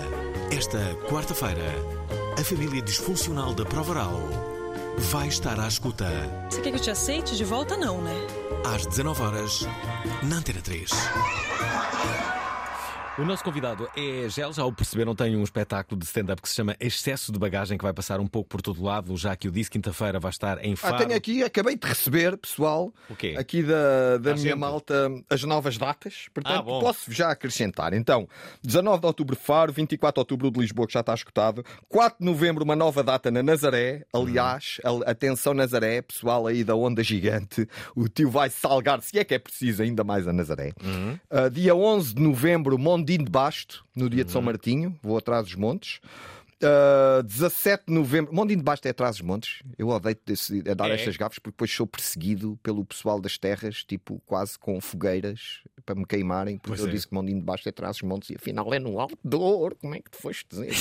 Esta 0.51 0.77
quarta-feira, 1.09 1.73
a 2.39 2.43
família 2.43 2.81
disfuncional 2.81 3.53
da 3.53 3.65
Provaral 3.65 4.19
vai 4.97 5.27
estar 5.27 5.59
à 5.59 5.67
escuta. 5.67 6.07
Você 6.49 6.61
quer 6.61 6.71
que 6.71 6.77
eu 6.77 6.81
te 6.81 6.89
aceite? 6.89 7.35
De 7.35 7.43
volta, 7.43 7.77
não, 7.77 8.01
né? 8.01 8.15
Às 8.73 8.85
19 8.85 9.21
horas 9.21 9.67
na 10.23 10.37
Antena 10.37 10.61
3. 10.61 10.89
O 13.19 13.25
nosso 13.25 13.43
convidado 13.43 13.89
é 13.97 14.29
Gel, 14.29 14.53
já 14.53 14.63
o 14.63 14.71
perceberam, 14.71 15.15
tem 15.15 15.35
um 15.35 15.41
espetáculo 15.43 15.99
de 15.99 16.05
stand-up 16.05 16.39
que 16.39 16.47
se 16.47 16.53
chama 16.53 16.75
Excesso 16.79 17.31
de 17.31 17.39
Bagagem, 17.39 17.75
que 17.75 17.83
vai 17.83 17.91
passar 17.91 18.19
um 18.19 18.27
pouco 18.27 18.47
por 18.47 18.61
todo 18.61 18.83
lado, 18.83 19.17
já 19.17 19.35
que 19.35 19.47
eu 19.47 19.51
disse, 19.51 19.71
quinta-feira 19.71 20.19
vai 20.19 20.29
estar 20.29 20.63
em 20.63 20.73
Ah, 20.73 20.77
Faro. 20.77 20.97
tenho 20.99 21.15
aqui, 21.17 21.41
acabei 21.43 21.75
de 21.75 21.87
receber, 21.87 22.37
pessoal, 22.37 22.93
O 23.09 23.39
aqui 23.39 23.63
da, 23.63 24.17
da 24.19 24.31
Há 24.31 24.33
minha 24.35 24.43
sempre. 24.49 24.59
malta, 24.59 25.09
as 25.31 25.41
novas 25.43 25.79
datas. 25.79 26.27
Portanto, 26.31 26.59
Ah, 26.59 26.61
bom. 26.61 26.79
posso 26.79 27.11
já 27.11 27.31
acrescentar. 27.31 27.91
Então, 27.91 28.27
19 28.63 28.99
de 29.01 29.07
outubro, 29.07 29.35
Faro, 29.35 29.73
24 29.73 30.13
de 30.13 30.19
outubro 30.21 30.51
de 30.51 30.59
Lisboa, 30.59 30.85
que 30.85 30.93
já 30.93 30.99
está 30.99 31.15
escutado. 31.15 31.65
4 31.89 32.19
de 32.19 32.25
novembro, 32.25 32.63
uma 32.63 32.75
nova 32.75 33.03
data 33.03 33.31
na 33.31 33.41
Nazaré. 33.41 34.05
Aliás, 34.13 34.77
a- 34.83 35.09
atenção, 35.09 35.55
Nazaré, 35.55 36.03
pessoal 36.03 36.45
aí 36.45 36.63
da 36.63 36.75
onda 36.75 37.03
gigante. 37.03 37.67
O 37.95 38.07
tio 38.07 38.29
vai 38.29 38.51
salgar, 38.51 39.01
se 39.01 39.17
é 39.17 39.23
que 39.23 39.33
é 39.33 39.39
preciso, 39.39 39.81
ainda 39.81 40.03
mais 40.03 40.27
a 40.27 40.33
Nazaré. 40.33 40.71
Uh, 41.31 41.49
dia 41.49 41.73
11 41.75 42.13
de 42.13 42.21
novembro, 42.21 42.77
Mondim 43.07 43.23
de 43.23 43.31
Basto, 43.31 43.85
no 43.95 44.09
dia 44.09 44.25
de 44.25 44.31
São 44.33 44.41
Martinho. 44.41 44.99
Vou 45.01 45.17
atrás 45.17 45.45
dos 45.45 45.55
montes. 45.55 46.01
Uh, 46.61 47.21
17 47.23 47.83
de 47.87 47.93
novembro, 47.93 48.33
Mondim 48.33 48.57
de 48.57 48.63
Basto 48.63 48.85
é 48.87 48.91
atrás 48.91 49.15
dos 49.17 49.21
montes. 49.25 49.61
Eu 49.77 49.87
odeio 49.89 50.17
desse- 50.25 50.61
a 50.69 50.73
dar 50.73 50.89
É? 50.89 50.95
estas 50.95 51.15
gafas 51.15 51.37
porque 51.39 51.53
depois 51.53 51.71
sou 51.71 51.85
perseguido 51.87 52.59
pelo 52.61 52.83
pessoal 52.83 53.21
das 53.21 53.37
terras, 53.37 53.83
tipo 53.85 54.21
quase 54.25 54.59
com 54.59 54.81
fogueiras 54.81 55.61
para 55.85 55.95
me 55.95 56.05
queimarem. 56.05 56.57
Porque 56.57 56.69
Pois 56.69 56.81
eu 56.81 56.87
é. 56.87 56.91
disse 56.91 57.07
que 57.07 57.13
Mondim 57.13 57.35
de 57.35 57.45
Basto 57.45 57.69
é 57.69 57.69
atrás 57.69 57.95
dos 57.97 58.01
montes 58.09 58.29
e 58.31 58.35
afinal 58.35 58.73
é 58.73 58.79
no 58.79 58.99
outdoor. 58.99 59.75
Como 59.75 59.95
é 59.95 59.99
que 60.01 60.11
tu 60.11 60.17
foste 60.17 60.45
dizer? 60.49 60.71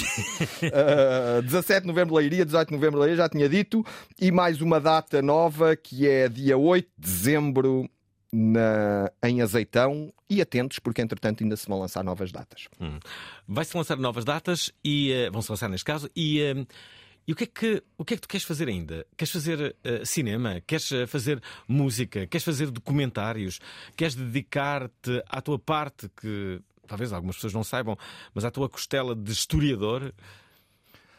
Uh, 0.67 1.43
17 1.43 1.83
de 1.83 1.87
novembro, 1.87 2.15
Leiria, 2.17 2.45
18 2.45 2.69
de 2.69 2.75
novembro, 2.75 2.99
Leiria, 2.99 3.17
já 3.19 3.29
tinha 3.29 3.49
dito. 3.49 3.85
E 4.21 4.33
mais 4.33 4.61
uma 4.61 4.81
data 4.81 5.23
nova 5.23 5.77
que 5.77 6.09
é 6.09 6.29
dia 6.29 6.57
8 6.59 6.89
de 6.99 7.07
dezembro. 7.09 7.89
Na, 8.39 9.11
em 9.23 9.41
Azeitão 9.41 10.13
e 10.29 10.43
atentos 10.43 10.79
porque 10.79 11.01
entretanto 11.01 11.43
ainda 11.43 11.57
se 11.57 11.67
vão 11.67 11.81
lançar 11.81 12.05
novas 12.05 12.31
datas. 12.31 12.69
Hum. 12.79 12.99
Vai-se 13.49 13.75
lançar 13.75 13.97
novas 13.97 14.25
datas 14.27 14.71
e 14.85 15.11
eh, 15.11 15.31
vão-se 15.31 15.51
lançar 15.51 15.71
neste 15.71 15.85
caso. 15.85 16.11
E, 16.15 16.41
eh, 16.41 16.67
e 17.27 17.33
o, 17.33 17.37
que 17.37 17.45
é 17.45 17.47
que, 17.47 17.83
o 17.97 18.05
que 18.05 18.13
é 18.13 18.17
que 18.19 18.21
tu 18.21 18.29
queres 18.29 18.45
fazer 18.45 18.69
ainda? 18.69 19.07
Queres 19.17 19.33
fazer 19.33 19.75
eh, 19.83 20.05
cinema? 20.05 20.61
Queres 20.67 20.91
fazer 21.09 21.43
música? 21.67 22.27
Queres 22.27 22.45
fazer 22.45 22.71
documentários? 22.71 23.59
Queres 23.97 24.15
dedicar-te 24.15 25.23
à 25.29 25.41
tua 25.41 25.59
parte 25.59 26.11
que 26.21 26.61
talvez 26.87 27.13
algumas 27.13 27.37
pessoas 27.37 27.55
não 27.55 27.65
saibam, 27.65 27.97
mas 28.35 28.45
à 28.45 28.51
tua 28.51 28.69
costela 28.69 29.17
de 29.17 29.33
historiador? 29.33 30.13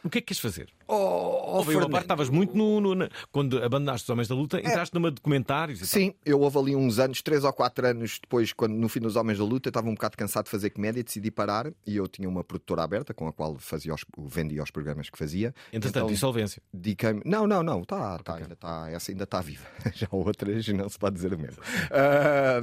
O 0.04 0.08
que 0.08 0.18
é 0.18 0.20
que 0.20 0.28
queres 0.28 0.40
fazer? 0.40 0.68
Oh, 0.86 1.56
Houve 1.58 1.70
aí 1.72 1.76
uma 1.76 1.90
parte, 1.90 2.04
estavas 2.04 2.28
muito 2.30 2.56
no, 2.56 2.80
no- 2.80 2.94
na- 2.94 3.08
Quando 3.32 3.62
abandonaste 3.62 4.04
os 4.04 4.10
Homens 4.10 4.28
da 4.28 4.34
Luta, 4.34 4.58
entraste 4.58 4.94
numa 4.94 5.10
de 5.10 5.16
documentários 5.16 5.78
e 5.78 5.82
tal. 5.82 5.88
Sim, 5.88 6.14
eu 6.24 6.40
houve 6.40 6.56
ali 6.58 6.76
uns 6.76 6.98
anos, 6.98 7.20
três 7.20 7.42
ou 7.44 7.52
quatro 7.52 7.86
anos 7.86 8.18
depois, 8.20 8.52
quando 8.52 8.74
no 8.74 8.88
fim 8.88 9.00
dos 9.00 9.16
Homens 9.16 9.38
da 9.38 9.44
Luta, 9.44 9.68
estava 9.70 9.88
um 9.88 9.94
bocado 9.94 10.16
cansado 10.16 10.44
de 10.44 10.50
fazer 10.50 10.70
comédia, 10.70 11.02
decidi 11.02 11.30
parar 11.30 11.70
e 11.86 11.96
eu 11.96 12.06
tinha 12.06 12.28
uma 12.28 12.44
produtora 12.44 12.82
aberta 12.84 13.12
com 13.12 13.26
a 13.26 13.32
qual 13.32 13.56
fazia 13.58 13.92
os, 13.92 14.04
vendia 14.16 14.62
os 14.62 14.70
programas 14.70 15.10
que 15.10 15.18
fazia. 15.18 15.52
Entretanto, 15.72 16.12
insolvência. 16.12 16.62
dediquei-me. 16.72 17.20
Não, 17.24 17.46
não, 17.46 17.62
não, 17.62 17.82
tá, 17.84 18.18
tá, 18.20 18.36
ainda 18.36 18.54
tá, 18.56 18.88
essa 18.90 19.10
ainda 19.10 19.24
está 19.24 19.40
viva. 19.40 19.66
Já 19.94 20.06
outras 20.12 20.66
não 20.68 20.88
se 20.88 20.98
pode 20.98 21.16
dizer 21.16 21.34
o 21.34 21.38
mesmo. 21.38 21.60
Ah, 21.90 22.62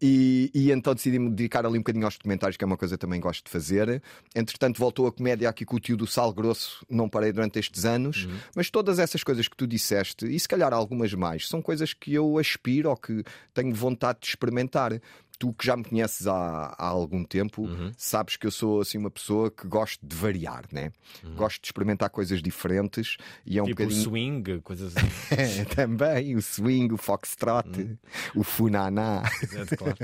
e, 0.00 0.50
e 0.54 0.70
então 0.70 0.94
decidi-me 0.94 1.30
dedicar 1.30 1.64
ali 1.64 1.76
um 1.76 1.80
bocadinho 1.80 2.04
aos 2.04 2.16
documentários, 2.16 2.56
que 2.56 2.64
é 2.64 2.66
uma 2.66 2.76
coisa 2.76 2.96
que 2.96 3.00
também 3.00 3.20
gosto 3.20 3.44
de 3.44 3.50
fazer. 3.50 4.02
Entretanto, 4.34 4.78
voltou 4.78 5.06
a 5.06 5.12
comédia 5.12 5.48
aqui 5.48 5.64
com 5.64 5.76
o 5.76 5.80
tio 5.80 5.96
do 5.96 6.06
Sal 6.06 6.32
Grosso, 6.32 6.84
não 6.88 7.08
parei 7.08 7.32
durante 7.32 7.58
estes 7.58 7.84
anos, 7.84 8.28
mas 8.54 8.70
todas 8.70 8.98
essas 8.98 9.22
coisas 9.22 9.48
que 9.48 9.56
tu 9.56 9.66
disseste, 9.66 10.26
e 10.26 10.38
se 10.38 10.48
calhar 10.48 10.72
algumas 10.72 11.12
mais, 11.14 11.48
são 11.48 11.62
coisas 11.62 11.92
que 11.92 12.12
eu 12.14 12.38
aspiro 12.38 12.90
ou 12.90 12.96
que 12.96 13.22
tenho 13.54 13.74
vontade 13.74 14.20
de 14.20 14.28
experimentar. 14.28 15.00
Tu 15.38 15.52
que 15.52 15.66
já 15.66 15.76
me 15.76 15.84
conheces 15.84 16.26
há, 16.26 16.74
há 16.78 16.86
algum 16.86 17.22
tempo, 17.22 17.68
sabes 17.96 18.36
que 18.36 18.46
eu 18.46 18.50
sou 18.50 18.80
assim 18.80 18.96
uma 18.96 19.10
pessoa 19.10 19.50
que 19.50 19.66
gosto 19.68 19.98
de 20.06 20.16
variar, 20.16 20.64
né? 20.72 20.90
Gosto 21.36 21.60
de 21.60 21.66
experimentar 21.68 22.08
coisas 22.08 22.40
diferentes 22.42 23.18
e 23.44 23.58
é 23.58 23.62
um 23.62 23.66
Tipo 23.66 23.82
o 23.82 23.84
bocadinho. 23.84 24.02
swing, 24.04 24.60
coisas 24.62 24.94
assim. 24.96 25.64
Também, 25.74 26.34
o 26.36 26.40
swing, 26.42 26.92
o 26.94 26.96
foxtrot, 26.96 27.98
o 28.34 28.42
funaná. 28.42 29.22
Exato, 29.42 29.76
claro. 29.76 29.96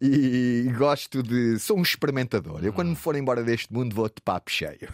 E 0.00 0.72
gosto 0.76 1.22
de. 1.22 1.58
Sou 1.58 1.78
um 1.78 1.82
experimentador. 1.82 2.64
Eu, 2.64 2.72
quando 2.72 2.88
me 2.90 2.96
for 2.96 3.14
embora 3.16 3.42
deste 3.42 3.72
mundo, 3.72 3.94
vou 3.94 4.08
de 4.08 4.20
papo 4.24 4.50
cheio. 4.50 4.88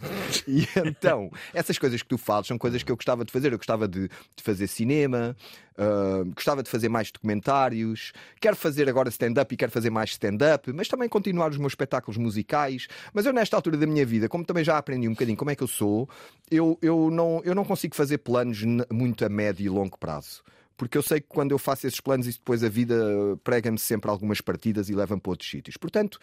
E 0.46 0.66
então, 0.86 1.30
essas 1.52 1.78
coisas 1.78 2.02
que 2.02 2.08
tu 2.08 2.18
falas 2.18 2.46
são 2.46 2.58
coisas 2.58 2.82
que 2.82 2.90
eu 2.90 2.96
gostava 2.96 3.24
de 3.24 3.32
fazer. 3.32 3.52
Eu 3.52 3.58
gostava 3.58 3.86
de, 3.86 4.08
de 4.08 4.42
fazer 4.42 4.66
cinema, 4.66 5.36
ah, 5.80 6.24
gostava 6.34 6.62
de 6.62 6.68
fazer 6.68 6.90
mais 6.90 7.10
documentários, 7.10 8.12
quero 8.38 8.54
fazer 8.54 8.86
agora 8.86 9.08
stand-up 9.08 9.52
e 9.52 9.56
quero 9.56 9.72
fazer 9.72 9.88
mais 9.88 10.10
stand-up, 10.10 10.70
mas 10.74 10.88
também 10.88 11.08
continuar 11.08 11.50
os 11.50 11.56
meus 11.56 11.72
espetáculos 11.72 12.18
musicais. 12.18 12.86
Mas 13.14 13.24
eu, 13.24 13.32
nesta 13.32 13.56
altura 13.56 13.78
da 13.78 13.86
minha 13.86 14.04
vida, 14.04 14.28
como 14.28 14.44
também 14.44 14.62
já 14.62 14.76
aprendi 14.76 15.08
um 15.08 15.12
bocadinho 15.12 15.38
como 15.38 15.50
é 15.50 15.56
que 15.56 15.62
eu 15.62 15.68
sou, 15.68 16.08
eu, 16.50 16.78
eu, 16.82 17.10
não, 17.10 17.40
eu 17.44 17.54
não 17.54 17.64
consigo 17.64 17.96
fazer 17.96 18.18
planos 18.18 18.62
muito 18.92 19.24
a 19.24 19.28
médio 19.30 19.64
e 19.64 19.68
longo 19.70 19.96
prazo. 19.98 20.42
Porque 20.76 20.96
eu 20.96 21.02
sei 21.02 21.20
que 21.20 21.28
quando 21.28 21.52
eu 21.52 21.58
faço 21.58 21.86
esses 21.86 22.00
planos, 22.00 22.26
isso 22.26 22.38
depois 22.38 22.62
a 22.62 22.68
vida 22.68 22.94
prega-me 23.42 23.78
sempre 23.78 24.10
algumas 24.10 24.40
partidas 24.40 24.88
e 24.88 24.94
leva-me 24.94 25.20
para 25.20 25.30
outros 25.30 25.48
sítios. 25.48 25.76
Portanto, 25.76 26.18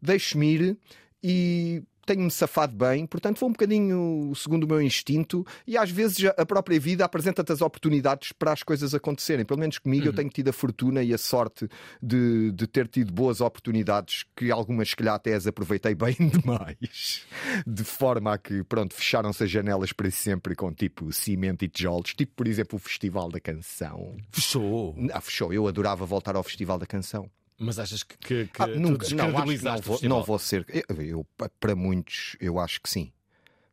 deixo-me 0.00 0.54
ir 0.54 0.78
e 1.22 1.82
tenho-me 2.06 2.30
safado 2.30 2.74
bem, 2.76 3.06
portanto 3.06 3.38
vou 3.38 3.48
um 3.48 3.52
bocadinho 3.52 4.32
segundo 4.34 4.64
o 4.64 4.66
meu 4.68 4.80
instinto 4.82 5.46
e 5.66 5.76
às 5.76 5.90
vezes 5.90 6.24
a- 6.36 6.46
própria 6.46 6.78
vida 6.80 7.04
apresenta-te 7.04 7.52
as 7.52 7.60
oportunidades 7.60 8.32
para 8.32 8.52
as 8.52 8.62
coisas 8.62 8.94
acontecerem. 8.94 9.44
Pelo 9.44 9.60
menos 9.60 9.78
comigo 9.78 10.06
eu 10.06 10.12
tenho 10.12 10.28
tido 10.30 10.48
a 10.48 10.52
fortuna 10.52 11.02
e 11.02 11.12
a 11.14 11.18
sorte 11.18 11.68
de, 12.02 12.50
de 12.52 12.66
ter 12.66 12.88
tido 12.88 13.12
boas 13.12 13.40
oportunidades 13.40 14.24
que 14.36 14.50
algumas 14.50 14.90
se 14.90 14.96
calhar 14.96 15.14
até 15.14 15.34
as 15.34 15.46
aproveitei 15.46 15.94
bem 15.96 16.14
demais. 16.18 17.24
De 17.66 17.84
forma 17.84 18.34
a 18.34 18.38
que, 18.38 18.62
pronto, 18.64 18.94
fecharam-se 18.94 19.44
as 19.44 19.50
janelas 19.50 19.92
para 19.92 20.10
sempre 20.10 20.54
com 20.54 20.72
tipo 20.72 21.12
cimento 21.12 21.64
e 21.64 21.68
tijolos, 21.68 22.14
tipo 22.14 22.32
por 22.34 22.46
exemplo 22.48 22.76
o 22.76 22.78
Festival 22.80 23.30
da 23.30 23.40
Canção. 23.40 24.16
Fechou. 24.30 24.96
Ah, 25.12 25.20
fechou. 25.20 25.52
Eu 25.52 25.66
adorava 25.68 26.04
voltar 26.06 26.34
ao 26.36 26.42
Festival 26.42 26.78
da 26.78 26.86
Canção. 26.86 27.30
Mas 27.62 27.78
achas 27.78 28.02
que, 28.02 28.16
que, 28.16 28.46
que 28.46 28.62
Ah, 28.62 28.66
nunca, 28.68 29.06
não, 29.14 29.26
acho 29.38 29.58
que 29.58 29.64
não 29.64 29.80
vou, 29.82 30.00
não 30.02 30.22
vou 30.22 30.38
ser. 30.38 30.64
Eu, 30.88 31.02
eu- 31.02 31.26
para 31.60 31.76
muitos, 31.76 32.34
eu 32.40 32.58
acho 32.58 32.80
que 32.80 32.88
sim. 32.88 33.12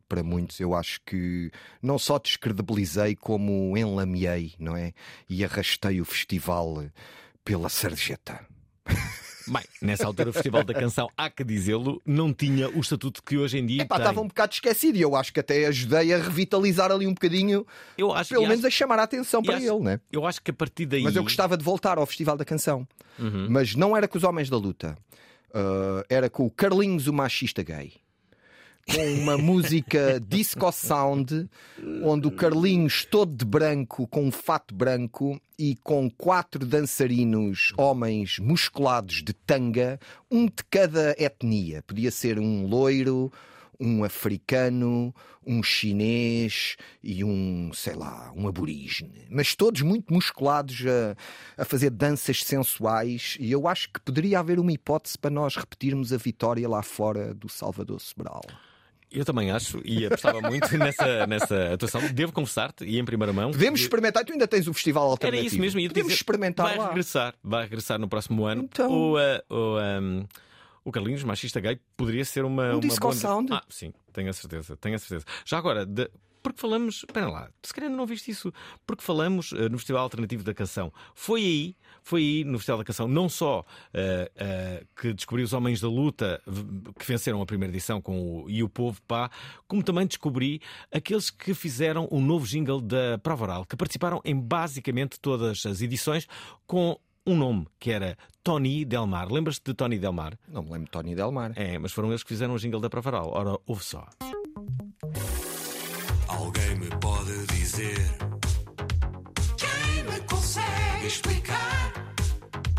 Para 0.10 0.22
muitos, 0.24 0.60
eu 0.60 0.74
acho 0.76 1.00
que 1.06 1.50
não 1.82 1.98
só 1.98 2.20
descredibilizei, 2.20 3.16
como 3.16 3.78
enlameei, 3.78 4.54
não 4.60 4.76
é? 4.76 4.94
E 5.30 5.44
arrastei 5.44 6.02
o 6.02 6.06
festival 6.06 6.86
pela 7.46 7.70
sarjeta. 7.70 8.46
Bem, 9.48 9.64
nessa 9.82 10.06
altura 10.06 10.30
o 10.30 10.34
Festival 10.34 10.64
da 10.64 10.74
Canção, 10.74 11.10
há 11.18 11.30
que 11.30 11.44
dizê-lo, 11.44 12.02
não 12.06 12.34
tinha 12.34 12.70
o 12.70 12.80
estatuto 12.80 13.24
que 13.24 13.38
hoje 13.38 13.58
em 13.58 13.66
dia 13.66 13.82
Epá, 13.84 13.96
tem. 13.96 14.04
estava 14.06 14.22
um 14.22 14.28
bocado 14.28 14.54
esquecido 14.54 14.98
e 14.98 15.02
eu 15.02 15.16
acho 15.16 15.32
que 15.34 15.40
até 15.40 15.66
ajudei 15.68 16.14
a 16.14 16.18
revitalizar 16.18 16.92
ali 16.92 17.08
um 17.08 17.14
bocadinho, 17.14 17.66
eu 17.98 18.12
acho, 18.14 18.30
pelo 18.30 18.44
menos 18.44 18.60
acho- 18.60 18.68
a 18.68 18.70
chamar 18.72 19.00
a 19.00 19.04
atenção 19.04 19.42
para 19.42 19.58
acho- 19.58 19.66
ele, 19.66 19.80
né? 19.84 20.00
Eu 20.12 20.26
acho 20.26 20.42
que 20.42 20.52
a 20.52 20.54
partir 20.54 20.86
daí. 20.86 21.04
Mas 21.04 21.16
eu 21.16 21.24
gostava 21.24 21.56
de 21.58 21.64
voltar 21.64 21.98
ao 21.98 22.06
Festival 22.06 22.36
da 22.38 22.46
Canção. 22.46 22.88
Uhum. 23.20 23.48
Mas 23.50 23.74
não 23.76 23.96
era 23.96 24.08
com 24.08 24.18
os 24.18 24.24
Homens 24.24 24.50
da 24.50 24.58
Luta. 24.58 24.98
Uh, 25.50 26.04
era 26.10 26.30
com 26.30 26.46
o 26.46 26.52
Carlinhos, 26.52 27.08
o 27.08 27.14
machista 27.14 27.64
gay. 27.64 27.94
Com 28.94 29.14
uma 29.22 29.38
música 29.38 30.20
disco 30.20 30.72
sound, 30.72 31.50
onde 32.04 32.28
o 32.28 32.32
Carlinhos, 32.32 33.06
todo 33.06 33.36
de 33.36 33.46
branco, 33.46 34.08
com 34.08 34.26
um 34.26 34.32
fato 34.32 34.74
branco 34.74 35.40
e 35.60 35.76
com 35.84 36.10
quatro 36.10 36.66
dançarinos, 36.66 37.74
homens 37.78 38.40
musculados 38.40 39.22
de 39.24 39.34
tanga, 39.34 40.00
um 40.32 40.46
de 40.46 40.64
cada 40.70 41.16
etnia. 41.20 41.84
Podia 41.84 42.10
ser 42.10 42.40
um 42.40 42.66
loiro, 42.66 43.32
um 43.80 44.04
africano, 44.04 45.14
um 45.46 45.62
chinês 45.62 46.76
e 47.04 47.24
um, 47.24 47.72
sei 47.74 47.94
lá, 47.94 48.32
um 48.36 48.48
aborígene. 48.48 49.28
Mas 49.30 49.56
todos 49.56 49.82
muito 49.82 50.14
musculados 50.14 50.84
a, 50.86 51.62
a 51.62 51.66
fazer 51.66 51.90
danças 51.90 52.44
sensuais. 52.44 53.38
E 53.40 53.52
eu 53.52 53.68
acho 53.68 53.90
que 53.92 54.00
poderia 54.00 54.40
haver 54.40 54.60
uma 54.60 54.72
hipótese 54.72 55.18
para 55.18 55.30
nós 55.30 55.56
repetirmos 55.56 56.12
a 56.12 56.18
vitória 56.18 56.68
lá 56.68 56.82
fora 56.82 57.34
do 57.34 57.50
Salvador 57.50 58.02
Sobral. 58.02 58.42
Eu 59.12 59.24
também 59.24 59.52
acho 59.52 59.80
e 59.86 60.06
apostava 60.06 60.42
muito 60.42 60.68
nessa, 60.78 61.26
nessa 61.28 61.74
atuação. 61.74 62.02
Devo 62.14 62.32
confessar-te, 62.34 62.84
e 62.84 63.00
em 63.00 63.06
primeira 63.06 63.32
mão. 63.32 63.52
Podemos 63.52 63.80
experimentar, 63.80 64.26
tu 64.26 64.34
ainda 64.34 64.48
tens 64.48 64.68
o 64.68 64.74
festival 64.74 65.04
Era 65.06 65.12
alternativo. 65.12 65.48
isso 65.48 65.60
mesmo, 65.60 65.80
ia 65.80 65.88
Podemos 65.88 66.10
dizer, 66.10 66.20
experimentar 66.20 66.68
vai 66.68 66.78
lá. 66.78 66.88
regressar, 66.90 67.34
vai 67.44 67.64
regressar 67.64 67.98
no 68.00 68.08
próximo 68.08 68.46
ano. 68.46 68.64
Então. 68.64 68.92
O, 68.92 69.18
eh, 69.20 69.44
o, 69.50 69.80
ehm, 69.80 70.26
o 70.84 70.92
Carlinhos, 70.92 71.24
machista 71.24 71.60
gay, 71.60 71.80
poderia 71.96 72.26
ser 72.26 72.44
uma. 72.46 72.70
Um 72.70 72.72
uma 72.74 72.80
disco 72.82 73.02
boa... 73.02 73.14
sound. 73.14 73.52
Ah, 73.54 73.64
sim, 73.70 73.94
tenho 74.14 74.30
a 74.30 74.34
certeza, 74.34 74.76
tenho 74.78 74.96
a 74.96 75.00
certeza. 75.00 75.26
Já 75.46 75.58
agora, 75.58 75.86
de- 75.86 76.10
porque 76.50 76.62
falamos. 76.62 77.04
Espera 77.08 77.30
lá, 77.30 77.50
se 77.62 77.74
calhar 77.74 77.90
não 77.90 78.06
viste 78.06 78.32
isso. 78.32 78.54
Porque 78.86 79.04
falamos 79.04 79.54
eh, 79.54 79.70
no 79.70 79.78
Festival 79.78 80.04
Alternativo 80.04 80.44
da 80.44 80.54
Canção. 80.54 80.92
Foi 81.14 81.42
aí, 81.42 81.76
foi 82.02 82.22
aí 82.22 82.44
no 82.44 82.58
Festival 82.58 82.80
da 82.80 82.84
Canção, 82.84 83.08
não 83.08 83.28
só 83.28 83.66
eh, 83.94 84.32
eh, 84.36 84.84
que 84.96 85.14
descobri 85.14 85.44
os 85.44 85.54
Homens 85.54 85.82
da 85.82 85.90
Luta 85.90 86.42
que 86.98 87.06
venceram 87.06 87.42
a 87.42 87.46
primeira 87.46 87.72
edição 87.72 88.02
com 88.02 88.44
o 88.44 88.50
E 88.50 88.64
o 88.64 88.70
Povo 88.70 89.02
Pá, 89.08 89.30
como 89.68 89.84
também 89.84 90.08
descobri 90.08 90.62
aqueles 90.92 91.30
que 91.30 91.54
fizeram 91.54 92.08
o 92.12 92.20
novo 92.20 92.46
jingle 92.46 92.82
da 92.82 93.18
Prova 93.18 93.44
Oral, 93.44 93.66
que 93.66 93.76
participaram 93.76 94.22
em 94.24 94.40
basicamente 94.40 95.20
todas 95.20 95.66
as 95.66 95.82
edições 95.82 96.28
com 96.66 96.98
um 97.26 97.36
nome 97.36 97.68
que 97.78 97.92
era 97.92 98.18
Tony 98.42 98.86
Delmar. 98.86 99.32
Lembras-te 99.32 99.66
de 99.66 99.74
Tony 99.74 100.00
Delmar? 100.00 100.38
Não 100.48 100.64
me 100.64 100.72
lembro 100.72 100.86
de 100.86 100.92
Tony 100.92 101.14
Delmar. 101.14 101.52
É, 101.56 101.78
mas 101.78 101.92
foram 101.92 102.10
eles 102.10 102.24
que 102.24 102.30
fizeram 102.30 102.54
o 102.54 102.58
jingle 102.58 102.80
da 102.80 102.90
Prova 102.90 103.10
Oral. 103.10 103.32
Ora, 103.34 103.60
ouve 103.66 103.84
só. 103.84 104.08
Dizer. 107.78 108.10
Quem 109.56 110.04
me 110.06 110.20
consegue 110.22 111.06
explicar 111.06 111.94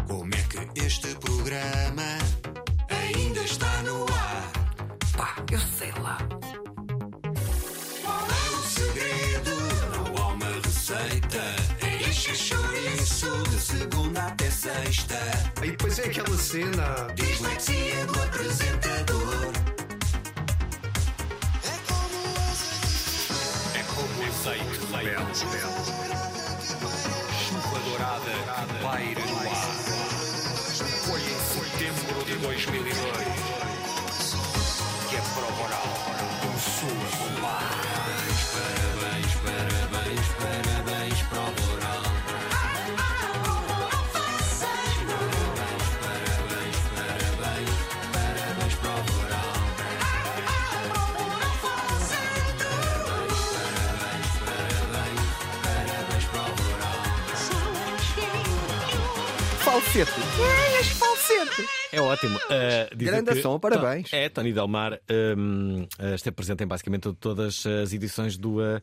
Como 0.08 0.34
é 0.34 0.42
que 0.42 0.80
este 0.84 1.14
programa 1.14 2.18
Ainda 2.90 3.40
está 3.44 3.82
no 3.82 4.02
ar? 4.12 4.52
Pá, 5.16 5.36
eu 5.52 5.60
sei 5.60 5.92
lá. 6.02 6.18
Qual 8.02 8.26
é 8.26 8.50
o 8.50 8.62
segredo? 8.64 9.50
Não 9.94 10.20
há 10.20 10.26
uma 10.32 10.50
receita. 10.64 11.44
É 11.80 12.08
enche 12.08 12.34
chouriço 12.34 13.42
De 13.50 13.60
segunda 13.60 14.26
até 14.26 14.50
sexta. 14.50 15.20
E 15.62 15.70
depois 15.70 15.96
é 16.00 16.06
aquela 16.06 16.36
cena. 16.36 17.06
Dislexia 17.14 18.04
do 18.04 18.20
apresentador 18.20 19.77
azeite 24.38 24.78
rebelde. 24.92 25.40
Chuva 27.44 27.78
dourada 27.80 28.30
que 28.68 28.84
paira 28.84 29.20
no 29.26 29.38
ar. 29.38 29.74
Foi 31.06 31.20
em 31.20 31.38
setembro 31.50 32.24
de 32.24 32.34
2002 32.36 33.27
Falsete. 59.98 60.20
É, 60.40 60.76
és 60.76 60.88
falsete. 60.90 61.66
É 61.90 62.00
ótimo. 62.00 62.36
Uh, 62.36 62.96
Grande 62.96 63.34
que- 63.34 63.42
som, 63.42 63.58
parabéns. 63.58 64.12
É, 64.12 64.28
Tony 64.28 64.52
Delmar 64.52 65.00
um, 65.36 65.82
uh, 65.82 66.14
esteve 66.14 66.36
presente 66.36 66.62
em 66.62 66.68
basicamente 66.68 67.12
todas 67.14 67.66
as 67.66 67.92
edições 67.92 68.38
do, 68.38 68.58
uh, 68.60 68.80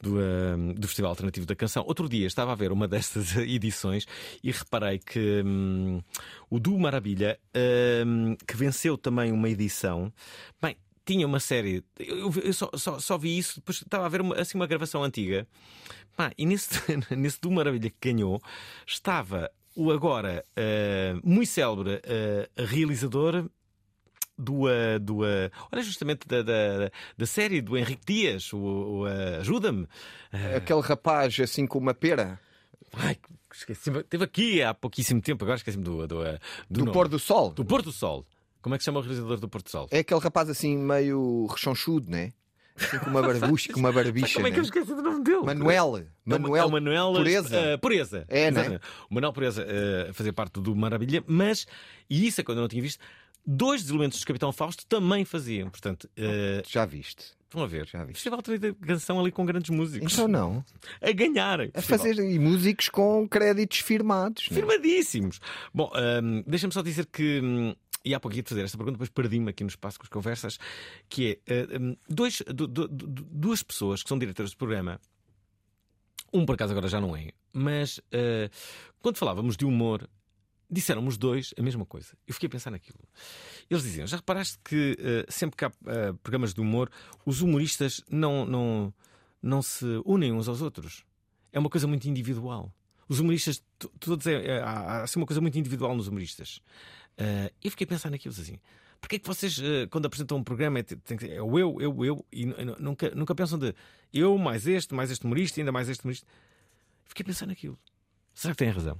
do, 0.00 0.14
uh, 0.16 0.74
do 0.74 0.88
Festival 0.88 1.10
Alternativo 1.10 1.44
da 1.44 1.54
Canção. 1.54 1.84
Outro 1.86 2.08
dia 2.08 2.26
estava 2.26 2.52
a 2.52 2.54
ver 2.54 2.72
uma 2.72 2.88
destas 2.88 3.36
edições 3.36 4.06
e 4.42 4.50
reparei 4.50 4.98
que 4.98 5.42
um, 5.44 6.00
o 6.48 6.58
Du 6.58 6.78
Maravilha, 6.78 7.38
um, 8.06 8.34
que 8.34 8.56
venceu 8.56 8.96
também 8.96 9.32
uma 9.32 9.50
edição, 9.50 10.10
bem, 10.62 10.78
tinha 11.04 11.26
uma 11.26 11.40
série. 11.40 11.84
Eu, 11.98 12.32
eu 12.42 12.54
só, 12.54 12.70
só, 12.74 12.98
só 12.98 13.18
vi 13.18 13.36
isso, 13.36 13.56
depois 13.56 13.82
estava 13.82 14.06
a 14.06 14.08
ver 14.08 14.22
uma, 14.22 14.34
assim 14.36 14.56
uma 14.56 14.66
gravação 14.66 15.04
antiga. 15.04 15.46
Pá, 16.16 16.32
e 16.38 16.46
nesse, 16.46 16.80
nesse 17.14 17.38
do 17.38 17.50
Maravilha 17.50 17.90
que 17.90 18.12
ganhou 18.12 18.40
estava 18.86 19.50
o 19.74 19.90
agora 19.90 20.44
uh, 20.56 21.20
muito 21.28 21.48
célebre 21.48 21.94
uh, 21.96 22.64
realizador 22.64 23.48
do, 24.38 24.64
uh, 24.64 24.98
do 25.00 25.22
uh, 25.22 25.50
olha 25.72 25.82
justamente 25.82 26.26
da, 26.26 26.42
da, 26.42 26.90
da 27.16 27.26
série 27.26 27.60
do 27.60 27.76
Henrique 27.76 28.04
Dias, 28.06 28.52
o, 28.52 28.58
o 28.58 29.04
ajuda-me. 29.40 29.88
Aquele 30.56 30.80
rapaz 30.80 31.38
assim 31.40 31.66
com 31.66 31.78
uma 31.78 31.94
pera. 31.94 32.38
Ai, 32.92 33.16
esqueci 33.52 33.90
Esteve 33.90 34.24
aqui 34.24 34.62
há 34.62 34.72
pouquíssimo 34.72 35.20
tempo, 35.20 35.44
agora 35.44 35.56
esqueci-me 35.56 35.82
do, 35.84 36.06
do, 36.06 36.22
Do 36.70 36.80
nome. 36.80 36.92
pôr 36.92 37.08
do 37.08 37.18
sol. 37.18 37.52
Do 37.52 37.64
Pôr 37.64 37.82
do 37.82 37.92
Sol. 37.92 38.26
Como 38.62 38.74
é 38.74 38.78
que 38.78 38.84
se 38.84 38.86
chama 38.86 39.00
o 39.00 39.02
realizador 39.02 39.38
do 39.38 39.48
Pôr 39.48 39.62
do 39.62 39.68
Sol? 39.68 39.88
É 39.90 39.98
aquele 39.98 40.20
rapaz 40.20 40.48
assim 40.48 40.76
meio 40.76 41.46
rechonchudo, 41.46 42.10
né? 42.10 42.32
Assim 42.76 42.98
com 42.98 43.10
uma 43.10 43.22
barbucha, 43.22 43.70
com 43.72 43.80
uma 43.80 43.92
barbicha. 43.92 44.34
Como 44.34 44.46
é 44.46 44.50
que 44.50 44.58
eu 44.58 44.62
né? 44.62 44.66
esqueci 44.68 44.94
do 44.94 45.02
nome 45.02 45.22
dele? 45.22 45.42
Manuel. 45.44 45.98
É 45.98 46.04
Manuel. 46.24 46.66
é 46.66 46.70
Manuel 46.70 47.12
Pureza. 47.12 47.56
eh, 47.56 47.76
Pureza. 47.76 48.24
É, 48.28 48.50
né? 48.50 48.80
O 49.08 49.14
Manuel 49.14 49.32
Pureza 49.32 49.64
eh, 49.68 50.10
fazia 50.12 50.32
parte 50.32 50.60
do 50.60 50.74
Maravilha, 50.74 51.22
mas, 51.26 51.66
e 52.10 52.26
isso 52.26 52.40
é 52.40 52.44
quando 52.44 52.58
eu 52.58 52.62
não 52.62 52.68
tinha 52.68 52.82
visto, 52.82 52.98
dois 53.46 53.82
dos 53.82 53.90
elementos 53.90 54.18
do 54.20 54.26
Capitão 54.26 54.50
Fausto 54.52 54.84
também 54.86 55.24
faziam. 55.24 55.70
Portanto, 55.70 56.08
eh, 56.16 56.62
Já 56.66 56.84
viste? 56.84 57.32
estão 57.44 57.62
a 57.62 57.66
ver. 57.68 57.86
Já 57.86 58.04
vi. 58.04 58.12
Festival 58.14 58.40
de 58.42 58.72
canção 58.74 59.20
ali 59.20 59.30
com 59.30 59.46
grandes 59.46 59.70
músicos. 59.70 60.12
Então 60.12 60.26
não. 60.26 60.64
A 61.00 61.12
ganhar. 61.12 61.60
A 61.72 61.80
fazer 61.80 62.18
e 62.18 62.36
músicos 62.38 62.88
com 62.88 63.28
créditos 63.28 63.78
firmados. 63.78 64.48
né? 64.50 64.56
Firmadíssimos. 64.56 65.40
Bom, 65.72 65.90
hum, 66.22 66.42
deixa-me 66.46 66.72
só 66.72 66.82
dizer 66.82 67.06
que. 67.06 67.76
E 68.04 68.14
há 68.14 68.20
pouco 68.20 68.36
ia 68.36 68.42
fazer 68.44 68.62
esta 68.62 68.76
pergunta, 68.76 68.94
depois 68.96 69.10
perdi-me 69.10 69.50
aqui 69.50 69.64
no 69.64 69.70
espaço 69.70 69.98
com 69.98 70.04
as 70.04 70.08
conversas, 70.10 70.58
que 71.08 71.40
é 71.46 71.78
hum, 71.80 71.96
dois, 72.08 72.42
du- 72.54 72.66
du- 72.66 72.88
du- 72.88 73.06
duas 73.30 73.62
pessoas 73.62 74.02
que 74.02 74.08
são 74.08 74.18
diretoras 74.18 74.50
do 74.50 74.56
programa, 74.56 75.00
um 76.32 76.44
por 76.44 76.54
acaso 76.54 76.72
agora 76.72 76.88
já 76.88 77.00
não 77.00 77.16
é, 77.16 77.30
mas 77.52 77.98
uh, 77.98 78.50
quando 79.00 79.16
falávamos 79.16 79.56
de 79.56 79.64
humor, 79.64 80.08
disseram 80.68 81.06
os 81.06 81.16
dois 81.16 81.54
a 81.56 81.62
mesma 81.62 81.86
coisa. 81.86 82.08
Eu 82.26 82.34
fiquei 82.34 82.48
a 82.48 82.50
pensar 82.50 82.70
naquilo. 82.72 82.98
Eles 83.70 83.84
diziam: 83.84 84.06
já 84.06 84.16
reparaste 84.16 84.58
que 84.64 84.96
uh, 84.98 85.32
sempre 85.32 85.56
que 85.56 85.64
há 85.64 85.70
programas 86.22 86.52
de 86.52 86.60
humor, 86.60 86.90
os 87.24 87.40
humoristas 87.40 88.02
não, 88.10 88.44
não, 88.44 88.92
não 89.40 89.62
se 89.62 89.84
unem 90.04 90.32
uns 90.32 90.48
aos 90.48 90.60
outros. 90.60 91.04
É 91.52 91.58
uma 91.58 91.70
coisa 91.70 91.86
muito 91.86 92.08
individual. 92.08 92.72
Os 93.08 93.20
humoristas, 93.20 93.62
to- 93.78 93.92
todos 94.00 94.26
é, 94.26 94.44
é- 94.46 94.60
há, 94.62 94.70
há 94.70 95.02
assim 95.04 95.20
uma 95.20 95.26
coisa 95.26 95.40
muito 95.40 95.56
individual 95.58 95.94
nos 95.94 96.08
humoristas. 96.08 96.60
Uh, 97.18 97.70
fiquei 97.70 97.84
a 97.84 97.88
pensar 97.88 98.10
naquilo 98.10 98.34
assim. 98.36 98.58
Porquê 99.00 99.16
é 99.16 99.18
que 99.18 99.26
vocês, 99.26 99.58
uh, 99.58 99.88
quando 99.90 100.06
apresentam 100.06 100.38
um 100.38 100.42
programa, 100.44 100.78
é, 100.80 100.84
é 101.36 101.42
o 101.42 101.58
eu, 101.58 101.80
eu, 101.80 102.04
eu, 102.04 102.26
e 102.32 102.46
nu- 102.46 102.64
nu- 102.64 102.76
nunca, 102.78 103.10
nunca 103.14 103.34
pensam 103.34 103.58
de 103.58 103.74
eu 104.12 104.36
mais 104.38 104.66
este, 104.66 104.94
mais 104.94 105.10
este 105.10 105.24
humorista, 105.24 105.60
ainda 105.60 105.70
mais 105.72 105.88
este 105.88 106.02
humorista? 106.04 106.26
Fiquei 107.04 107.22
a 107.22 107.26
pensar 107.26 107.46
naquilo. 107.46 107.78
Será 108.32 108.52
que 108.54 108.58
têm 108.58 108.70
razão? 108.70 108.98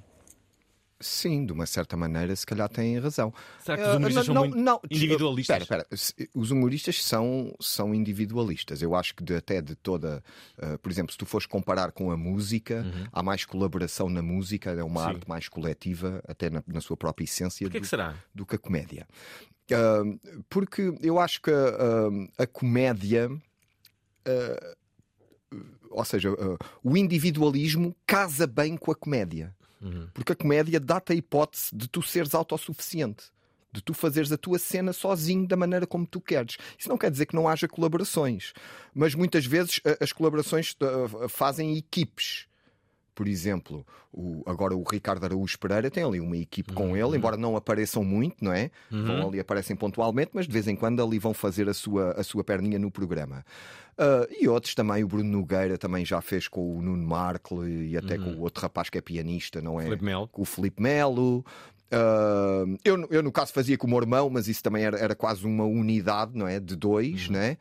Sim, 1.01 1.45
de 1.45 1.53
uma 1.53 1.66
certa 1.66 1.97
maneira, 1.97 2.34
se 2.36 2.47
calhar 2.47 2.68
têm 2.68 2.99
razão. 2.99 3.32
Será 3.62 3.76
que 3.76 3.82
os 3.82 3.88
Eh, 3.88 3.97
humoristas 3.97 4.26
são 4.26 4.34
muito 4.34 4.57
individualistas? 4.90 5.61
Espera, 5.62 5.86
espera. 5.90 6.28
Os 6.34 6.51
humoristas 6.51 7.05
são, 7.05 7.55
são 7.61 7.95
individualistas. 7.95 8.80
Eu 8.80 8.95
acho 8.95 9.14
que 9.14 9.22
de- 9.24 9.34
até 9.34 9.61
de 9.61 9.74
toda. 9.74 10.22
eh, 10.57 10.78
por 10.78 10.90
exemplo, 10.90 11.12
se 11.12 11.18
tu 11.18 11.26
fores 11.26 11.47
comparar 11.47 11.90
com 11.92 12.11
a 12.11 12.16
música, 12.16 12.86
há 13.12 13.22
mais 13.22 13.45
colaboração 13.45 14.09
na 14.09 14.22
música, 14.22 14.70
é 14.70 14.82
uma 14.84 15.01
Uhum. 15.01 15.07
Sim. 15.09 15.14
arte 15.16 15.28
mais 15.28 15.49
coletiva, 15.49 16.22
até 16.28 16.49
na, 16.49 16.62
na 16.66 16.80
sua 16.80 16.97
própria 16.97 17.24
essência. 17.24 17.66
Porquê 17.66 17.78
do- 17.80 17.82
que 17.82 17.88
será? 17.88 18.14
do 18.34 18.47
que 18.47 18.55
a 18.55 18.59
comédia. 18.59 19.07
Ah, 19.72 20.03
porque 20.49 20.95
eu 21.03 21.18
acho 21.18 21.42
que 21.42 21.51
ah, 21.51 22.42
a 22.42 22.47
comédia. 22.47 23.28
ah, 24.26 24.74
ou 25.90 26.05
seja, 26.05 26.30
ah, 26.30 26.57
o 26.82 26.97
individualismo 26.97 27.95
casa 28.07 28.47
bem 28.47 28.76
com 28.76 28.90
a 28.90 28.95
comédia. 28.95 29.55
Porque 30.12 30.32
a 30.32 30.37
comédia 30.37 30.80
dá-te 30.80 31.12
a 31.12 31.16
hipótese 31.16 31.74
de 31.74 31.89
tu 31.89 32.03
seres 32.03 32.35
autossuficiente. 32.35 33.24
De 33.72 33.82
tu 33.82 33.93
fazeres 33.93 34.30
a 34.30 34.39
tua 34.39 34.59
cena 34.59 34.93
sozinho 34.93 35.49
da 35.49 35.57
maneira 35.57 35.87
como 35.87 36.07
tu 36.07 36.20
queres. 36.20 36.57
Isso 36.78 36.89
não 36.89 36.97
quer 36.97 37.11
dizer 37.11 37.26
que 37.26 37.35
não 37.35 37.49
haja 37.49 37.66
colaborações. 37.66 38.53
Mas 38.95 39.14
muitas 39.14 39.45
vezes 39.45 39.80
as 40.01 40.12
colaborações 40.12 40.76
ah, 40.80 41.28
fazem 41.28 41.76
equipes. 41.76 42.47
Por 43.15 43.29
exemplo, 43.29 43.87
o- 44.12 44.43
agora 44.47 44.75
o 44.77 44.83
Ricardo 44.83 45.25
Araújo 45.25 45.59
Pereira 45.59 45.91
tem 45.91 46.03
ali 46.03 46.19
uma 46.21 46.37
equipe 46.37 46.73
com 46.73 46.97
ele, 46.97 47.17
embora 47.17 47.37
não 47.37 47.57
apareçam 47.57 48.03
muito, 48.05 48.45
não 48.45 48.53
é? 48.53 48.71
Uhum. 48.91 49.05
Vão 49.05 49.29
ali, 49.29 49.39
aparecem 49.41 49.77
pontualmente, 49.77 50.31
mas 50.35 50.47
de 50.47 50.53
vez 50.53 50.67
em 50.67 50.75
quando 50.75 51.03
ali 51.03 51.19
vão 51.19 51.33
fazer 51.33 51.69
a 51.69 51.75
sua, 51.75 52.12
a 52.12 52.25
sua 52.25 52.43
perninha 52.43 52.79
no 52.79 52.91
programa. 52.91 53.45
Ah, 53.97 54.27
e 54.41 54.49
outros 54.49 54.75
também, 54.75 55.05
o 55.05 55.07
Bruno 55.09 55.31
Nogueira 55.31 55.79
também 55.79 56.05
já 56.05 56.21
fez 56.21 56.49
com 56.49 56.77
o 56.79 56.83
Nuno 56.83 57.07
Markle 57.07 57.91
e 57.91 57.97
até 57.97 58.19
com 58.19 58.31
o 58.31 58.41
outro 58.41 58.61
rapaz 58.62 58.91
que 58.91 58.99
é 58.99 59.01
pianista, 59.01 59.62
não 59.62 59.75
é? 59.81 59.85
Uhum. 59.85 59.89
Filipe 59.91 60.05
Melo. 60.05 60.29
Com 60.29 60.43
o 60.43 60.45
Felipe 60.45 60.83
Melo. 60.83 61.45
Ah, 61.93 62.65
eu, 62.85 63.07
eu, 63.11 63.23
no 63.23 63.31
caso, 63.31 63.53
fazia 63.53 63.79
com 63.79 63.87
o 63.87 63.91
meu 63.91 64.01
irmão, 64.01 64.29
mas 64.29 64.49
isso 64.49 64.62
também 64.62 64.83
era, 64.85 64.99
era 64.99 65.15
quase 65.15 65.47
uma 65.47 65.65
unidade, 65.65 66.33
não 66.37 66.49
é? 66.49 66.59
De 66.59 66.75
dois, 66.75 67.29
não 67.29 67.39
é? 67.39 67.57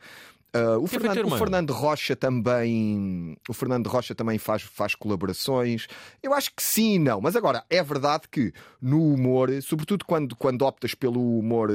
Ah, 0.54 0.78
o, 0.78 0.86
Fernando, 0.86 1.26
o? 1.26 1.36
Fernando 1.36 1.72
Rocha 1.72 2.14
também 2.14 3.36
o 3.48 3.52
Fernando 3.52 3.88
Rocha 3.88 4.14
também 4.14 4.38
faz, 4.38 4.62
faz 4.62 4.94
colaborações. 4.94 5.88
Eu 6.22 6.32
acho 6.32 6.54
que 6.54 6.62
sim 6.62 6.94
e 6.94 6.98
não, 6.98 7.20
mas 7.20 7.34
agora 7.34 7.64
é 7.68 7.82
verdade 7.82 8.28
que 8.30 8.52
no 8.80 9.14
humor, 9.14 9.50
sobretudo 9.62 10.04
quando, 10.04 10.36
quando 10.36 10.62
optas 10.62 10.94
pelo 10.94 11.38
humor 11.38 11.70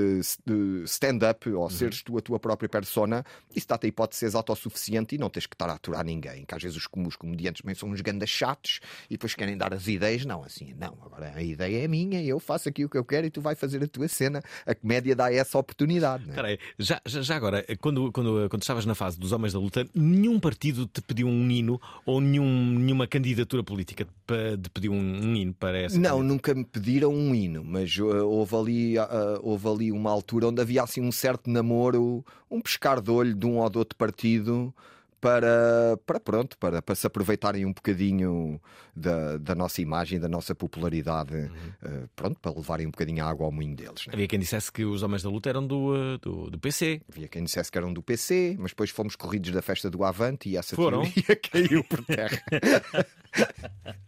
stand-up 0.86 1.50
ou 1.50 1.70
seres 1.70 2.02
tu 2.02 2.18
a 2.18 2.22
tua 2.22 2.40
própria 2.40 2.70
persona, 2.70 3.26
isso 3.54 3.68
dá-te 3.68 3.86
a 3.86 3.90
hipótese 3.90 4.18
de 4.18 4.20
seres 4.20 4.36
autossuficiente 4.36 5.16
e 5.16 5.18
não 5.18 5.30
tens 5.30 5.46
que 5.46 5.56
estar 5.56 5.70
a 5.70 5.74
aturar 5.74 6.06
ninguém. 6.06 6.46
Que 6.46 6.56
às 6.56 6.64
vezes 6.64 6.78
os, 6.78 6.88
os 7.08 7.16
comediantes 7.18 7.62
também 7.62 7.76
são 7.76 7.90
uns 7.90 8.00
gandas 8.00 8.30
chatos 8.30 8.80
e 9.10 9.16
depois 9.16 9.36
querem 9.36 9.58
dar 9.58 9.74
as 9.74 9.88
ideias. 9.88 10.24
Não, 10.24 10.44
assim, 10.44 10.74
não, 10.78 10.98
agora 11.04 11.34
a 11.36 11.44
ideia 11.44 11.84
é 11.84 11.88
minha, 11.88 12.24
eu 12.24 12.40
faço 12.40 12.70
aqui 12.70 12.86
o 12.86 12.90
que 12.90 12.98
eu 12.98 13.04
quero 13.04 13.28
e 13.28 13.30
tu 13.30 13.42
vai 13.42 13.56
fazer 13.56 13.84
a 13.84 13.88
tua 13.88 14.08
cena. 14.08 14.42
A 14.66 14.74
comédia 14.74 15.16
dá 15.16 15.34
essa 15.34 15.58
oportunidade. 15.58 16.30
É? 16.30 16.34
Peraí, 16.34 16.60
já, 16.78 17.02
já, 17.06 17.22
já 17.22 17.36
agora, 17.36 17.66
quando, 17.82 18.12
quando, 18.12 18.48
quando 18.50 18.64
estavas 18.70 18.86
na 18.86 18.94
fase 18.94 19.20
dos 19.20 19.32
Homens 19.32 19.54
da 19.54 19.60
Luta, 19.60 19.88
nenhum 19.96 20.40
partido 20.40 20.86
te 20.86 21.02
pediu 21.02 21.28
um 21.28 21.50
hino 21.50 21.82
ou 22.06 22.22
nenhum, 22.22 22.78
nenhuma 22.78 23.08
candidatura 23.08 23.64
política 23.64 24.06
te, 24.06 24.70
pediu 24.72 24.94
um, 24.94 24.96
um 24.96 25.36
hino 25.36 25.54
para 25.54 25.78
essa? 25.78 25.98
Não, 25.98 26.22
nunca 26.22 26.54
me 26.54 26.64
pediram 26.64 27.12
um 27.12 27.34
hino, 27.34 27.64
mas 27.64 27.98
uh, 27.98 28.28
houve, 28.28 28.56
ali, 28.56 29.00
uh, 29.00 29.04
houve 29.42 29.68
ali 29.68 29.92
uma 29.92 30.12
altura 30.12 30.50
onde 30.50 30.62
havia 30.62 30.84
assim 30.84 31.02
um 31.02 31.12
certo 31.12 31.50
namoro, 31.50 32.24
um 32.50 32.62
pescar 32.62 33.02
de 33.02 33.10
olho 33.10 33.34
de 33.34 33.48
um 33.48 33.58
ou 33.58 33.70
de 33.70 33.80
outro 33.80 33.98
partido 33.98 34.74
para, 35.22 35.98
para 36.06 36.20
pronto, 36.20 36.58
para, 36.58 36.82
para 36.82 36.96
se 36.96 37.06
aproveitarem 37.08 37.66
um 37.66 37.74
bocadinho 37.74 38.60
da, 38.96 39.38
da 39.38 39.56
nossa 39.56 39.82
imagem, 39.82 40.20
da 40.20 40.28
nossa 40.28 40.54
popularidade, 40.56 41.34
uh, 41.36 42.10
pronto, 42.16 42.40
para 42.40 42.52
levarem 42.56 42.88
um 42.88 42.92
bocadinho 42.92 43.24
a 43.24 43.30
água 43.30 43.46
ao 43.46 43.52
moinho 43.52 43.76
deles. 43.76 44.06
né? 44.08 44.14
Havia 44.14 44.28
quem 44.28 44.40
dissesse 44.40 44.72
que 44.72 44.84
os 44.86 45.04
Homens 45.04 45.24
da 45.24 45.30
Luta 45.30 45.50
eram 45.50 45.66
do, 45.66 45.94
uh, 45.94 46.18
do, 46.20 46.50
do 46.50 46.60
PC. 46.60 47.02
Havia 47.12 47.28
quem 47.28 47.44
dissesse 47.44 47.72
que 47.72 47.78
eram 47.78 47.94
do 47.94 48.02
PC, 48.02 48.56
mas 48.60 48.72
depois 48.72 48.90
fomos 48.90 49.16
corridos 49.16 49.52
da 49.52 49.62
festa 49.62 49.90
do 49.90 50.04
Avante 50.04 50.50
e 50.50 50.58
essa 50.58 50.76
Foram? 50.76 51.02
teoria 51.04 51.36
caiu 51.52 51.84
por 51.84 52.04
terra. 52.06 52.42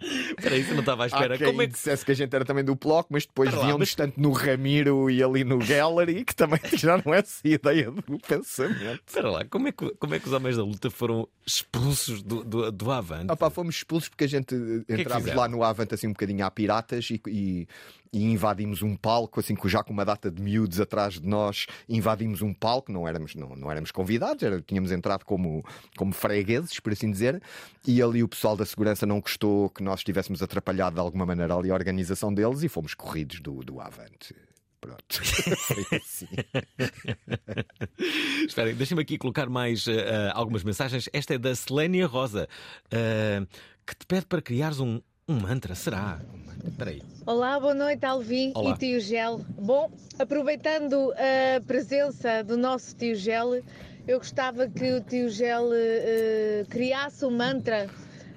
Espera 0.02 0.58
isso 0.58 0.72
não 0.74 0.80
estava 0.80 1.04
à 1.04 1.08
espera. 1.08 1.36
Há 1.36 1.38
quem 1.38 1.48
Como 1.48 1.62
é 1.62 1.68
que 1.68 1.74
dissesse 1.74 2.04
que 2.04 2.12
a 2.12 2.16
gente 2.16 2.36
era 2.36 2.44
também 2.44 2.64
do 2.64 2.76
Bloco, 2.76 3.10
mas 3.12 3.26
depois 3.26 3.50
Espera 3.50 3.62
lá, 3.62 3.68
viam-nos 3.68 3.90
mas- 3.90 3.96
tanto 3.96 4.20
no 4.20 4.32
Ramiro 4.32 5.10
e 5.10 5.24
ali 5.24 5.44
no 5.44 5.60
Gallery 5.60 6.26
que 6.26 6.36
também 6.36 6.60
já 6.78 7.02
não 7.06 7.14
é 7.14 7.20
essa 7.20 7.48
ideia 7.48 7.92
do 7.92 8.18
pensamento. 8.28 9.02
Espera 9.06 9.30
lá, 9.30 9.46
como 9.46 9.68
é, 9.68 9.72
que, 9.72 9.90
como 9.96 10.16
é 10.16 10.20
que 10.20 10.28
os 10.28 10.34
Homens 10.34 10.58
da 10.58 10.64
Luta 10.64 10.90
foram 11.02 11.28
expulsos 11.44 12.22
do, 12.22 12.44
do, 12.44 12.72
do 12.72 12.92
Avante? 12.92 13.36
Pá, 13.36 13.50
fomos 13.50 13.76
expulsos 13.78 14.08
porque 14.08 14.26
a 14.26 14.28
gente 14.28 14.54
entrámos 14.88 15.24
fizeram? 15.24 15.40
lá 15.42 15.48
no 15.48 15.64
Avante 15.64 15.96
assim 15.96 16.06
um 16.06 16.12
bocadinho 16.12 16.46
a 16.46 16.52
piratas 16.52 17.10
e, 17.10 17.20
e- 17.28 17.68
e 18.14 18.24
invadimos 18.26 18.84
um 18.84 18.96
palco, 18.96 19.40
assim 19.40 19.56
já 19.66 19.84
com 19.84 19.92
uma 19.94 20.04
data 20.06 20.30
de 20.30 20.40
miúdos 20.42 20.80
atrás 20.80 21.14
de 21.16 21.26
nós, 21.26 21.66
invadimos 21.90 22.42
um 22.44 22.54
palco, 22.54 22.92
não 22.92 23.08
éramos, 23.08 23.34
não, 23.34 23.56
não 23.56 23.72
éramos 23.72 23.90
convidados, 23.90 24.44
era- 24.44 24.62
tínhamos 24.62 24.92
entrado 24.92 25.24
como, 25.26 25.66
como 25.98 26.14
fregueses, 26.14 26.80
por 26.80 26.94
assim 26.94 27.10
dizer, 27.10 27.42
e 27.88 28.00
ali 28.04 28.22
o 28.22 28.28
pessoal 28.28 28.56
da 28.56 28.66
segurança 28.66 29.06
não 29.08 29.20
gostou 29.22 29.70
que 29.72 29.82
nós 29.82 30.04
tivéssemos 30.04 30.44
atrapalhado 30.44 30.96
de 30.96 31.00
alguma 31.02 31.26
maneira 31.26 31.56
ali 31.56 31.72
a 31.72 31.74
organização 31.74 32.32
deles 32.32 32.62
e 32.64 32.70
fomos 32.70 32.94
corridos 32.94 33.40
do, 33.40 33.64
do 33.64 33.80
Avante. 33.82 34.36
Pronto. 34.82 35.04
Foi 35.22 35.86
assim. 35.98 36.28
Esperem, 38.48 38.74
deixem-me 38.74 39.04
aqui 39.04 39.18
colocar 39.18 39.48
mais 39.48 39.86
uh, 39.86 39.92
uh, 39.92 40.32
algumas 40.34 40.64
mensagens. 40.64 41.08
Esta 41.14 41.36
é 41.36 41.38
da 41.38 41.54
Selênia 41.56 42.08
Rosa, 42.08 42.50
uh, 42.88 43.48
que 43.86 43.96
te 43.96 44.06
pede 44.08 44.26
para 44.26 44.42
criares 44.42 44.80
um 44.80 45.00
Um 45.30 45.40
mantra, 45.40 45.76
será? 45.76 46.20
Espera 46.68 46.90
aí. 46.90 47.02
Olá, 47.28 47.60
boa 47.60 47.76
noite, 47.76 48.04
Alvin 48.06 48.52
Olá. 48.56 48.72
e 48.72 48.78
tio 48.78 49.00
Gel. 49.00 49.46
Bom, 49.50 49.92
aproveitando 50.18 51.14
a 51.14 51.62
presença 51.62 52.44
do 52.44 52.58
nosso 52.58 52.96
tio 52.96 53.16
Gel, 53.16 53.62
eu 54.08 54.18
gostava 54.18 54.68
que 54.68 54.94
o 54.94 55.02
tio 55.02 55.30
Gel 55.30 55.70
eh, 55.74 56.66
criasse 56.70 57.24
um 57.24 57.32
mantra 57.32 57.88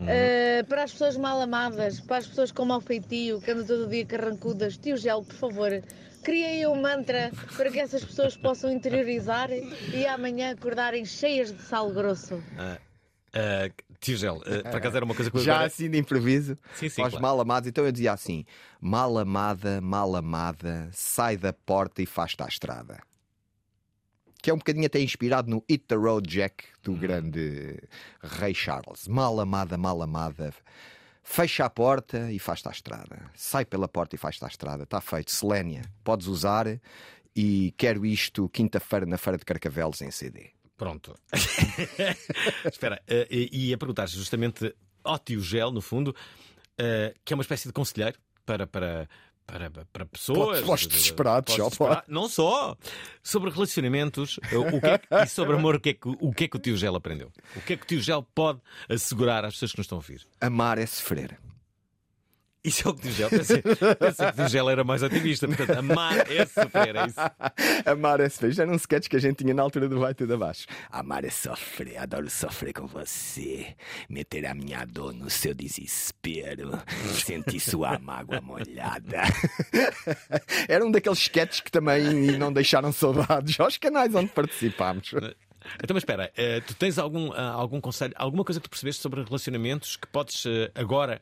eh, 0.06 0.62
para 0.68 0.84
as 0.84 0.92
pessoas 0.92 1.16
mal 1.16 1.40
amadas, 1.40 2.00
para 2.00 2.18
as 2.18 2.26
pessoas 2.26 2.52
com 2.52 2.64
mau 2.64 2.80
feitio, 2.80 3.40
que 3.40 3.50
andam 3.50 3.66
todo 3.66 3.88
dia 3.88 4.04
carrancudas. 4.04 4.76
Tio 4.76 4.96
Gel, 4.96 5.22
por 5.24 5.34
favor, 5.34 5.82
crie 6.24 6.44
aí 6.44 6.66
um 6.66 6.80
mantra 6.80 7.30
para 7.56 7.70
que 7.70 7.78
essas 7.78 8.04
pessoas 8.04 8.36
possam 8.36 8.72
interiorizar 8.72 9.50
e 9.52 10.06
amanhã 10.06 10.52
acordarem 10.52 11.04
cheias 11.04 11.52
de 11.52 11.62
sal 11.62 11.92
grosso. 11.92 12.42
Ah, 12.56 13.68
tio 14.00 14.16
Gel, 14.16 14.40
ah, 14.46 14.68
por 14.70 14.76
acaso 14.76 14.96
era 14.96 15.04
uma 15.04 15.14
coisa 15.14 15.30
que 15.30 15.36
eu 15.36 15.42
Já 15.42 15.54
agora... 15.54 15.66
assim 15.66 15.90
de 15.90 15.98
improviso, 15.98 16.56
Sim, 16.74 16.88
sim, 16.88 17.02
aos 17.02 17.10
claro. 17.10 17.22
mal 17.22 17.40
amados, 17.40 17.68
então 17.68 17.84
eu 17.84 17.92
dizia 17.92 18.12
assim: 18.12 18.44
mal 18.80 19.16
amada, 19.18 19.80
mal 19.80 20.14
amada, 20.16 20.88
sai 20.92 21.36
da 21.36 21.52
porta 21.52 22.00
e 22.02 22.06
faz-te 22.06 22.42
à 22.42 22.46
estrada. 22.46 23.00
Que 24.42 24.50
é 24.50 24.54
um 24.54 24.58
bocadinho 24.58 24.84
até 24.86 25.00
inspirado 25.00 25.50
no 25.50 25.64
Hit 25.70 25.84
the 25.88 25.94
Road 25.94 26.28
Jack 26.28 26.64
do 26.82 26.92
Hum. 26.92 26.98
grande 26.98 27.78
Rei 28.22 28.52
Charles. 28.54 29.08
Mal 29.08 29.40
amada, 29.40 29.78
mal 29.78 30.00
amada, 30.02 30.52
fecha 31.24 31.64
a 31.64 31.70
porta 31.70 32.30
e 32.30 32.38
faz-te 32.38 32.68
à 32.68 32.70
estrada. 32.70 33.30
Sai 33.34 33.64
pela 33.64 33.88
porta 33.88 34.14
e 34.14 34.18
faz-te 34.18 34.44
à 34.44 34.48
estrada. 34.48 34.84
Está 34.84 35.00
feito. 35.00 35.32
Selénia, 35.32 35.82
podes 36.04 36.28
usar 36.28 36.66
e 37.34 37.74
quero 37.76 38.06
isto 38.06 38.48
quinta-feira 38.50 39.06
na 39.06 39.18
Feira 39.18 39.38
de 39.38 39.44
Carcavelos 39.44 40.00
em 40.02 40.10
CD. 40.10 40.50
Pronto. 40.76 41.16
Espera, 42.64 43.02
eh, 43.08 43.26
e 43.30 43.70
ia 43.70 43.78
perguntar 43.78 44.06
justamente 44.06 44.74
ao 45.02 45.18
tio 45.18 45.40
Gel, 45.40 45.70
no 45.70 45.80
fundo, 45.80 46.14
eh, 46.76 47.14
que 47.24 47.32
é 47.32 47.36
uma 47.36 47.42
espécie 47.42 47.66
de 47.66 47.72
conselheiro 47.72 48.18
para. 48.44 48.66
para 48.66 49.08
para, 49.46 49.70
para 49.70 50.04
pessoas. 50.06 50.60
Desesperados, 50.96 51.54
só. 51.70 52.02
Não 52.08 52.28
só. 52.28 52.76
Sobre 53.22 53.50
relacionamentos 53.50 54.38
o 54.52 54.80
que 54.80 54.86
é 54.86 54.98
que- 54.98 55.06
e 55.14 55.26
sobre 55.26 55.56
amor, 55.56 55.76
o 55.76 55.80
que, 55.80 55.90
é 55.90 55.94
que, 55.94 56.08
o 56.08 56.32
que 56.32 56.44
é 56.44 56.48
que 56.48 56.56
o 56.56 56.58
tio 56.60 56.76
Gel 56.76 56.96
aprendeu? 56.96 57.30
O 57.56 57.60
que 57.60 57.74
é 57.74 57.76
que 57.76 57.82
o 57.84 57.86
tio 57.86 58.00
Gel 58.00 58.22
pode 58.34 58.60
assegurar 58.88 59.44
às 59.44 59.54
pessoas 59.54 59.72
que 59.72 59.78
nos 59.78 59.84
estão 59.86 59.96
a 59.96 60.00
ouvir? 60.00 60.22
Amar 60.40 60.78
é 60.78 60.86
sofrer. 60.86 61.38
Isso 62.64 62.88
é 62.88 62.90
o 62.90 62.94
que 62.94 63.00
o 63.00 63.02
tio 63.02 63.12
Gel. 63.12 63.28
Pensei, 63.28 63.62
pensei 63.62 64.26
que 64.26 64.32
o 64.32 64.32
tio 64.32 64.48
Gel 64.48 64.70
era 64.70 64.82
mais 64.82 65.02
otimista. 65.02 65.46
Portanto, 65.46 65.78
amar 65.78 66.30
é 66.30 66.46
sofrer, 66.46 66.96
é 66.96 67.06
isso. 67.06 67.20
Amar 67.84 68.20
é 68.20 68.28
sofrer. 68.30 68.52
Já 68.52 68.62
era 68.62 68.72
um 68.72 68.76
sketch 68.76 69.06
que 69.08 69.16
a 69.16 69.18
gente 69.18 69.44
tinha 69.44 69.52
na 69.52 69.62
altura 69.62 69.86
do 69.86 70.00
Vai 70.00 70.14
Tudo 70.14 70.32
Abaixo. 70.32 70.66
Amar 70.90 71.24
é 71.24 71.30
sofrer, 71.30 71.98
adoro 71.98 72.30
sofrer 72.30 72.72
com 72.72 72.86
você. 72.86 73.74
Meter 74.08 74.46
a 74.46 74.54
minha 74.54 74.84
dor 74.86 75.12
no 75.12 75.28
seu 75.28 75.54
desespero. 75.54 76.72
Sentir 77.12 77.60
sua 77.60 77.98
mágoa 77.98 78.40
molhada. 78.40 79.22
Era 80.66 80.86
um 80.86 80.90
daqueles 80.90 81.18
sketches 81.18 81.60
que 81.60 81.70
também 81.70 82.38
não 82.38 82.50
deixaram 82.50 82.92
saudades 82.92 83.60
aos 83.60 83.76
canais 83.76 84.14
onde 84.14 84.30
participámos. 84.30 85.12
Então, 85.82 85.94
mas 85.94 86.02
espera, 86.02 86.30
eh, 86.36 86.60
tu 86.60 86.74
tens 86.74 86.98
algum, 86.98 87.32
ah, 87.32 87.50
algum 87.50 87.80
conselho, 87.80 88.12
alguma 88.16 88.44
coisa 88.44 88.60
que 88.60 88.64
tu 88.64 88.70
percebeste 88.70 89.02
sobre 89.02 89.22
relacionamentos 89.22 89.96
que 89.96 90.06
podes 90.06 90.44
eh, 90.46 90.70
agora, 90.74 91.20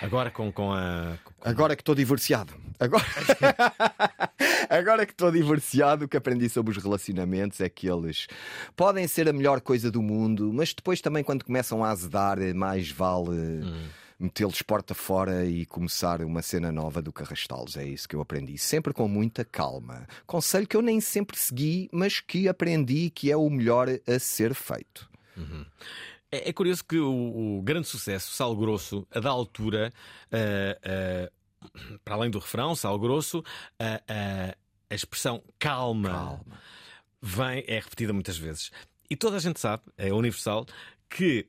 agora 0.00 0.30
com, 0.30 0.52
com 0.52 0.72
a. 0.72 1.18
Agora 1.42 1.76
que 1.76 1.82
estou 1.82 1.94
divorciado. 1.94 2.54
Agora... 2.78 3.04
Agora 4.70 5.06
que 5.06 5.12
estou 5.12 5.32
divorciado, 5.32 6.04
o 6.04 6.08
que 6.08 6.16
aprendi 6.16 6.46
sobre 6.48 6.76
os 6.76 6.82
relacionamentos 6.82 7.58
é 7.60 7.70
que 7.70 7.88
eles 7.88 8.26
podem 8.76 9.08
ser 9.08 9.26
a 9.26 9.32
melhor 9.32 9.62
coisa 9.62 9.90
do 9.90 10.02
mundo, 10.02 10.52
mas 10.52 10.74
depois 10.74 11.00
também, 11.00 11.24
quando 11.24 11.42
começam 11.42 11.82
a 11.82 11.90
azedar, 11.90 12.38
mais 12.54 12.90
vale 12.90 13.62
metê-los 14.18 14.62
porta 14.62 14.94
fora 14.94 15.44
e 15.46 15.64
começar 15.64 16.22
uma 16.22 16.42
cena 16.42 16.72
nova 16.72 17.00
do 17.00 17.12
que 17.12 17.22
arrastá-los. 17.22 17.76
É 17.76 17.84
isso 17.84 18.08
que 18.08 18.16
eu 18.16 18.20
aprendi. 18.20 18.58
Sempre 18.58 18.92
com 18.92 19.06
muita 19.06 19.44
calma. 19.44 20.06
Conselho 20.26 20.66
que 20.66 20.76
eu 20.76 20.82
nem 20.82 21.00
sempre 21.00 21.38
segui, 21.38 21.88
mas 21.92 22.20
que 22.20 22.48
aprendi 22.48 23.10
que 23.10 23.30
é 23.30 23.36
o 23.36 23.48
melhor 23.48 23.88
a 23.88 24.18
ser 24.18 24.54
feito. 24.54 25.08
É, 26.30 26.50
é 26.50 26.52
curioso 26.52 26.84
que 26.84 26.98
o, 26.98 27.58
o 27.58 27.62
grande 27.62 27.86
sucesso, 27.86 28.32
Sal 28.32 28.54
Grosso, 28.56 29.06
a 29.10 29.20
da 29.20 29.30
altura, 29.30 29.92
ah, 30.32 30.78
ah, 30.84 31.98
para 32.04 32.14
além 32.14 32.30
do 32.30 32.38
refrão, 32.38 32.74
Sal 32.74 32.98
Grosso, 32.98 33.42
ah, 33.78 34.54
a 34.90 34.94
expressão 34.94 35.42
calma, 35.58 36.40
vem, 37.20 37.64
é 37.66 37.78
repetida 37.78 38.12
muitas 38.12 38.36
vezes. 38.36 38.70
E 39.08 39.16
toda 39.16 39.36
a 39.36 39.40
gente 39.40 39.58
sabe, 39.58 39.82
é 39.96 40.12
universal, 40.12 40.66
que 41.08 41.46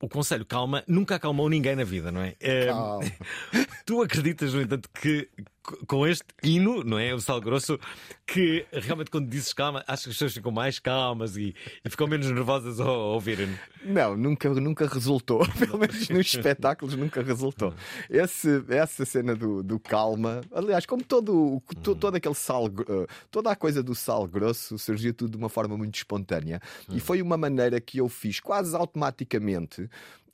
o 0.00 0.08
conselho 0.08 0.44
calma 0.46 0.82
nunca 0.86 1.16
acalmou 1.16 1.48
ninguém 1.48 1.74
na 1.76 1.84
vida, 1.84 2.10
não 2.12 2.20
é? 2.22 2.36
Ah, 2.42 2.66
Calma. 2.66 3.04
Tu 3.86 4.02
acreditas, 4.02 4.52
no 4.52 4.60
entanto, 4.60 4.88
que 5.00 5.28
com 5.86 6.06
este 6.06 6.24
hino, 6.42 6.82
não 6.82 6.98
é? 6.98 7.12
O 7.14 7.20
Sal 7.20 7.40
Grosso, 7.42 7.78
que 8.26 8.64
realmente 8.72 9.10
quando 9.10 9.28
dizes 9.28 9.52
calma, 9.52 9.84
acho 9.86 10.04
que 10.04 10.08
as 10.10 10.14
pessoas 10.14 10.32
ficam 10.32 10.50
mais 10.50 10.78
calmas 10.78 11.36
e, 11.36 11.54
e 11.84 11.90
ficam 11.90 12.06
menos 12.06 12.26
nervosas 12.30 12.80
ao, 12.80 12.88
ao 12.88 13.08
ouvirem. 13.14 13.48
Não, 13.84 14.16
nunca, 14.16 14.48
nunca 14.48 14.86
resultou. 14.86 15.46
Pelo 15.58 15.78
menos 15.78 16.08
nos 16.08 16.26
espetáculos 16.26 16.94
nunca 16.94 17.22
resultou. 17.22 17.74
Esse, 18.08 18.64
essa 18.68 19.04
cena 19.04 19.34
do, 19.36 19.62
do 19.62 19.78
calma, 19.78 20.40
aliás, 20.52 20.86
como 20.86 21.02
todo, 21.04 21.62
to- 21.82 21.94
todo 21.94 22.14
aquele 22.14 22.34
sal, 22.34 22.66
eh, 22.68 23.06
toda 23.30 23.50
a 23.50 23.56
coisa 23.56 23.82
do 23.82 23.94
sal 23.94 24.26
grosso 24.26 24.78
surgiu 24.78 25.12
tudo 25.12 25.32
de 25.32 25.36
uma 25.36 25.50
forma 25.50 25.76
muito 25.76 25.94
espontânea 25.96 26.60
e 26.90 26.98
foi 27.00 27.20
uma 27.20 27.36
maneira 27.36 27.78
que 27.78 27.98
eu 27.98 28.08
fiz 28.08 28.40
quase 28.40 28.74
automaticamente. 28.74 29.87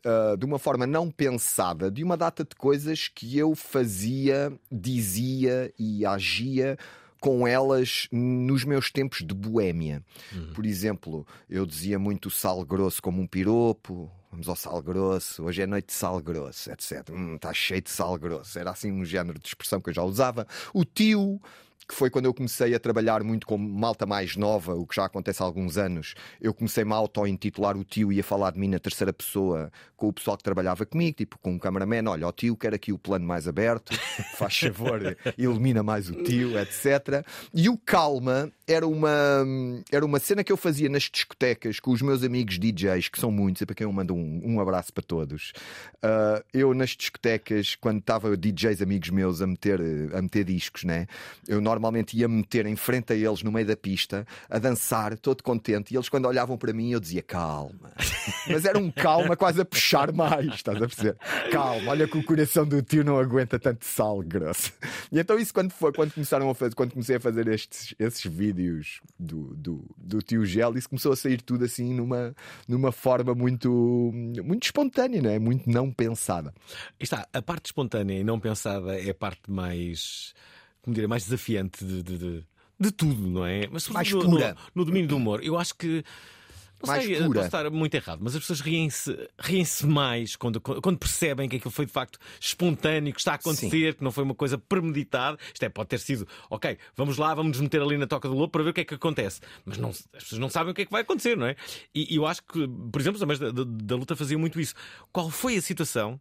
Ah, 0.05 0.37
de 0.37 0.45
uma 0.45 0.59
forma 0.59 0.87
não 0.87 1.11
pensada, 1.11 1.91
de 1.91 2.05
uma 2.05 2.17
data 2.17 2.45
de 2.45 2.55
coisas 2.55 3.09
que 3.09 3.39
eu 3.39 3.55
fazia, 3.55 4.53
dizia 4.71 5.73
e 5.79 6.05
agia 6.05 6.77
com 7.19 7.49
elas 7.49 8.07
nos 8.13 8.65
meus 8.65 8.91
tempos 8.91 9.23
de 9.23 9.35
boémia. 9.35 10.05
Por 10.53 10.67
exemplo, 10.67 11.27
eu 11.49 11.65
dizia 11.65 11.99
muito 11.99 12.31
sal 12.31 12.63
grosso 12.67 13.01
como 13.01 13.23
um 13.23 13.27
piropo. 13.27 14.11
Vamos 14.31 14.47
ao 14.49 14.57
sal 14.57 14.83
grosso, 14.83 15.45
hoje 15.45 15.63
é 15.63 15.67
noite 15.67 15.87
de 15.87 15.93
sal 15.95 16.21
grosso, 16.21 16.71
etc. 16.71 17.09
Hum, 17.11 17.37
está 17.37 17.55
cheio 17.55 17.81
de 17.81 17.89
sal 17.89 18.19
grosso. 18.19 18.59
Era 18.59 18.73
assim 18.73 18.93
um 18.93 19.05
género 19.05 19.39
de 19.39 19.47
expressão 19.47 19.81
que 19.81 19.89
eu 19.89 19.95
já 19.95 20.03
usava. 20.03 20.47
O 20.75 20.85
tio, 20.85 21.41
que 21.87 21.95
foi 21.95 22.11
quando 22.11 22.27
eu 22.27 22.35
comecei 22.35 22.75
a 22.75 22.81
trabalhar 22.81 23.23
muito 23.23 23.47
com 23.47 23.57
malta 23.57 24.07
mais 24.07 24.37
nova, 24.37 24.75
o 24.75 24.87
que 24.87 24.97
já 24.97 25.05
acontece 25.05 25.43
há 25.43 25.47
alguns 25.47 25.77
anos. 25.77 26.15
Eu 26.41 26.53
comecei-me 26.55 26.93
a 26.93 26.97
auto-intitular 26.97 27.77
o 27.77 27.85
tio 27.85 28.13
e 28.13 28.21
a 28.21 28.25
falar 28.25 28.53
de 28.53 28.59
mim 28.59 28.69
na 28.69 28.79
terceira 28.79 29.13
pessoa 29.13 29.71
com 29.97 30.09
o 30.09 30.13
pessoal 30.13 30.37
que 30.37 30.43
trabalhava 30.43 30.85
comigo, 30.85 31.17
tipo 31.17 31.39
com 31.39 31.53
um 31.53 31.59
cameraman. 31.59 32.11
Olha, 32.11 32.27
o 32.27 32.33
tio 32.33 32.57
quer 32.57 32.75
aqui 32.75 32.93
o 32.93 32.99
plano 32.99 33.27
mais 33.27 33.49
aberto, 33.49 33.95
faz 34.37 34.59
favor, 34.59 35.17
ilumina 35.39 35.83
mais 35.83 36.09
o 36.09 36.23
tio, 36.23 36.59
etc. 36.59 37.25
E 37.53 37.69
o 37.69 37.77
calma 37.77 38.51
era 38.67 38.87
uma, 38.87 39.45
era 39.93 40.05
uma 40.05 40.19
cena 40.19 40.43
que 40.43 40.53
eu 40.53 40.57
fazia 40.57 40.89
nas 40.89 41.05
discotecas 41.05 41.81
com 41.81 41.91
os 41.91 42.03
meus 42.03 42.23
amigos 42.23 42.59
DJs, 42.59 43.09
que 43.09 43.21
são 43.21 43.31
muitos, 43.31 43.63
e 43.63 43.67
para 43.67 43.75
quem 43.75 43.85
eu 43.85 43.93
mando 43.93 44.15
um, 44.15 44.41
um 44.45 44.61
abraço 44.61 44.93
para 44.93 45.05
todos. 45.05 45.53
Ah, 46.03 46.43
eu 46.53 46.75
nas 46.75 46.91
discotecas, 46.91 47.75
quando 47.75 47.99
estava 47.99 48.37
DJs 48.37 48.81
amigos 48.83 49.11
meus 49.11 49.43
a 49.43 49.47
meter, 49.47 49.81
a 50.15 50.23
meter 50.23 50.45
discos, 50.45 50.85
né? 50.85 51.07
eu 51.49 51.61
normalmente 51.75 52.17
ia 52.17 52.29
me 52.29 52.37
meter 52.37 52.67
em 52.67 52.77
frente 52.77 53.13
a 53.13 53.17
eles 53.17 53.43
no 53.43 53.53
meio 53.53 53.67
da 53.67 53.77
pista, 53.77 54.27
a 54.49 54.59
dançar, 54.59 55.17
todo 55.19 55.43
contente, 55.43 55.93
e 55.93 55.97
eles 55.97 56.09
quando 56.09 56.27
olhavam 56.27 56.57
para 56.57 56.73
mim 56.73 56.93
eu 56.93 57.01
dizia 57.01 57.23
calma. 57.23 57.93
Mas 58.49 58.65
era 58.65 58.79
um 58.79 58.91
calma 58.91 59.37
quase 59.37 59.61
a 59.61 59.65
puxar 59.65 60.13
mais, 60.13 60.47
estás 60.55 60.77
a 60.77 60.87
perceber? 60.87 61.17
Calma, 61.51 61.91
olha 61.91 62.09
que 62.09 62.19
o 62.19 62.25
coração 62.25 62.67
do 62.67 62.83
tio 62.83 63.05
não 63.05 63.19
aguenta 63.19 63.59
tanto 63.59 63.85
sal 63.85 64.23
grosso. 64.23 64.73
E 65.11 65.19
então 65.19 65.39
isso 65.39 65.53
quando 65.53 65.71
foi, 65.73 65.93
quando 65.93 66.13
começaram 66.13 66.49
a 66.49 66.55
fazer, 66.55 66.75
quando 66.75 66.93
comecei 66.93 67.17
a 67.17 67.21
fazer 67.21 67.47
estes, 67.49 67.95
esses 67.99 68.25
vídeos 68.25 69.01
do, 69.19 69.55
do, 69.55 69.85
do 69.97 70.23
tio 70.23 70.45
Gel, 70.45 70.77
isso 70.77 70.89
começou 70.89 71.13
a 71.13 71.17
sair 71.17 71.41
tudo 71.41 71.65
assim 71.65 71.95
numa, 71.95 72.35
numa 72.69 72.93
forma 72.93 73.35
muito, 73.35 74.11
muito 74.45 74.65
espontânea, 74.65 75.23
não 75.23 75.31
é? 75.31 75.39
Muito 75.39 75.69
não 75.69 75.93
pensada. 75.93 76.53
Aí 76.69 77.03
está, 77.03 77.27
a 77.33 77.43
parte 77.43 77.67
espontânea 77.67 78.19
e 78.19 78.25
não 78.25 78.39
pensada 78.41 78.99
é 78.99 79.11
a 79.11 79.15
parte 79.15 79.51
mais, 79.51 80.35
como 80.85 80.95
diria, 80.95 81.09
mais 81.09 81.25
desafiante 81.25 81.85
de, 81.85 82.03
de, 82.03 82.19
de- 82.19 82.45
de 82.79 82.91
tudo, 82.93 83.29
não 83.29 83.47
é? 83.47 83.67
Mas 83.71 83.89
Mais 83.89 84.11
no- 84.11 84.23
pura. 84.25 84.57
No, 84.75 84.85
domínio 84.85 85.09
do 85.09 85.17
humor. 85.17 85.43
Eu 85.43 85.57
acho 85.57 85.75
que. 85.75 86.05
Não 86.83 86.89
Mais 86.89 87.05
sei, 87.05 87.17
pura. 87.17 87.29
posso 87.35 87.47
estar 87.47 87.71
muito 87.71 87.95
errado, 87.95 88.19
mas 88.23 88.35
as 88.35 88.41
pessoas 88.43 88.61
riem-se 88.61 89.17
riem 89.41 89.65
mais 89.85 90.37
quando, 90.37 90.61
quando 90.61 90.99
percebem 90.99 91.49
que 91.49 91.57
aquilo 91.57 91.71
foi 91.71 91.87
de 91.87 91.93
facto 91.93 92.19
espontâneo, 92.39 93.11
que 93.15 93.21
está 93.21 93.33
a 93.33 93.35
acontecer, 93.37 93.95
que 93.95 94.05
não 94.05 94.13
foi 94.13 94.23
uma 94.23 94.35
coisa 94.35 94.59
premeditada. 94.59 95.39
Isto 95.55 95.63
é, 95.63 95.69
pode 95.71 95.89
ter 95.89 95.99
sido, 95.99 96.29
ok, 96.51 96.77
vamos 96.95 97.17
lá, 97.17 97.33
vamos 97.35 97.53
nos 97.53 97.61
meter 97.63 97.81
ali 97.81 97.97
na 97.97 98.07
toca 98.07 98.29
do 98.29 98.35
lobo 98.35 98.51
para 98.51 98.63
ver 98.65 98.71
o 98.71 98.75
que 98.75 98.83
é 98.83 98.85
que 98.85 98.93
acontece. 98.95 99.41
Mas 99.65 99.79
não, 99.79 99.91
as 99.91 100.03
pessoas 100.13 100.39
não 100.39 100.51
sabem 100.51 100.73
o 100.73 100.75
que 100.75 100.83
é 100.83 100.85
que 100.85 100.93
vai 100.93 101.01
acontecer, 101.01 101.37
não 101.39 101.47
é? 101.47 101.57
E, 101.95 102.13
e 102.13 102.17
eu 102.17 102.27
acho 102.27 102.43
que, 102.43 102.69
por 102.93 103.01
exemplo, 103.01 103.17
os 103.17 103.23
homens 103.23 103.39
da, 103.39 103.51
da- 103.51 103.65
da 103.65 103.97
luta 103.97 104.15
faziam 104.15 104.39
muito 104.39 104.61
isso. 104.61 104.75
Qual 105.11 105.31
foi 105.31 105.57
a 105.57 105.63
situação 105.63 106.21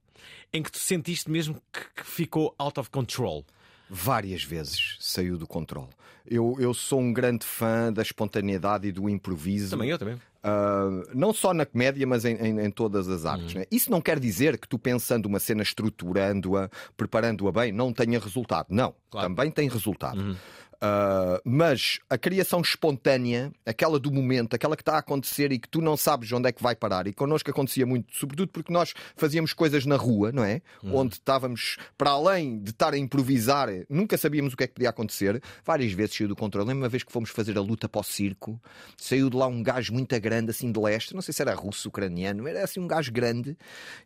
em 0.54 0.64
que 0.64 0.72
tu 0.72 0.78
sentiste 0.78 1.30
mesmo 1.30 1.62
que, 1.74 2.04
que 2.04 2.08
ficou 2.08 2.56
out 2.58 2.80
of 2.80 2.90
control? 2.90 3.46
Várias 3.90 4.44
vezes 4.44 4.98
saiu 5.00 5.38
do 5.38 5.46
controle. 5.48 5.90
Eu, 6.26 6.56
eu 6.58 6.74
sou 6.74 7.00
um 7.02 7.12
grande 7.12 7.46
fã 7.46 7.92
da 7.92 8.02
espontaneidade 8.02 8.88
e 8.88 8.92
do 8.92 9.10
improviso. 9.10 9.72
Também 9.72 9.90
eu, 9.90 9.98
também. 9.98 10.16
Uh, 10.16 11.08
não 11.14 11.34
só 11.34 11.54
na 11.54 11.66
comédia, 11.66 12.06
mas 12.08 12.24
em, 12.26 12.36
em- 12.36 12.60
em 12.66 12.72
todas 12.72 13.08
as 13.10 13.26
artes. 13.26 13.54
né? 13.54 13.66
Isso 13.72 13.92
não 13.92 14.02
quer 14.02 14.20
dizer 14.20 14.58
que 14.58 14.68
tu 14.68 14.80
pensando 14.80 15.26
uma 15.26 15.40
cena, 15.40 15.62
estruturando-a, 15.64 16.70
preparando-a 16.98 17.52
bem, 17.52 17.72
não 17.72 17.94
tenha 17.94 18.20
resultado. 18.20 18.68
Não, 18.70 18.94
também 19.22 19.52
tem 19.52 19.70
resultado. 19.70 20.38
Uh, 20.84 21.40
mas 21.46 22.02
a 22.10 22.18
criação 22.18 22.60
espontânea, 22.60 23.54
aquela 23.66 23.98
do 23.98 24.12
momento, 24.12 24.54
aquela 24.54 24.76
que 24.76 24.82
está 24.82 24.96
a 24.96 24.98
acontecer 24.98 25.50
e 25.54 25.58
que 25.58 25.70
tu 25.70 25.80
não 25.80 25.96
sabes 25.96 26.30
onde 26.34 26.50
é 26.50 26.52
que 26.52 26.62
vai 26.62 26.76
parar, 26.76 27.08
e 27.08 27.14
connosco 27.14 27.50
acontecia 27.50 27.86
muito, 27.86 28.14
sobretudo 28.14 28.50
porque 28.50 28.74
nós 28.74 28.94
fazíamos 29.16 29.54
coisas 29.54 29.86
na 29.86 29.96
rua, 29.96 30.34
não 30.34 30.44
é? 30.44 30.62
Onde 30.84 31.14
estávamos, 31.14 31.78
para 31.98 32.10
além 32.10 32.60
de 32.60 32.72
estar 32.72 32.94
a 32.94 32.98
improvisar, 32.98 33.70
nunca 33.90 34.18
sabíamos 34.18 34.54
o 34.54 34.58
que 34.58 34.66
é 34.66 34.68
que 34.68 34.74
podia 34.74 34.90
acontecer. 34.90 35.42
Várias 35.64 35.94
vezes 35.94 36.18
saiu 36.18 36.28
do 36.28 36.36
controle. 36.36 36.68
Lembro 36.68 36.84
uma 36.84 36.90
vez 36.90 37.02
que 37.02 37.14
fomos 37.14 37.30
fazer 37.30 37.58
a 37.58 37.62
luta 37.62 37.88
para 37.88 38.02
o 38.02 38.04
circo, 38.04 38.62
saiu 38.98 39.30
de 39.30 39.38
lá 39.38 39.48
um 39.48 39.64
gajo 39.64 39.94
muito 39.94 40.20
grande, 40.20 40.52
assim 40.52 40.70
de 40.70 40.80
leste, 40.82 41.16
não 41.16 41.22
sei 41.22 41.34
se 41.34 41.42
era 41.42 41.56
russo, 41.56 41.88
ucraniano, 41.88 42.46
era 42.46 42.62
assim 42.62 42.82
um 42.82 42.88
gajo 42.88 43.10
grande, 43.10 43.58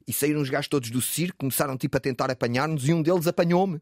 e 0.07 0.13
saíram 0.13 0.41
os 0.41 0.49
gajos 0.49 0.67
todos 0.67 0.91
do 0.91 1.01
circo, 1.01 1.38
começaram 1.39 1.75
tipo 1.75 1.97
a 1.97 1.99
tentar 1.99 2.30
apanhar-nos, 2.30 2.88
e 2.88 2.93
um 2.93 3.01
deles 3.01 3.25
apanhou-me. 3.25 3.82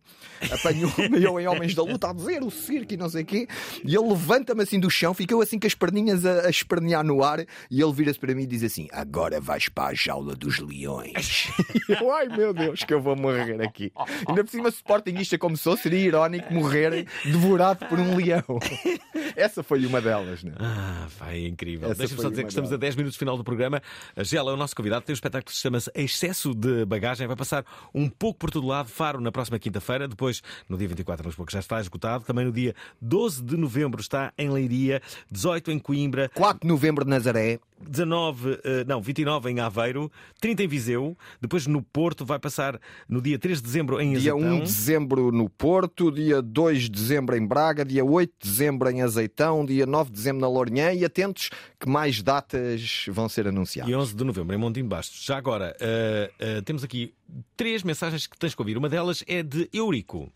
Apanhou-me, 0.49 1.19
eu 1.21 1.37
em 1.41 1.47
Homens 1.47 1.75
da 1.75 1.83
Luta 1.83 2.09
a 2.09 2.13
dizer 2.13 2.41
o 2.41 2.49
circo 2.49 2.84
e 2.93 2.97
não 2.97 3.09
sei 3.09 3.23
o 3.23 3.25
quê, 3.25 3.47
e 3.83 3.95
ele 3.95 4.07
levanta-me 4.07 4.63
assim 4.63 4.79
do 4.79 4.89
chão, 4.89 5.13
ficou 5.13 5.41
assim 5.41 5.59
com 5.59 5.67
as 5.67 5.73
perninhas 5.73 6.25
a, 6.25 6.47
a 6.47 6.49
espernear 6.49 7.03
no 7.03 7.23
ar, 7.23 7.45
e 7.69 7.81
ele 7.81 7.93
vira-se 7.93 8.19
para 8.19 8.33
mim 8.33 8.43
e 8.43 8.47
diz 8.47 8.63
assim: 8.63 8.87
Agora 8.91 9.41
vais 9.41 9.69
para 9.69 9.89
a 9.89 9.93
jaula 9.93 10.35
dos 10.35 10.59
leões. 10.59 11.47
Eu, 11.89 12.11
ai 12.13 12.27
meu 12.27 12.53
Deus, 12.53 12.83
que 12.83 12.93
eu 12.93 13.01
vou 13.01 13.15
morrer 13.15 13.61
aqui. 13.61 13.91
Ainda 14.27 14.43
por 14.43 14.49
cima, 14.49 14.69
Sportingista 14.69 15.37
como 15.37 15.57
sou, 15.57 15.75
seria 15.75 15.99
irónico 15.99 16.53
morrer 16.53 17.07
devorado 17.23 17.85
por 17.87 17.99
um 17.99 18.15
leão. 18.15 18.43
Essa 19.35 19.63
foi 19.63 19.85
uma 19.85 20.01
delas, 20.01 20.43
né? 20.43 20.53
Ah, 20.59 21.07
vai, 21.17 21.43
é 21.43 21.47
incrível. 21.47 21.93
Deixa-me 21.93 22.21
só 22.21 22.29
dizer 22.29 22.43
que 22.43 22.49
estamos 22.49 22.71
a 22.71 22.77
delas. 22.77 22.85
10 22.85 22.95
minutos 22.95 23.17
do 23.17 23.19
final 23.19 23.37
do 23.37 23.43
programa. 23.43 23.81
A 24.15 24.23
Gela 24.23 24.51
é 24.51 24.53
o 24.53 24.57
nosso 24.57 24.75
convidado. 24.75 25.05
Tem 25.05 25.13
um 25.13 25.15
espetáculo 25.15 25.45
que 25.45 25.55
se 25.55 25.61
chama 25.61 25.79
Excesso 25.95 26.53
de 26.53 26.85
Bagagem. 26.85 27.27
Vai 27.27 27.35
passar 27.35 27.65
um 27.93 28.09
pouco 28.09 28.39
por 28.39 28.51
todo 28.51 28.67
lado. 28.67 28.89
Faro 28.89 29.19
na 29.19 29.31
próxima 29.31 29.57
quinta-feira. 29.57 30.07
Depois, 30.07 30.41
no 30.69 30.77
dia 30.77 30.87
24 30.87 31.25
em 31.25 31.27
Lisboa, 31.27 31.45
que 31.45 31.53
já 31.53 31.59
está 31.59 31.79
esgotado. 31.79 32.23
Também 32.23 32.45
no 32.45 32.51
dia 32.51 32.74
12 33.01 33.43
de 33.43 33.57
novembro 33.57 34.01
está 34.01 34.33
em 34.37 34.49
Leiria. 34.49 35.01
18 35.31 35.71
em 35.71 35.79
Coimbra. 35.79 36.29
4 36.33 36.61
de 36.61 36.67
novembro 36.67 37.03
de 37.03 37.09
Nazaré. 37.09 37.59
19, 37.77 38.59
eh, 38.63 38.85
não, 38.87 39.01
29 39.01 39.49
em 39.49 39.59
Aveiro. 39.59 40.11
30 40.39 40.63
em 40.63 40.67
Viseu. 40.67 41.17
Depois 41.41 41.67
no 41.67 41.81
Porto 41.81 42.25
vai 42.25 42.39
passar 42.39 42.79
no 43.07 43.21
dia 43.21 43.37
3 43.37 43.59
de 43.59 43.63
dezembro 43.63 44.01
em 44.01 44.13
Dia 44.13 44.33
Azeitão. 44.33 44.55
1 44.55 44.59
de 44.59 44.65
dezembro 44.65 45.31
no 45.31 45.49
Porto, 45.49 46.11
dia 46.11 46.41
2 46.41 46.83
de 46.83 46.89
dezembro 46.89 47.35
em 47.35 47.45
Braga, 47.45 47.83
dia 47.83 48.03
8 48.03 48.33
de 48.39 48.49
dezembro 48.49 48.89
em 48.89 49.01
Azeitão, 49.01 49.65
dia 49.65 49.85
9 49.85 50.09
de 50.09 50.15
dezembro 50.15 50.41
na 50.41 50.47
Lourinhã 50.47 50.93
e 50.93 51.03
atentos 51.03 51.49
que 51.79 51.89
mais 51.89 52.21
datas 52.21 53.05
vão 53.09 53.27
ser 53.27 53.47
anunciadas. 53.47 53.91
E 53.91 53.95
11 53.95 54.15
de 54.15 54.23
novembro 54.23 54.55
em 54.55 54.57
Montim 54.57 54.83
Bastos. 54.83 55.23
Já 55.23 55.37
agora, 55.37 55.75
eh, 55.79 56.31
eh, 56.39 56.61
temos 56.61 56.83
aqui 56.83 57.13
três 57.55 57.83
mensagens 57.83 58.25
que 58.27 58.37
tens 58.37 58.55
que 58.55 58.61
ouvir. 58.61 58.77
Uma 58.77 58.89
delas 58.89 59.23
é 59.27 59.43
de 59.43 59.69
Eurico. 59.73 60.31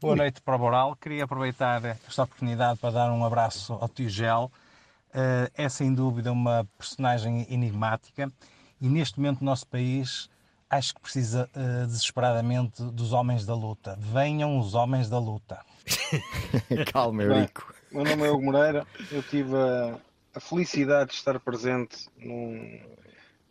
Boa 0.00 0.16
noite 0.16 0.40
para 0.40 0.56
o 0.56 0.58
Boral. 0.58 0.96
Queria 0.96 1.24
aproveitar 1.24 1.84
esta 1.84 2.22
oportunidade 2.22 2.78
para 2.78 2.90
dar 2.90 3.12
um 3.12 3.24
abraço 3.24 3.74
ao 3.74 3.88
tio 3.88 4.08
Gel. 4.08 4.50
Eh, 5.12 5.50
é 5.54 5.68
sem 5.68 5.92
dúvida 5.94 6.32
uma 6.32 6.66
personagem 6.78 7.46
enigmática 7.50 8.30
e 8.80 8.88
neste 8.88 9.18
momento 9.18 9.40
no 9.40 9.46
nosso 9.46 9.66
país 9.66 10.30
acho 10.70 10.94
que 10.94 11.00
precisa 11.00 11.50
eh, 11.54 11.84
desesperadamente 11.86 12.82
dos 12.82 13.12
homens 13.12 13.44
da 13.44 13.54
luta. 13.54 13.96
Venham 14.00 14.58
os 14.58 14.74
homens 14.74 15.10
da 15.10 15.18
luta. 15.18 15.58
Calma, 16.92 17.18
Bem, 17.24 17.36
Eurico. 17.38 17.74
Meu 17.92 18.04
nome 18.04 18.26
é 18.26 18.30
Hugo 18.30 18.44
Moreira. 18.44 18.86
Eu 19.10 19.22
tive 19.22 19.54
a, 19.54 19.98
a 20.34 20.40
felicidade 20.40 21.10
de 21.10 21.16
estar 21.16 21.38
presente 21.40 22.08
num, 22.16 22.80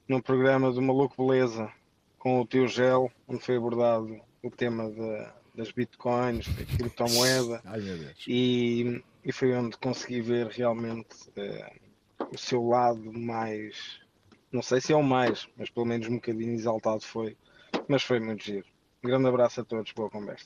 num 0.08 0.22
programa 0.22 0.72
do 0.72 0.82
Maluco 0.82 1.28
Beleza 1.28 1.70
com 2.18 2.42
o 2.42 2.46
tio 2.48 2.68
Gel, 2.68 3.12
onde 3.28 3.44
foi 3.46 3.58
abordado 3.58 4.20
o 4.42 4.50
tema 4.50 4.90
da- 4.90 5.39
das 5.60 5.72
bitcoins, 5.72 6.48
da 6.56 6.64
criptomoeda. 6.66 7.62
Ai, 7.66 7.80
meu 7.82 7.98
Deus. 7.98 8.18
E, 8.28 9.04
e 9.26 9.32
foi 9.32 9.54
onde 9.54 9.78
consegui 9.78 10.22
ver 10.22 10.48
realmente 10.48 11.08
eh, 11.36 11.72
o 12.34 12.38
seu 12.38 12.66
lado 12.66 13.12
mais, 13.14 14.00
não 14.52 14.62
sei 14.62 14.80
se 14.82 14.94
é 14.94 14.96
o 14.96 15.04
mais, 15.04 15.48
mas 15.58 15.70
pelo 15.70 15.86
menos 15.86 16.08
um 16.08 16.16
bocadinho 16.16 16.54
exaltado 16.54 17.02
foi. 17.02 17.36
Mas 17.88 18.02
foi 18.04 18.20
muito 18.20 18.44
giro. 18.44 18.66
Um 19.04 19.08
grande 19.08 19.28
abraço 19.28 19.62
a 19.62 19.64
todos, 19.66 19.92
boa 19.92 20.10
conversa. 20.10 20.46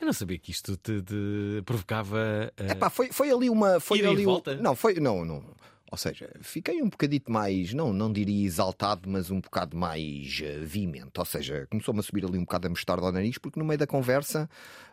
Eu 0.00 0.06
não 0.06 0.12
sabia 0.12 0.38
que 0.38 0.50
isto 0.50 0.76
te, 0.76 1.00
te 1.02 1.62
provocava. 1.64 2.52
eh, 2.56 2.72
Epá, 2.72 2.90
foi, 2.90 3.12
foi 3.12 3.30
ali 3.30 3.48
uma. 3.50 3.78
Foi 3.78 4.00
ali 4.04 4.22
um- 4.26 4.30
volta? 4.30 4.56
Não, 4.56 4.74
foi. 4.74 4.94
Não, 4.94 5.24
não. 5.24 5.44
Ou 5.92 5.98
seja, 5.98 6.30
fiquei 6.40 6.80
um 6.80 6.88
bocadito 6.88 7.30
mais, 7.30 7.74
não, 7.74 7.92
não 7.92 8.10
diria 8.10 8.46
exaltado, 8.46 9.10
mas 9.10 9.30
um 9.30 9.42
bocado 9.42 9.76
mais 9.76 10.40
eh, 10.42 10.58
veemente. 10.60 11.18
Ou 11.18 11.24
seja, 11.26 11.66
começou-me 11.70 12.00
a 12.00 12.02
subir 12.02 12.24
ali 12.24 12.38
um 12.38 12.44
bocado 12.44 12.66
a 12.66 12.70
mostarda 12.70 13.04
ao 13.04 13.12
nariz, 13.12 13.36
porque 13.36 13.60
no 13.60 13.66
meio 13.66 13.76
da 13.78 13.86
conversa, 13.86 14.48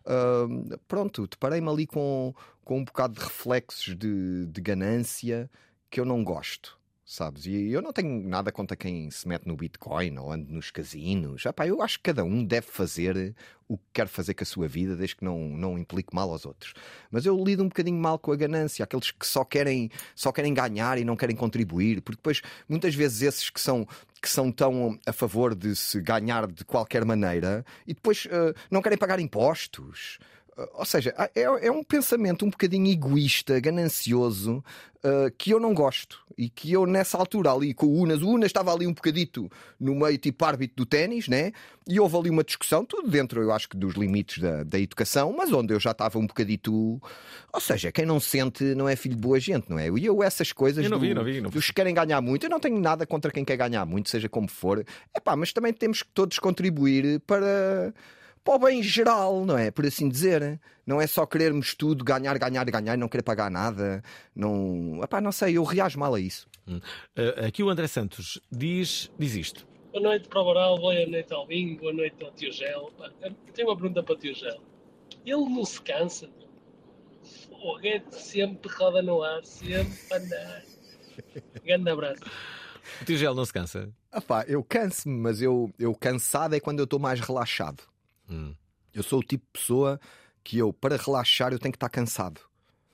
ah, 0.06 0.46
pronto, 0.90 1.26
deparei-me 1.26 1.70
ali 1.70 1.88
com, 1.88 2.34
com 2.66 2.80
um 2.80 2.84
bocado 2.84 3.14
de 3.14 3.22
reflexos 3.22 3.96
de, 3.96 4.46
de 4.48 4.60
ganância 4.62 5.50
que 5.90 6.02
eu 6.02 6.06
não 6.06 6.22
gosto. 6.22 6.79
Sabes? 7.12 7.48
E 7.48 7.72
eu 7.72 7.82
não 7.82 7.92
tenho 7.92 8.22
nada 8.30 8.52
contra 8.52 8.78
quem 8.78 9.10
se 9.10 9.28
mete 9.28 9.48
no 9.48 9.58
Bitcoin 9.58 10.20
ou 10.20 10.32
anda 10.32 10.46
nos 10.48 10.70
casinos. 10.70 11.44
Epá, 11.44 11.66
eu 11.66 11.82
acho 11.82 11.98
que 11.98 12.04
cada 12.04 12.24
um 12.24 12.46
deve 12.46 12.68
fazer 12.68 13.36
o 13.68 13.80
que 13.80 13.84
quer 13.92 14.08
fazer 14.08 14.36
com 14.36 14.44
a 14.44 14.46
sua 14.46 14.68
vida, 14.68 14.96
desde 14.96 15.16
que 15.16 15.26
não, 15.26 15.40
não 15.40 15.76
implique 15.76 16.14
mal 16.14 16.30
aos 16.30 16.46
outros. 16.46 16.72
Mas 17.10 17.26
eu 17.26 17.36
lido 17.44 17.64
um 17.64 17.68
bocadinho 17.68 18.00
mal 18.00 18.20
com 18.20 18.32
a 18.32 18.36
ganância, 18.36 18.84
aqueles 18.84 19.10
que 19.10 19.26
só 19.26 19.44
querem, 19.44 19.90
só 20.14 20.32
querem 20.32 20.54
ganhar 20.54 21.00
e 21.00 21.04
não 21.04 21.16
querem 21.16 21.36
contribuir, 21.36 22.00
porque 22.02 22.18
depois, 22.18 22.44
muitas 22.70 22.94
vezes, 22.94 23.24
esses 23.24 23.50
que 23.50 23.60
são, 23.60 23.88
que 24.22 24.30
são 24.30 24.52
tão 24.52 25.00
a 25.04 25.12
favor 25.12 25.56
de 25.56 25.76
se 25.76 26.00
ganhar 26.00 26.46
de 26.46 26.64
qualquer 26.64 27.04
maneira 27.06 27.66
e 27.88 27.94
depois 27.96 28.28
eh, 28.30 28.54
não 28.70 28.84
querem 28.84 29.00
pagar 29.00 29.20
impostos. 29.20 30.20
Ou 30.74 30.86
seja, 30.86 31.14
é, 31.36 31.42
é 31.44 31.72
um 31.72 31.84
pensamento 31.84 32.46
um 32.46 32.50
bocadinho 32.50 32.88
egoísta, 32.92 33.60
ganancioso, 33.60 34.64
eh, 35.04 35.32
que 35.38 35.52
eu 35.52 35.60
não 35.60 35.74
gosto. 35.74 36.20
E 36.38 36.50
que 36.50 36.72
eu, 36.72 36.86
nessa 36.86 37.18
altura, 37.18 37.52
ali 37.52 37.74
com 37.74 37.86
o 37.88 38.02
Unas, 38.02 38.22
o 38.22 38.30
Unas 38.30 38.48
estava 38.48 38.74
ali 38.74 38.88
um 38.88 38.94
bocadito 38.94 39.50
no 39.80 39.94
meio, 39.96 40.18
tipo 40.18 40.44
árbitro 40.46 40.78
do 40.78 40.86
ténis, 40.86 41.28
né? 41.28 41.52
E 41.88 42.00
houve 42.00 42.16
ali 42.18 42.30
uma 42.30 42.44
discussão, 42.44 42.86
tudo 42.86 43.10
dentro, 43.10 43.42
eu 43.42 43.52
acho 43.52 43.68
que, 43.68 43.76
dos 43.76 43.96
limites 43.96 44.42
da, 44.42 44.64
da 44.64 44.80
educação, 44.80 45.34
mas 45.38 45.52
onde 45.52 45.74
eu 45.74 45.80
já 45.80 45.92
estava 45.92 46.18
um 46.18 46.26
bocadito. 46.28 47.02
Ou 47.52 47.60
seja, 47.60 47.92
quem 47.92 48.06
não 48.06 48.20
sente 48.20 48.64
não 48.76 48.88
é 48.88 48.96
filho 48.96 49.16
de 49.16 49.22
boa 49.22 49.40
gente, 49.40 49.70
não 49.70 49.78
é? 49.80 49.88
E 49.90 50.06
eu, 50.06 50.24
essas 50.24 50.54
coisas. 50.54 50.84
Eu 50.84 50.90
não 50.90 50.98
do- 50.98 51.02
vi, 51.02 51.14
não 51.14 51.24
vi, 51.24 51.42
não 51.42 51.50
vi. 51.50 51.56
dos 51.56 51.68
que 51.68 51.74
querem 51.74 51.94
ganhar 51.94 52.22
muito, 52.22 52.46
eu 52.46 52.50
não 52.50 52.60
tenho 52.60 52.80
nada 52.80 53.06
contra 53.06 53.32
quem 53.32 53.44
quer 53.44 53.58
ganhar 53.58 53.86
muito, 53.86 54.10
seja 54.10 54.30
como 54.30 54.48
for. 54.50 54.86
É 55.14 55.20
pá, 55.20 55.36
mas 55.36 55.52
também 55.52 55.74
temos 55.74 56.04
que 56.04 56.10
todos 56.14 56.40
contribuir 56.40 57.20
para 57.22 57.94
para 58.50 58.56
o 58.56 58.60
bem 58.60 58.82
geral, 58.82 59.46
não 59.46 59.56
é? 59.56 59.70
Por 59.70 59.86
assim 59.86 60.10
dizer. 60.10 60.60
Não 60.84 61.00
é 61.00 61.06
só 61.06 61.24
querermos 61.24 61.76
tudo, 61.76 62.04
ganhar, 62.04 62.36
ganhar, 62.40 62.66
ganhar 62.66 62.98
não 62.98 63.08
querer 63.08 63.22
pagar 63.22 63.52
nada. 63.52 64.04
Não, 64.36 65.00
Epá, 65.04 65.22
não 65.22 65.32
sei, 65.32 65.56
eu 65.56 65.64
reajo 65.64 66.00
mal 66.00 66.16
a 66.16 66.20
isso. 66.20 66.48
Hum. 66.68 66.80
Eh, 67.16 67.46
aqui 67.46 67.62
o 67.62 67.70
André 67.70 67.86
Santos 67.86 68.42
diz, 68.52 69.12
diz 69.20 69.36
isto. 69.36 69.68
Boa 69.92 70.02
noite 70.02 70.28
para 70.28 70.42
o 70.42 70.44
Boral, 70.44 70.80
boa 70.80 71.06
noite 71.06 71.32
ao 71.32 71.46
Binho, 71.46 71.78
boa 71.78 71.94
noite 71.94 72.24
ao 72.24 72.32
Tio 72.32 72.52
Gel. 72.52 72.92
Pá, 72.98 73.12
tenho 73.54 73.68
uma 73.68 73.78
pergunta 73.78 74.02
para 74.02 74.16
o 74.16 74.18
Tio 74.18 74.34
Gel. 74.34 74.60
Ele 75.24 75.46
não 75.48 75.64
se 75.64 75.80
cansa? 75.82 76.28
O 77.52 77.60
foguete 77.62 78.16
sempre 78.16 78.74
roda 78.74 79.04
no 79.04 79.22
ar, 79.22 79.44
sempre 79.44 79.96
andar. 80.12 80.64
Grande 81.64 81.92
abraço. 81.92 82.24
O 83.00 83.06
tio 83.06 83.18
Gel 83.18 83.36
não 83.36 83.46
se 83.46 83.54
cansa? 83.54 83.94
Epá, 84.12 84.44
eu 84.48 84.64
canso-me, 84.64 85.16
mas 85.20 85.40
eu, 85.40 85.72
eu 85.78 85.94
cansado 85.94 86.56
é 86.56 86.60
quando 86.60 86.80
eu 86.80 86.86
estou 86.86 86.98
mais 86.98 87.20
relaxado. 87.20 87.84
Hum. 88.30 88.54
Eu 88.94 89.04
sou 89.04 89.20
o 89.20 89.24
tipo 89.24 89.46
de 89.46 89.60
pessoa 89.60 90.00
que 90.44 90.58
eu, 90.58 90.72
para 90.74 90.98
relaxar, 90.98 91.52
eu 91.52 91.60
tenho 91.60 91.72
que 91.72 91.78
estar 91.78 91.90
cansado. 91.90 92.42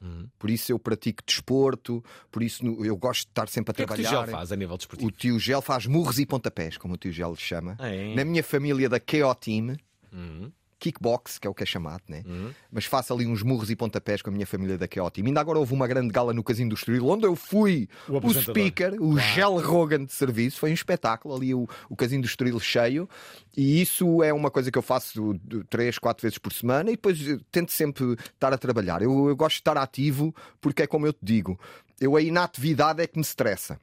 Hum. 0.02 0.28
Por 0.38 0.50
isso 0.50 0.72
eu 0.72 0.78
pratico 0.78 1.24
desporto, 1.26 2.04
por 2.32 2.44
isso 2.44 2.64
eu 2.84 2.96
gosto 2.98 3.22
de 3.26 3.32
estar 3.32 3.48
sempre 3.48 3.72
a 3.72 3.74
que 3.74 3.86
que 3.86 3.92
o 3.94 3.96
tio 3.96 4.04
trabalhar. 4.04 4.26
Gel 4.28 4.36
faz 4.36 4.52
a 4.52 4.56
nível 4.56 4.78
desportivo? 4.78 5.08
O 5.08 5.12
tio 5.12 5.40
Gel 5.40 5.62
faz 5.62 5.86
murros 5.88 6.20
e 6.20 6.26
pontapés, 6.26 6.78
como 6.78 6.94
o 6.94 6.98
tio 6.98 7.12
Gel 7.12 7.32
lhe 7.32 7.38
chama. 7.38 7.76
Ah, 7.80 7.88
é? 7.90 8.14
Na 8.14 8.26
minha 8.26 8.44
família 8.44 8.90
da 8.90 9.00
KO 9.00 9.34
Team, 9.40 9.78
Hum. 10.14 10.50
Kickbox, 10.80 11.38
que 11.40 11.48
é 11.48 11.50
o 11.50 11.54
que 11.54 11.64
é 11.64 11.66
chamado, 11.66 12.04
né? 12.10 12.24
Mas 12.72 12.86
faço 12.86 13.14
ali 13.14 13.26
uns 13.26 13.42
murros 13.42 13.70
e 13.70 13.76
pontapés 13.76 14.22
com 14.22 14.30
a 14.30 14.34
minha 14.34 14.46
família 14.46 14.78
da 14.78 14.88
Team. 14.88 15.28
Ainda 15.28 15.40
agora 15.42 15.58
houve 15.60 15.74
uma 15.74 15.88
grande 15.88 16.10
gala 16.12 16.34
no 16.34 16.44
Casino 16.44 16.70
do 16.70 16.76
Estoril, 16.76 17.08
onde 17.08 17.26
eu 17.26 17.36
fui 17.36 17.88
O 18.08 18.18
o, 18.18 18.34
speaker, 18.34 18.94
o 18.96 19.14
Claro. 19.14 19.20
Gel 19.20 19.58
Rogan 19.60 20.06
de 20.06 20.14
serviço. 20.14 20.60
Foi 20.60 20.72
um 20.72 20.74
espetáculo 20.74 21.36
ali, 21.36 21.54
o, 21.54 21.68
o 21.90 21.96
Casino 21.96 22.24
do 22.24 22.28
Estoril 22.28 22.60
cheio. 22.60 23.10
E 23.56 23.82
isso 23.82 24.22
é 24.22 24.34
uma 24.34 24.52
coisa 24.52 24.70
que 24.72 24.78
eu 24.78 24.82
faço 24.82 25.40
três, 25.70 25.98
quatro 25.98 26.22
vezes 26.24 26.38
por 26.38 26.52
semana 26.52 26.90
e 26.90 26.96
depois 26.96 27.20
eh, 27.28 27.38
tento 27.52 27.72
sempre 27.72 28.14
estar 28.34 28.54
a 28.54 28.58
trabalhar. 28.58 29.02
Eu, 29.02 29.30
eu 29.30 29.36
gosto 29.36 29.56
de 29.56 29.62
estar 29.62 29.78
ativo 29.78 30.36
porque 30.60 30.84
é 30.84 30.88
como 30.88 31.08
eu 31.08 31.14
te 31.14 31.20
digo, 31.24 31.58
eu 32.00 32.16
a 32.16 32.22
inatividade 32.22 33.02
é 33.02 33.08
que 33.08 33.18
me 33.18 33.24
estressa. 33.24 33.80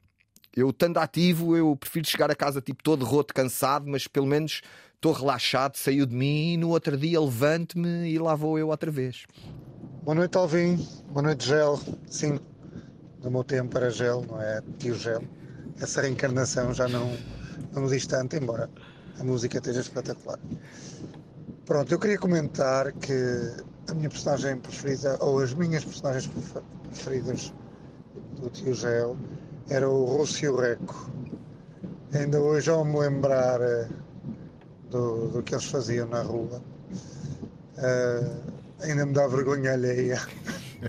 Eu, 0.55 0.69
estando 0.69 0.99
ativo, 0.99 1.57
eu 1.57 1.75
prefiro 1.75 2.07
chegar 2.07 2.29
a 2.29 2.35
casa 2.35 2.61
tipo 2.61 2.83
todo 2.83 3.03
roto, 3.03 3.33
cansado, 3.33 3.89
mas 3.89 4.07
pelo 4.07 4.27
menos 4.27 4.61
estou 5.03 5.11
relaxado, 5.11 5.75
saiu 5.75 6.05
de 6.05 6.15
mim 6.15 6.53
e 6.53 6.57
no 6.57 6.69
outro 6.69 6.95
dia 6.95 7.19
levanto-me 7.19 8.09
e 8.09 8.17
lá 8.17 8.35
vou 8.35 8.57
eu 8.57 8.69
outra 8.69 8.89
vez. 8.89 9.25
Boa 10.01 10.15
noite, 10.15 10.37
Alvin. 10.37 10.77
Boa 11.09 11.21
noite, 11.21 11.45
Gel. 11.45 11.77
Sim, 12.09 12.39
no 13.21 13.29
meu 13.29 13.43
tempo 13.43 13.77
era 13.77 13.89
Gel, 13.89 14.23
não 14.25 14.41
é 14.41 14.61
tio 14.79 14.95
Gel. 14.95 15.21
essa 15.81 16.01
reencarnação 16.01 16.73
já 16.73 16.87
não, 16.87 17.17
não 17.73 17.85
diz 17.87 18.07
tanto, 18.07 18.37
embora 18.37 18.69
a 19.19 19.23
música 19.25 19.57
esteja 19.57 19.81
espetacular. 19.81 20.39
Pronto, 21.65 21.91
eu 21.91 21.99
queria 21.99 22.17
comentar 22.17 22.93
que 22.93 23.13
a 23.89 23.93
minha 23.93 24.09
personagem 24.09 24.57
preferida, 24.57 25.17
ou 25.19 25.39
as 25.39 25.53
minhas 25.53 25.83
personagens 25.83 26.27
prefer- 26.27 26.63
preferidas 26.87 27.53
do 28.39 28.49
tio 28.49 28.73
Gel, 28.73 29.17
era 29.69 29.89
o 29.89 30.05
Rússio 30.05 30.55
Reco. 30.55 31.11
Ainda 32.13 32.39
hoje, 32.39 32.69
ao 32.69 32.85
me 32.85 32.97
lembrar 32.97 33.59
eh, 33.59 33.89
do, 34.93 35.27
do 35.29 35.43
que 35.43 35.55
eles 35.55 35.65
faziam 35.65 36.07
na 36.07 36.21
rua, 36.21 36.61
eh, 37.77 38.31
ainda 38.81 39.05
me 39.05 39.13
dá 39.13 39.27
vergonha 39.27 39.73
alheia 39.73 40.21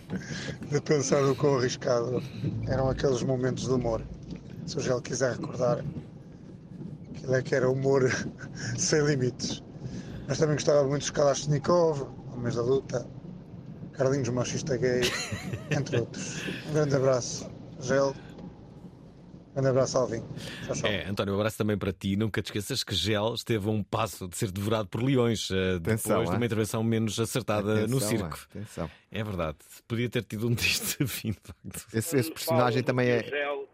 de 0.71 0.81
pensar 0.83 1.25
o 1.25 1.35
quão 1.35 1.57
arriscado 1.59 2.23
eram 2.69 2.91
aqueles 2.91 3.23
momentos 3.23 3.65
de 3.65 3.73
humor. 3.73 4.03
Se 4.67 4.77
o 4.77 4.81
Gel 4.81 5.01
quiser 5.01 5.33
recordar, 5.33 5.83
aquilo 7.11 7.35
é 7.35 7.43
que 7.43 7.55
era 7.55 7.69
humor 7.69 8.03
sem 8.79 9.03
limites. 9.05 9.63
Mas 10.29 10.39
também 10.39 10.55
gostava 10.55 10.87
muito 10.87 11.03
dos 11.03 11.11
Kalashnikov, 11.11 12.07
Homens 12.35 12.57
da 12.57 12.63
Luta, 12.63 13.07
Carlinhos 13.93 14.29
Machista 14.29 14.77
Gay, 14.77 15.03
entre 15.71 16.01
outros. 16.01 16.43
Um 16.69 16.75
grande 16.75 16.95
abraço, 16.95 17.51
Gel. 17.81 18.15
Um 19.57 19.67
abraço, 19.67 19.97
Alvin. 19.99 20.21
Tchau, 20.67 20.75
tchau. 20.75 20.91
É, 20.91 21.05
António, 21.09 21.35
um 21.35 21.37
abraço 21.37 21.57
também 21.59 21.79
para 21.79 21.93
ti. 21.93 22.17
Nunca 22.17 22.43
te 22.43 22.47
esqueças 22.47 22.83
que 22.83 22.93
Gel 22.95 23.35
esteve 23.35 23.69
a 23.69 23.71
um 23.71 23.85
passo 23.85 24.27
de 24.27 24.37
ser 24.37 24.51
devorado 24.51 24.89
por 24.89 25.01
leões 25.03 25.49
eh, 25.53 25.77
Atenção, 25.77 26.11
depois 26.19 26.31
de 26.31 26.37
uma 26.37 26.47
intervenção 26.47 26.83
menos 26.83 27.21
acertada 27.21 27.87
no 27.87 27.99
Atenção, 27.99 28.01
circo. 28.09 28.37
ah, 28.41 28.47
atenção. 28.59 28.91
É 29.13 29.23
verdade. 29.23 29.59
Podia 29.87 30.09
ter 30.11 30.25
tido 30.25 30.49
um 30.49 30.55
triste 30.57 31.07
fim. 31.07 31.31
de 31.31 31.39
facto. 31.81 31.97
Esse, 31.97 32.17
esse 32.19 32.33
personagem 32.33 32.83
também 32.83 33.09
é. 33.11 33.23
Gel, 33.23 33.69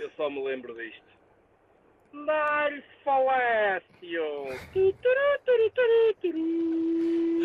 eu 0.00 0.10
só 0.16 0.30
me 0.30 0.42
lembro 0.44 0.74
disto. 0.74 1.06
Dar-lhe 2.26 2.82
falécio. 3.04 4.58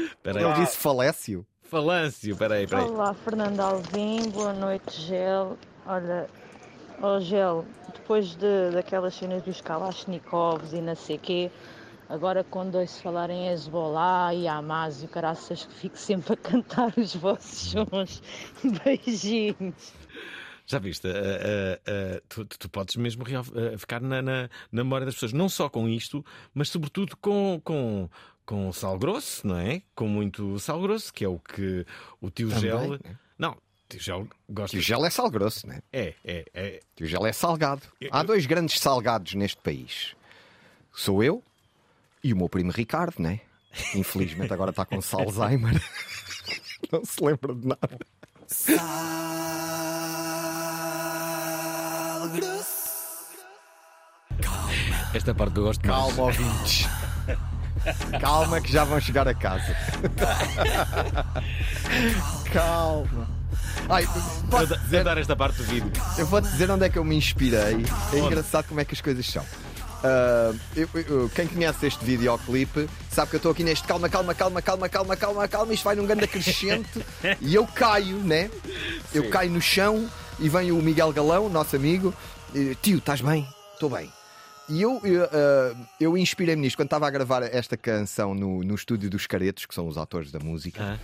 Espera 0.05 0.39
aí. 0.39 0.45
Ele 0.45 0.65
disse 0.65 0.77
falécio. 0.77 1.45
Falâncio, 1.63 2.37
peraí, 2.37 2.67
peraí. 2.67 2.85
Olá, 2.85 3.13
Fernando 3.15 3.59
Alvim, 3.59 4.29
boa 4.29 4.53
noite, 4.53 5.01
Gel. 5.01 5.57
Olha, 5.85 6.29
ó 7.03 7.19
Gel, 7.19 7.65
depois 7.93 8.35
de, 8.35 8.71
daquelas 8.71 9.13
cenas 9.15 9.43
dos 9.43 9.61
Kalashnikovs 9.61 10.73
e 10.73 10.81
não 10.81 10.95
sei 10.95 11.17
quê, 11.17 11.51
agora 12.09 12.43
quando 12.43 12.75
ouço 12.75 13.01
falar 13.01 13.29
em 13.29 13.49
Hezbollah 13.49 14.33
e 14.33 14.47
Hamas 14.47 15.03
e 15.03 15.05
o 15.05 15.09
caraças 15.09 15.65
que 15.65 15.73
fico 15.75 15.97
sempre 15.97 16.33
a 16.33 16.37
cantar 16.37 16.93
os 16.97 17.15
vossos 17.15 17.71
sons. 17.71 18.21
Beijinhos. 18.83 19.93
Já 20.65 20.79
viste? 20.79 21.07
eh, 21.07 21.11
eh, 21.13 21.81
eh, 21.85 22.21
tu, 22.29 22.45
tu- 22.45 22.69
podes 22.69 22.95
mesmo 22.95 23.23
real- 23.25 23.43
eh, 23.53 23.77
ficar 23.77 23.99
na, 24.01 24.21
na, 24.21 24.43
na 24.71 24.83
memória 24.83 25.05
das 25.05 25.15
pessoas, 25.15 25.33
não 25.33 25.49
só 25.49 25.67
com 25.67 25.89
isto, 25.89 26.23
mas 26.53 26.69
sobretudo 26.69 27.17
com, 27.17 27.59
com, 27.65 28.09
com 28.45 28.71
sal 28.71 28.97
grosso, 28.97 29.45
não 29.45 29.57
é? 29.57 29.81
Com 29.93 30.07
muito 30.07 30.57
sal 30.59 30.79
grosso, 30.81 31.13
que 31.13 31.25
é 31.25 31.27
o 31.27 31.37
que 31.37 31.85
o 32.21 32.29
tio 32.29 32.47
Também, 32.47 32.61
Gel. 32.61 32.91
né? 32.91 32.99
Não, 33.37 33.57
o 33.95 33.99
tio 33.99 33.99
Gel 33.99 34.27
gosta. 34.49 34.77
Tio 34.77 34.81
Gel 34.81 35.05
é 35.05 35.09
sal 35.09 35.29
grosso, 35.29 35.67
né? 35.67 35.79
É, 35.91 36.13
é, 36.23 36.45
é. 36.53 36.79
Tio 36.95 37.07
Gel 37.07 37.25
é 37.25 37.33
salgado. 37.33 37.81
Há 38.11 38.23
dois 38.23 38.45
grandes 38.45 38.79
salgados 38.79 39.33
neste 39.33 39.57
país. 39.57 40.15
Sou 40.93 41.23
eu 41.23 41.43
e 42.23 42.33
o 42.33 42.37
meu 42.37 42.49
primo 42.49 42.71
Ricardo, 42.71 43.15
né? 43.19 43.41
Infelizmente 43.95 44.53
agora 44.53 44.69
está 44.69 44.85
com 44.85 44.95
Alzheimer. 45.17 45.81
Não 46.91 47.03
se 47.03 47.23
lembra 47.23 47.55
de 47.55 47.67
nada. 47.67 47.99
Esta 55.13 55.33
parte 55.33 55.57
eu 55.57 55.63
gosto 55.63 55.81
Calma, 55.81 56.23
ouvintes. 56.23 56.87
Calma 58.19 58.61
que 58.61 58.71
já 58.71 58.83
vão 58.83 58.99
chegar 58.99 59.27
a 59.27 59.33
casa. 59.33 59.75
Calma. 62.51 63.32
Ai, 63.89 64.05
Vou 64.49 64.65
dizer, 64.65 65.03
dar 65.03 65.17
esta 65.17 65.35
parte 65.35 65.57
do 65.57 65.63
vídeo. 65.63 65.91
eu 66.17 66.25
vou 66.25 66.41
dizer 66.41 66.69
onde 66.71 66.85
é 66.85 66.89
que 66.89 66.97
eu 66.97 67.03
me 67.03 67.15
inspirei. 67.15 67.59
É 68.13 68.15
Onde? 68.15 68.19
engraçado 68.27 68.67
como 68.67 68.79
é 68.79 68.85
que 68.85 68.93
as 68.93 69.01
coisas 69.01 69.25
são. 69.25 69.45
Ah, 70.03 70.53
eu- 70.75 70.89
eu- 71.07 71.29
quem 71.29 71.47
conhece 71.47 71.85
este 71.85 72.03
videoclipe 72.03 72.89
sabe 73.09 73.29
que 73.29 73.35
eu 73.35 73.37
estou 73.37 73.51
aqui 73.51 73.63
neste 73.63 73.87
calma, 73.87 74.09
calma, 74.09 74.33
calma, 74.33 74.61
calma, 74.61 74.89
calma, 74.89 75.15
calma, 75.17 75.47
calma. 75.47 75.73
Isto 75.73 75.83
vai 75.83 75.95
num 75.95 76.05
grande 76.05 76.23
acrescente 76.25 76.89
e 77.41 77.53
eu 77.55 77.65
caio, 77.67 78.17
né? 78.17 78.49
Eu 79.13 79.23
Sim. 79.23 79.29
caio 79.29 79.51
no 79.51 79.61
chão 79.61 80.09
e 80.39 80.49
vem 80.49 80.71
o 80.71 80.77
Miguel 80.81 81.11
Galão, 81.13 81.49
nosso 81.49 81.75
amigo. 81.75 82.13
e, 82.53 82.75
Tio, 82.81 82.97
estás 82.97 83.21
bem? 83.21 83.47
Estou 83.73 83.89
bem. 83.89 84.11
E 84.69 84.81
eu, 84.81 84.99
eu, 85.03 85.23
ah, 85.25 85.75
eu 85.99 86.17
inspirei-me 86.17 86.61
nisto 86.61 86.77
quando 86.77 86.87
estava 86.87 87.07
a 87.07 87.09
gravar 87.09 87.43
esta 87.43 87.75
canção 87.77 88.33
no, 88.33 88.63
no 88.63 88.75
estúdio 88.75 89.09
dos 89.09 89.27
Caretos, 89.27 89.65
que 89.65 89.73
são 89.75 89.87
os 89.87 89.97
autores 89.97 90.31
da 90.31 90.39
música. 90.39 90.81
Ah, 90.81 90.97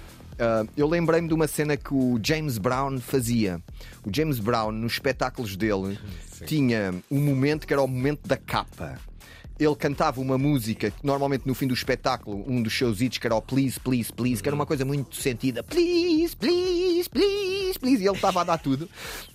eu 0.75 0.87
lembrei-me 0.87 1.27
de 1.27 1.33
uma 1.33 1.47
cena 1.47 1.75
que 1.75 1.93
o 1.93 2.19
James 2.23 2.57
Brown 2.57 2.99
fazia. 2.99 3.61
O 4.05 4.09
James 4.13 4.39
Brown, 4.39 4.71
nos 4.71 4.93
espetáculos 4.93 5.55
dele, 5.55 5.99
tinha 6.45 6.93
um 7.11 7.19
momento 7.19 7.67
que 7.67 7.73
era 7.73 7.81
o 7.81 7.87
momento 7.87 8.27
da 8.27 8.37
capa. 8.37 8.99
Ele 9.59 9.75
cantava 9.75 10.21
uma 10.21 10.37
música 10.37 10.89
que 10.89 11.05
normalmente 11.05 11.45
no 11.45 11.53
fim 11.53 11.67
do 11.67 11.73
espetáculo, 11.73 12.45
um 12.47 12.63
dos 12.63 12.77
seus 12.77 13.01
hits, 13.01 13.17
que 13.17 13.27
era 13.27 13.35
o 13.35 13.41
Please, 13.41 13.77
Please, 13.77 14.13
Please, 14.13 14.41
que 14.41 14.47
era 14.47 14.55
uma 14.55 14.65
coisa 14.65 14.85
muito 14.85 15.17
sentida. 15.17 15.61
Please, 15.61 16.33
please, 16.33 17.09
please, 17.09 17.77
please. 17.77 18.01
E 18.01 18.07
ele 18.07 18.15
estava 18.15 18.39
a 18.39 18.43
dar 18.45 18.57
tudo. 18.57 18.87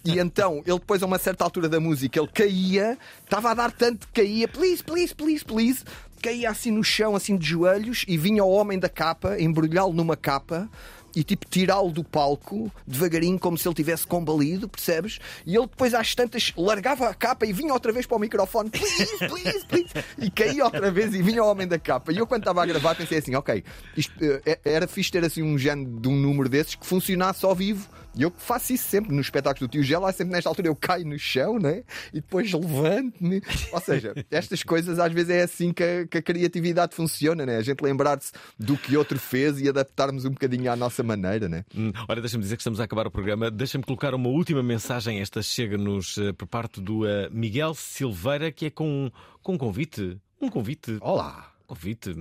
E 0.02 0.18
então, 0.18 0.62
ele 0.66 0.78
depois, 0.78 1.02
a 1.02 1.06
uma 1.06 1.18
certa 1.18 1.44
altura 1.44 1.68
da 1.68 1.78
música, 1.78 2.18
ele 2.18 2.28
caía, 2.28 2.96
estava 3.22 3.50
a 3.50 3.54
dar 3.54 3.70
tanto 3.70 4.08
que 4.08 4.22
caía, 4.22 4.48
please, 4.48 4.82
please, 4.82 5.14
please, 5.14 5.44
please. 5.44 5.84
Caía 6.22 6.48
assim 6.48 6.70
no 6.70 6.82
chão, 6.82 7.14
assim 7.14 7.36
de 7.36 7.46
joelhos, 7.46 8.06
e 8.08 8.16
vinha 8.16 8.42
o 8.42 8.50
homem 8.50 8.78
da 8.78 8.88
capa, 8.88 9.38
embrulhá-lo 9.38 9.92
numa 9.92 10.16
capa 10.16 10.70
e 11.14 11.22
tipo 11.22 11.46
tirá-lo 11.48 11.90
do 11.90 12.02
palco 12.02 12.70
devagarinho, 12.86 13.38
como 13.38 13.56
se 13.56 13.66
ele 13.66 13.74
tivesse 13.74 14.06
combalido, 14.06 14.68
percebes? 14.68 15.18
E 15.46 15.56
ele 15.56 15.66
depois 15.66 15.94
às 15.94 16.14
tantas 16.14 16.52
largava 16.56 17.08
a 17.08 17.14
capa 17.14 17.46
e 17.46 17.52
vinha 17.52 17.72
outra 17.72 17.92
vez 17.92 18.06
para 18.06 18.16
o 18.16 18.20
microfone, 18.20 18.70
please, 18.70 19.16
please, 19.18 19.66
please, 19.66 19.92
e 20.18 20.30
caía 20.30 20.64
outra 20.64 20.90
vez 20.90 21.14
e 21.14 21.22
vinha 21.22 21.42
o 21.42 21.46
homem 21.46 21.66
da 21.66 21.78
capa. 21.78 22.12
E 22.12 22.18
eu 22.18 22.26
quando 22.26 22.42
estava 22.42 22.62
a 22.62 22.66
gravar 22.66 22.94
pensei 22.94 23.18
assim, 23.18 23.34
ok, 23.34 23.62
isto, 23.96 24.12
eh, 24.22 24.58
era 24.64 24.86
fixe 24.86 25.10
ter 25.10 25.24
assim 25.24 25.42
um 25.42 25.58
género 25.58 26.00
de 26.00 26.08
um 26.08 26.16
número 26.16 26.48
desses 26.48 26.74
que 26.74 26.86
funcionasse 26.86 27.44
ao 27.44 27.54
vivo. 27.54 27.88
E 28.16 28.22
eu 28.22 28.30
faço 28.30 28.72
isso 28.72 28.88
sempre 28.88 29.12
nos 29.12 29.26
espetáculos 29.26 29.68
do 29.68 29.72
tio 29.72 29.82
Gela, 29.82 30.12
sempre 30.12 30.32
nesta 30.34 30.48
altura 30.48 30.68
eu 30.68 30.76
caio 30.76 31.04
no 31.04 31.18
chão, 31.18 31.58
né? 31.58 31.82
E 32.12 32.20
depois 32.20 32.52
levanto-me. 32.52 33.42
Ou 33.72 33.80
seja, 33.80 34.14
estas 34.30 34.62
coisas 34.62 34.98
às 34.98 35.12
vezes 35.12 35.30
é 35.30 35.42
assim 35.42 35.72
que 35.72 35.82
a, 35.82 36.06
que 36.06 36.18
a 36.18 36.22
criatividade 36.22 36.94
funciona, 36.94 37.44
né? 37.44 37.56
A 37.56 37.62
gente 37.62 37.80
lembrar-se 37.80 38.32
do 38.58 38.76
que 38.76 38.96
outro 38.96 39.18
fez 39.18 39.60
e 39.60 39.68
adaptarmos 39.68 40.24
um 40.24 40.30
bocadinho 40.30 40.70
à 40.70 40.76
nossa 40.76 41.02
maneira, 41.02 41.48
né? 41.48 41.64
Hum, 41.74 41.92
Ora, 42.08 42.20
deixa-me 42.20 42.42
dizer 42.42 42.56
que 42.56 42.60
estamos 42.62 42.80
a 42.80 42.84
acabar 42.84 43.06
o 43.06 43.10
programa. 43.10 43.50
Deixa-me 43.50 43.82
colocar 43.82 44.14
uma 44.14 44.28
última 44.28 44.62
mensagem. 44.62 45.20
Esta 45.20 45.42
chega-nos 45.42 46.16
eh, 46.18 46.32
por 46.32 46.46
parte 46.46 46.80
do 46.80 47.06
eh, 47.06 47.28
Miguel 47.30 47.74
Silveira, 47.74 48.52
que 48.52 48.66
é 48.66 48.70
com, 48.70 49.10
com 49.42 49.54
um 49.54 49.58
convite. 49.58 50.18
Um 50.40 50.48
convite. 50.48 50.98
Olá. 51.00 51.52
Convite. 51.66 52.14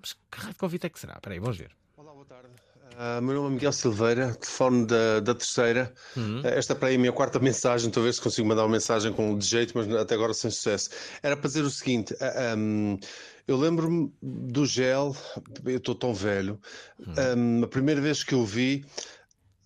Mas 0.00 0.12
que 0.12 0.40
raio 0.40 0.52
de 0.52 0.58
convite 0.58 0.86
é 0.86 0.88
que 0.88 0.98
será? 0.98 1.14
Espera 1.14 1.34
aí, 1.34 1.40
vamos 1.40 1.56
ver. 1.56 1.70
Ah, 2.98 3.20
meu 3.20 3.34
nome 3.34 3.48
é 3.48 3.50
Miguel 3.50 3.72
Silveira, 3.72 4.34
telefone 4.34 4.86
da, 4.86 5.20
da 5.20 5.34
terceira. 5.34 5.92
Ah, 6.42 6.48
Esta 6.48 6.74
para 6.74 6.88
aí 6.88 6.94
é 6.94 6.96
a 6.96 7.00
minha 7.00 7.12
quarta 7.12 7.38
mensagem. 7.38 7.90
Ver 7.90 8.14
se 8.14 8.20
consigo 8.22 8.48
mandar 8.48 8.62
uma 8.62 8.70
mensagem 8.72 9.12
com 9.12 9.36
de 9.36 9.44
jeito, 9.46 9.72
mas 9.76 9.86
até 9.94 10.14
agora 10.14 10.32
sem 10.32 10.50
sucesso. 10.50 10.88
Era 11.22 11.36
para 11.36 11.46
dizer 11.48 11.62
o 11.62 11.70
seguinte: 11.70 12.14
ah, 12.20 12.52
ahm, 12.54 12.96
eu 13.46 13.56
lembro-me 13.58 14.10
do 14.22 14.64
gel, 14.64 15.14
eu 15.66 15.76
estou 15.76 15.94
tão 15.94 16.14
velho. 16.14 16.58
ahm, 17.16 17.64
a 17.64 17.68
primeira 17.68 18.00
vez 18.00 18.24
que 18.24 18.34
eu 18.34 18.44
vi, 18.46 18.84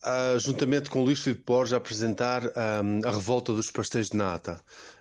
ah, 0.04 0.36
juntamente 0.38 0.90
com 0.90 1.00
o 1.00 1.04
Luís 1.04 1.20
Filipe 1.20 1.44
Borges, 1.46 1.72
a 1.74 1.76
apresentar 1.76 2.42
ahm, 2.56 3.00
a 3.04 3.10
revolta 3.10 3.52
dos 3.52 3.70
pastéis 3.70 4.10
de 4.10 4.16
nata. 4.16 4.60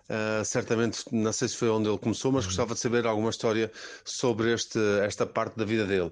Ah, 0.09 0.43
certamente, 0.43 1.03
não 1.11 1.31
sei 1.31 1.47
se 1.47 1.55
foi 1.55 1.69
onde 1.69 1.87
ele 1.87 1.97
começou, 1.97 2.31
mas 2.31 2.45
gostava 2.45 2.73
de 2.73 2.79
saber 2.79 3.05
alguma 3.05 3.29
história 3.29 3.71
sobre 4.03 4.51
este, 4.53 4.79
esta 5.03 5.25
parte 5.25 5.57
da 5.57 5.65
vida 5.65 5.85
dele. 5.85 6.11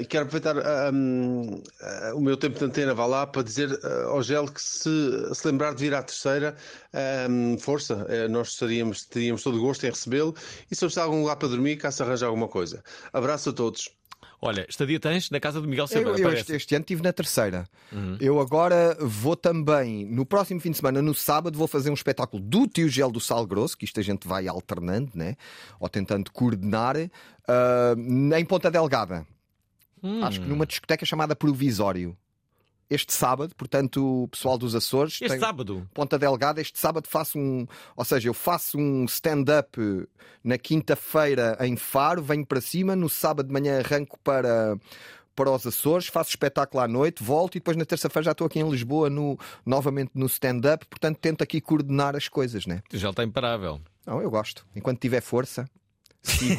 E 0.00 0.04
quero 0.04 0.26
aproveitar 0.26 0.56
ah, 0.58 0.90
o 2.14 2.20
meu 2.20 2.36
tempo 2.36 2.58
de 2.58 2.64
antena, 2.64 2.94
vá 2.94 3.06
lá, 3.06 3.26
para 3.26 3.42
dizer 3.42 3.78
ao 4.06 4.22
Gel 4.22 4.46
que 4.46 4.60
se, 4.62 4.90
se 5.34 5.46
lembrar 5.46 5.74
de 5.74 5.82
vir 5.82 5.94
à 5.94 6.02
terceira, 6.02 6.54
força, 7.60 8.06
eh, 8.08 8.28
nós 8.28 8.48
estaríamos, 8.50 9.04
teríamos 9.04 9.42
todo 9.42 9.58
o 9.58 9.60
gosto 9.60 9.84
em 9.86 9.90
recebê-lo 9.90 10.34
e 10.70 10.74
se 10.74 10.80
precisar 10.80 11.02
de 11.02 11.06
algum 11.08 11.20
lugar 11.20 11.36
para 11.36 11.48
dormir, 11.48 11.76
cá 11.76 11.90
se 11.90 12.02
arranja 12.02 12.26
alguma 12.26 12.48
coisa. 12.48 12.82
Abraço 13.12 13.50
a 13.50 13.52
todos. 13.52 13.99
Olha, 14.42 14.64
estadia 14.68 14.98
tens 14.98 15.28
na 15.30 15.38
casa 15.38 15.60
do 15.60 15.68
Miguel 15.68 15.84
Eu, 15.84 15.88
Silveira. 15.88 16.18
eu 16.18 16.22
parece. 16.22 16.40
este, 16.40 16.52
este 16.54 16.74
ano 16.74 16.82
estive 16.82 17.02
na 17.02 17.12
terceira. 17.12 17.66
Uhum. 17.92 18.16
Eu 18.20 18.40
agora 18.40 18.96
vou 18.98 19.36
também, 19.36 20.06
no 20.06 20.24
próximo 20.24 20.58
fim 20.60 20.70
de 20.70 20.78
semana, 20.78 21.02
no 21.02 21.14
sábado, 21.14 21.58
vou 21.58 21.68
fazer 21.68 21.90
um 21.90 21.94
espetáculo 21.94 22.42
do 22.42 22.66
Tio 22.66 22.88
Gel 22.88 23.10
do 23.10 23.20
Sal 23.20 23.46
Grosso, 23.46 23.76
que 23.76 23.84
isto 23.84 24.00
a 24.00 24.02
gente 24.02 24.26
vai 24.26 24.48
alternando, 24.48 25.10
né? 25.14 25.36
Ou 25.78 25.88
tentando 25.90 26.30
coordenar, 26.32 26.96
ah, 27.46 27.94
em 28.38 28.44
Ponta 28.46 28.70
Delgada. 28.70 29.26
Hum. 30.02 30.24
Acho 30.24 30.40
que 30.40 30.46
numa 30.46 30.64
discoteca 30.64 31.04
chamada 31.04 31.36
Provisório. 31.36 32.16
Este 32.90 33.12
sábado, 33.12 33.54
portanto, 33.56 34.24
o 34.24 34.28
pessoal 34.28 34.58
dos 34.58 34.74
Açores. 34.74 35.20
Este 35.22 35.38
sábado? 35.38 35.88
Ponta 35.94 36.18
Delgada, 36.18 36.60
este 36.60 36.78
sábado 36.78 37.06
faço 37.08 37.38
um. 37.38 37.66
Ou 37.96 38.04
seja, 38.04 38.28
eu 38.28 38.34
faço 38.34 38.76
um 38.76 39.04
stand-up 39.04 39.78
na 40.42 40.58
quinta-feira 40.58 41.56
em 41.60 41.76
Faro, 41.76 42.20
venho 42.20 42.44
para 42.44 42.60
cima, 42.60 42.96
no 42.96 43.08
sábado 43.08 43.46
de 43.46 43.52
manhã 43.52 43.78
arranco 43.78 44.18
para. 44.24 44.76
Para 45.32 45.52
os 45.52 45.66
Açores, 45.66 46.08
faço 46.08 46.30
espetáculo 46.30 46.82
à 46.82 46.88
noite, 46.88 47.22
volto 47.22 47.54
e 47.54 47.60
depois 47.60 47.74
na 47.74 47.84
terça-feira 47.86 48.24
já 48.24 48.32
estou 48.32 48.46
aqui 48.46 48.58
em 48.58 48.68
Lisboa 48.68 49.08
no, 49.08 49.38
novamente 49.64 50.10
no 50.14 50.26
stand-up, 50.26 50.84
portanto 50.86 51.16
tento 51.18 51.40
aqui 51.40 51.62
coordenar 51.62 52.14
as 52.14 52.28
coisas, 52.28 52.66
né? 52.66 52.82
Já 52.92 53.08
está 53.08 53.24
imparável. 53.24 53.80
Não, 54.06 54.20
eu 54.20 54.28
gosto. 54.28 54.66
Enquanto 54.76 55.00
tiver 55.00 55.22
força, 55.22 55.66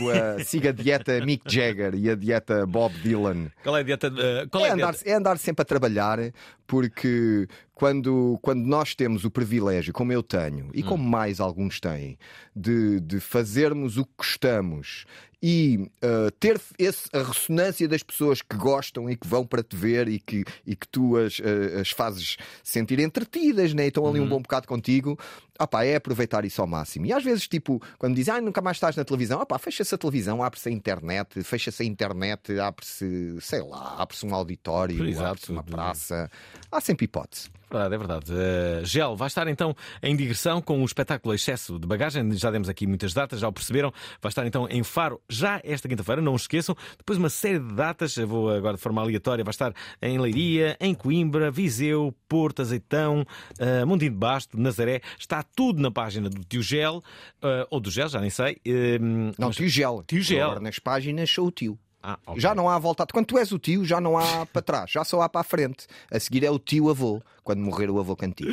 a, 0.10 0.44
sigo 0.44 0.68
a 0.68 0.72
dieta 0.72 1.24
Mick 1.26 1.44
Jagger 1.48 1.94
e 1.96 2.10
a 2.10 2.16
dieta 2.16 2.66
Bob 2.66 2.94
Dylan. 3.00 3.52
Qual 3.64 3.78
é 3.78 3.82
a 3.82 3.84
dieta? 3.84 4.08
eh, 4.08 4.48
qual 4.50 4.66
é, 4.66 4.70
É 4.70 4.72
a 4.72 4.74
andar, 4.74 4.92
dieta? 4.94 5.10
é 5.10 5.14
andar 5.14 5.38
sempre 5.38 5.62
a 5.62 5.66
trabalhar, 5.66 6.20
porque 6.66 7.48
quando, 7.74 8.40
quando 8.42 8.66
nós 8.66 8.96
temos 8.96 9.26
o 9.26 9.32
privilégio, 9.32 9.94
como 9.94 10.12
eu 10.12 10.24
tenho, 10.24 10.70
e 10.74 10.82
como 10.82 11.04
mais 11.04 11.40
alguns 11.40 11.80
têm, 11.80 12.18
de, 12.56 13.00
de 13.00 13.20
fazermos 13.20 13.98
o 13.98 14.06
que 14.06 14.12
gostamos 14.18 15.06
e 15.42 15.90
uh, 16.04 16.30
ter 16.40 16.62
esse, 16.78 17.10
a 17.14 17.24
ressonância 17.24 17.88
das 17.88 18.04
pessoas 18.04 18.42
que 18.42 18.56
gostam 18.56 19.10
e 19.10 19.16
que 19.16 19.28
vão 19.28 19.46
para 19.46 19.64
te 19.64 19.76
ver 19.76 20.08
e 20.08 20.20
que, 20.20 20.44
e 20.66 20.76
que 20.76 20.88
tu 20.88 21.18
as, 21.18 21.40
uh, 21.40 21.80
as 21.82 21.90
fazes 21.90 22.38
sentir 22.64 23.00
entretidas, 23.00 23.74
né? 23.74 23.86
e 23.86 23.88
estão 23.88 24.08
ali 24.08 24.20
um 24.20 24.28
bom 24.28 24.40
bocado 24.40 24.68
contigo, 24.68 25.18
opá, 25.60 25.84
é 25.84 25.96
aproveitar 25.96 26.46
isso 26.46 26.62
ao 26.62 26.68
máximo. 26.68 27.08
E 27.08 27.14
às 27.14 27.24
vezes, 27.24 27.48
tipo, 27.48 27.82
quando 27.98 28.16
dizem, 28.16 28.36
ah, 28.36 28.42
nunca 28.42 28.62
mais 28.62 28.78
estás 28.78 28.96
na 28.96 29.04
televisão, 29.04 29.42
opá, 29.42 29.58
fecha-se 29.58 29.96
a 29.96 29.98
televisão, 29.98 30.44
abre-se 30.44 30.70
a 30.70 30.72
internet, 30.72 31.42
fecha-se 31.44 31.82
a 31.82 31.86
internet, 31.86 32.60
abre-se, 32.60 33.38
sei 33.42 33.62
lá, 33.62 33.96
abre-se 33.98 34.26
um 34.26 34.36
auditório, 34.36 34.98
abre-se 35.26 35.52
uma 35.52 35.64
praça. 35.64 36.30
Há 36.72 36.80
sempre 36.80 37.06
hipótese. 37.06 37.50
Verdade, 37.72 37.96
é 37.96 37.98
verdade. 37.98 38.32
Uh, 38.34 38.86
Gel 38.86 39.16
vai 39.16 39.28
estar 39.28 39.48
então 39.48 39.74
em 40.04 40.14
digressão 40.14 40.62
com 40.62 40.82
o 40.82 40.86
espetáculo 40.86 41.34
Excesso 41.34 41.80
de 41.80 41.88
Bagagem. 41.88 42.30
Já 42.34 42.52
demos 42.52 42.68
aqui 42.68 42.86
muitas 42.86 43.14
datas, 43.14 43.40
já 43.40 43.48
o 43.48 43.54
perceberam. 43.54 43.94
Vai 44.22 44.30
estar 44.30 44.46
então 44.46 44.68
em 44.70 44.84
Faro 44.84 45.22
já 45.30 45.62
esta 45.64 45.88
quinta-feira, 45.88 46.22
não 46.22 46.36
esqueçam. 46.36 46.76
Depois 46.98 47.18
uma 47.18 47.30
série 47.30 47.60
de 47.60 47.74
datas, 47.74 48.18
eu 48.18 48.28
vou 48.28 48.50
agora 48.50 48.76
de 48.76 48.82
forma 48.84 49.02
aleatória, 49.02 49.42
vai 49.44 49.52
estar 49.52 49.74
em 50.02 50.20
Leiria, 50.20 50.76
em 50.82 50.94
Coimbra, 50.94 51.50
Viseu, 51.50 52.14
Porto, 52.28 52.62
Azeitão, 52.62 53.26
uh, 53.60 53.88
Mondinho 53.88 54.12
de 54.12 54.18
Basto, 54.18 54.60
Nazaré. 54.60 55.00
Está 55.18 55.42
tudo 55.42 55.82
na 55.82 55.90
página 55.92 56.30
do 56.30 56.44
Tio 56.44 56.62
Gel, 56.62 56.98
uh, 56.98 57.66
ou 57.70 57.80
do 57.80 57.90
Gel, 57.90 58.10
já 58.10 58.20
nem 58.20 58.30
sei. 58.30 58.58
Uh, 58.68 59.32
Não, 59.40 59.48
mas- 59.48 59.56
tio 59.56 59.70
Gel. 59.70 60.04
Tio 60.06 60.22
Gel. 60.22 60.44
Agora 60.46 60.60
nas 60.60 60.78
páginas 60.78 61.30
sou 61.30 61.48
o 61.48 61.52
tio. 61.52 61.80
Ah, 62.04 62.18
ok. 62.26 62.42
Já 62.42 62.56
não 62.56 62.68
há 62.70 62.80
volta. 62.80 63.06
Quando 63.12 63.26
tu 63.28 63.38
és 63.38 63.52
o 63.52 63.60
tio, 63.60 63.86
já 63.86 64.02
não 64.02 64.18
há 64.18 64.46
para 64.52 64.62
trás, 64.62 64.90
já 64.92 65.04
só 65.04 65.22
há 65.22 65.30
para 65.30 65.42
a 65.42 65.44
frente. 65.44 65.86
A 66.12 66.20
seguir 66.20 66.44
é 66.44 66.50
o 66.50 66.58
tio 66.58 66.90
avô, 66.90 67.22
quando 67.44 67.60
morrer 67.60 67.90
o 67.90 68.00
avô 68.00 68.16
cantigo. 68.16 68.52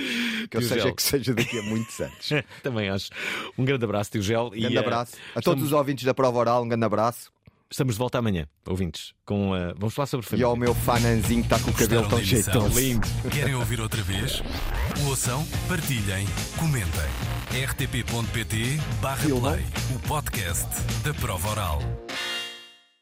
Que 0.51 0.57
eu 0.59 0.63
seja 0.63 0.81
Gel. 0.83 0.95
que 0.95 1.03
seja 1.03 1.35
daqui 1.35 1.59
a 1.59 1.63
muitos 1.63 1.99
anos. 2.01 2.29
Também 2.63 2.89
acho. 2.91 3.11
Um 3.57 3.65
grande 3.65 3.85
abraço, 3.85 4.11
Tio 4.11 4.23
Gel. 4.23 4.47
Um 4.49 4.51
grande 4.51 4.77
uh, 4.77 4.81
abraço. 4.81 5.13
A 5.35 5.39
estamos- 5.41 5.45
todos 5.45 5.63
os 5.65 5.73
ouvintes 5.73 6.05
da 6.05 6.13
Prova 6.15 6.39
Oral, 6.39 6.63
um 6.65 6.69
grande 6.69 6.85
abraço. 6.85 7.31
Estamos 7.71 7.97
de 7.97 7.99
volta 7.99 8.17
amanhã, 8.19 8.47
ouvintes. 8.67 9.13
Com, 9.27 9.51
uh, 9.53 9.75
vamos 9.77 9.95
falar 9.95 10.07
sobre 10.07 10.25
E 10.27 10.29
família. 10.31 10.47
ao 10.47 10.57
meu 10.57 10.75
fananzinho 10.75 11.43
que 11.45 11.53
está 11.55 11.59
com 11.63 11.71
o 11.71 11.75
cabelo 11.75 12.03
Gostaram 12.03 12.09
tão 12.09 12.19
emissão? 12.19 12.53
jeitoso. 12.53 12.81
Lindo. 12.81 13.09
Querem 13.31 13.55
ouvir 13.55 13.79
outra 13.81 14.03
vez? 14.03 14.43
Ouçam, 15.07 15.47
partilhem, 15.69 16.27
comentem. 16.59 17.67
rtp.pt 17.67 18.79
barra 19.03 19.23
play, 19.23 19.67
o 19.95 19.99
podcast 20.09 20.67
da 21.05 21.13
prova 21.13 21.49
oral. 21.51 21.83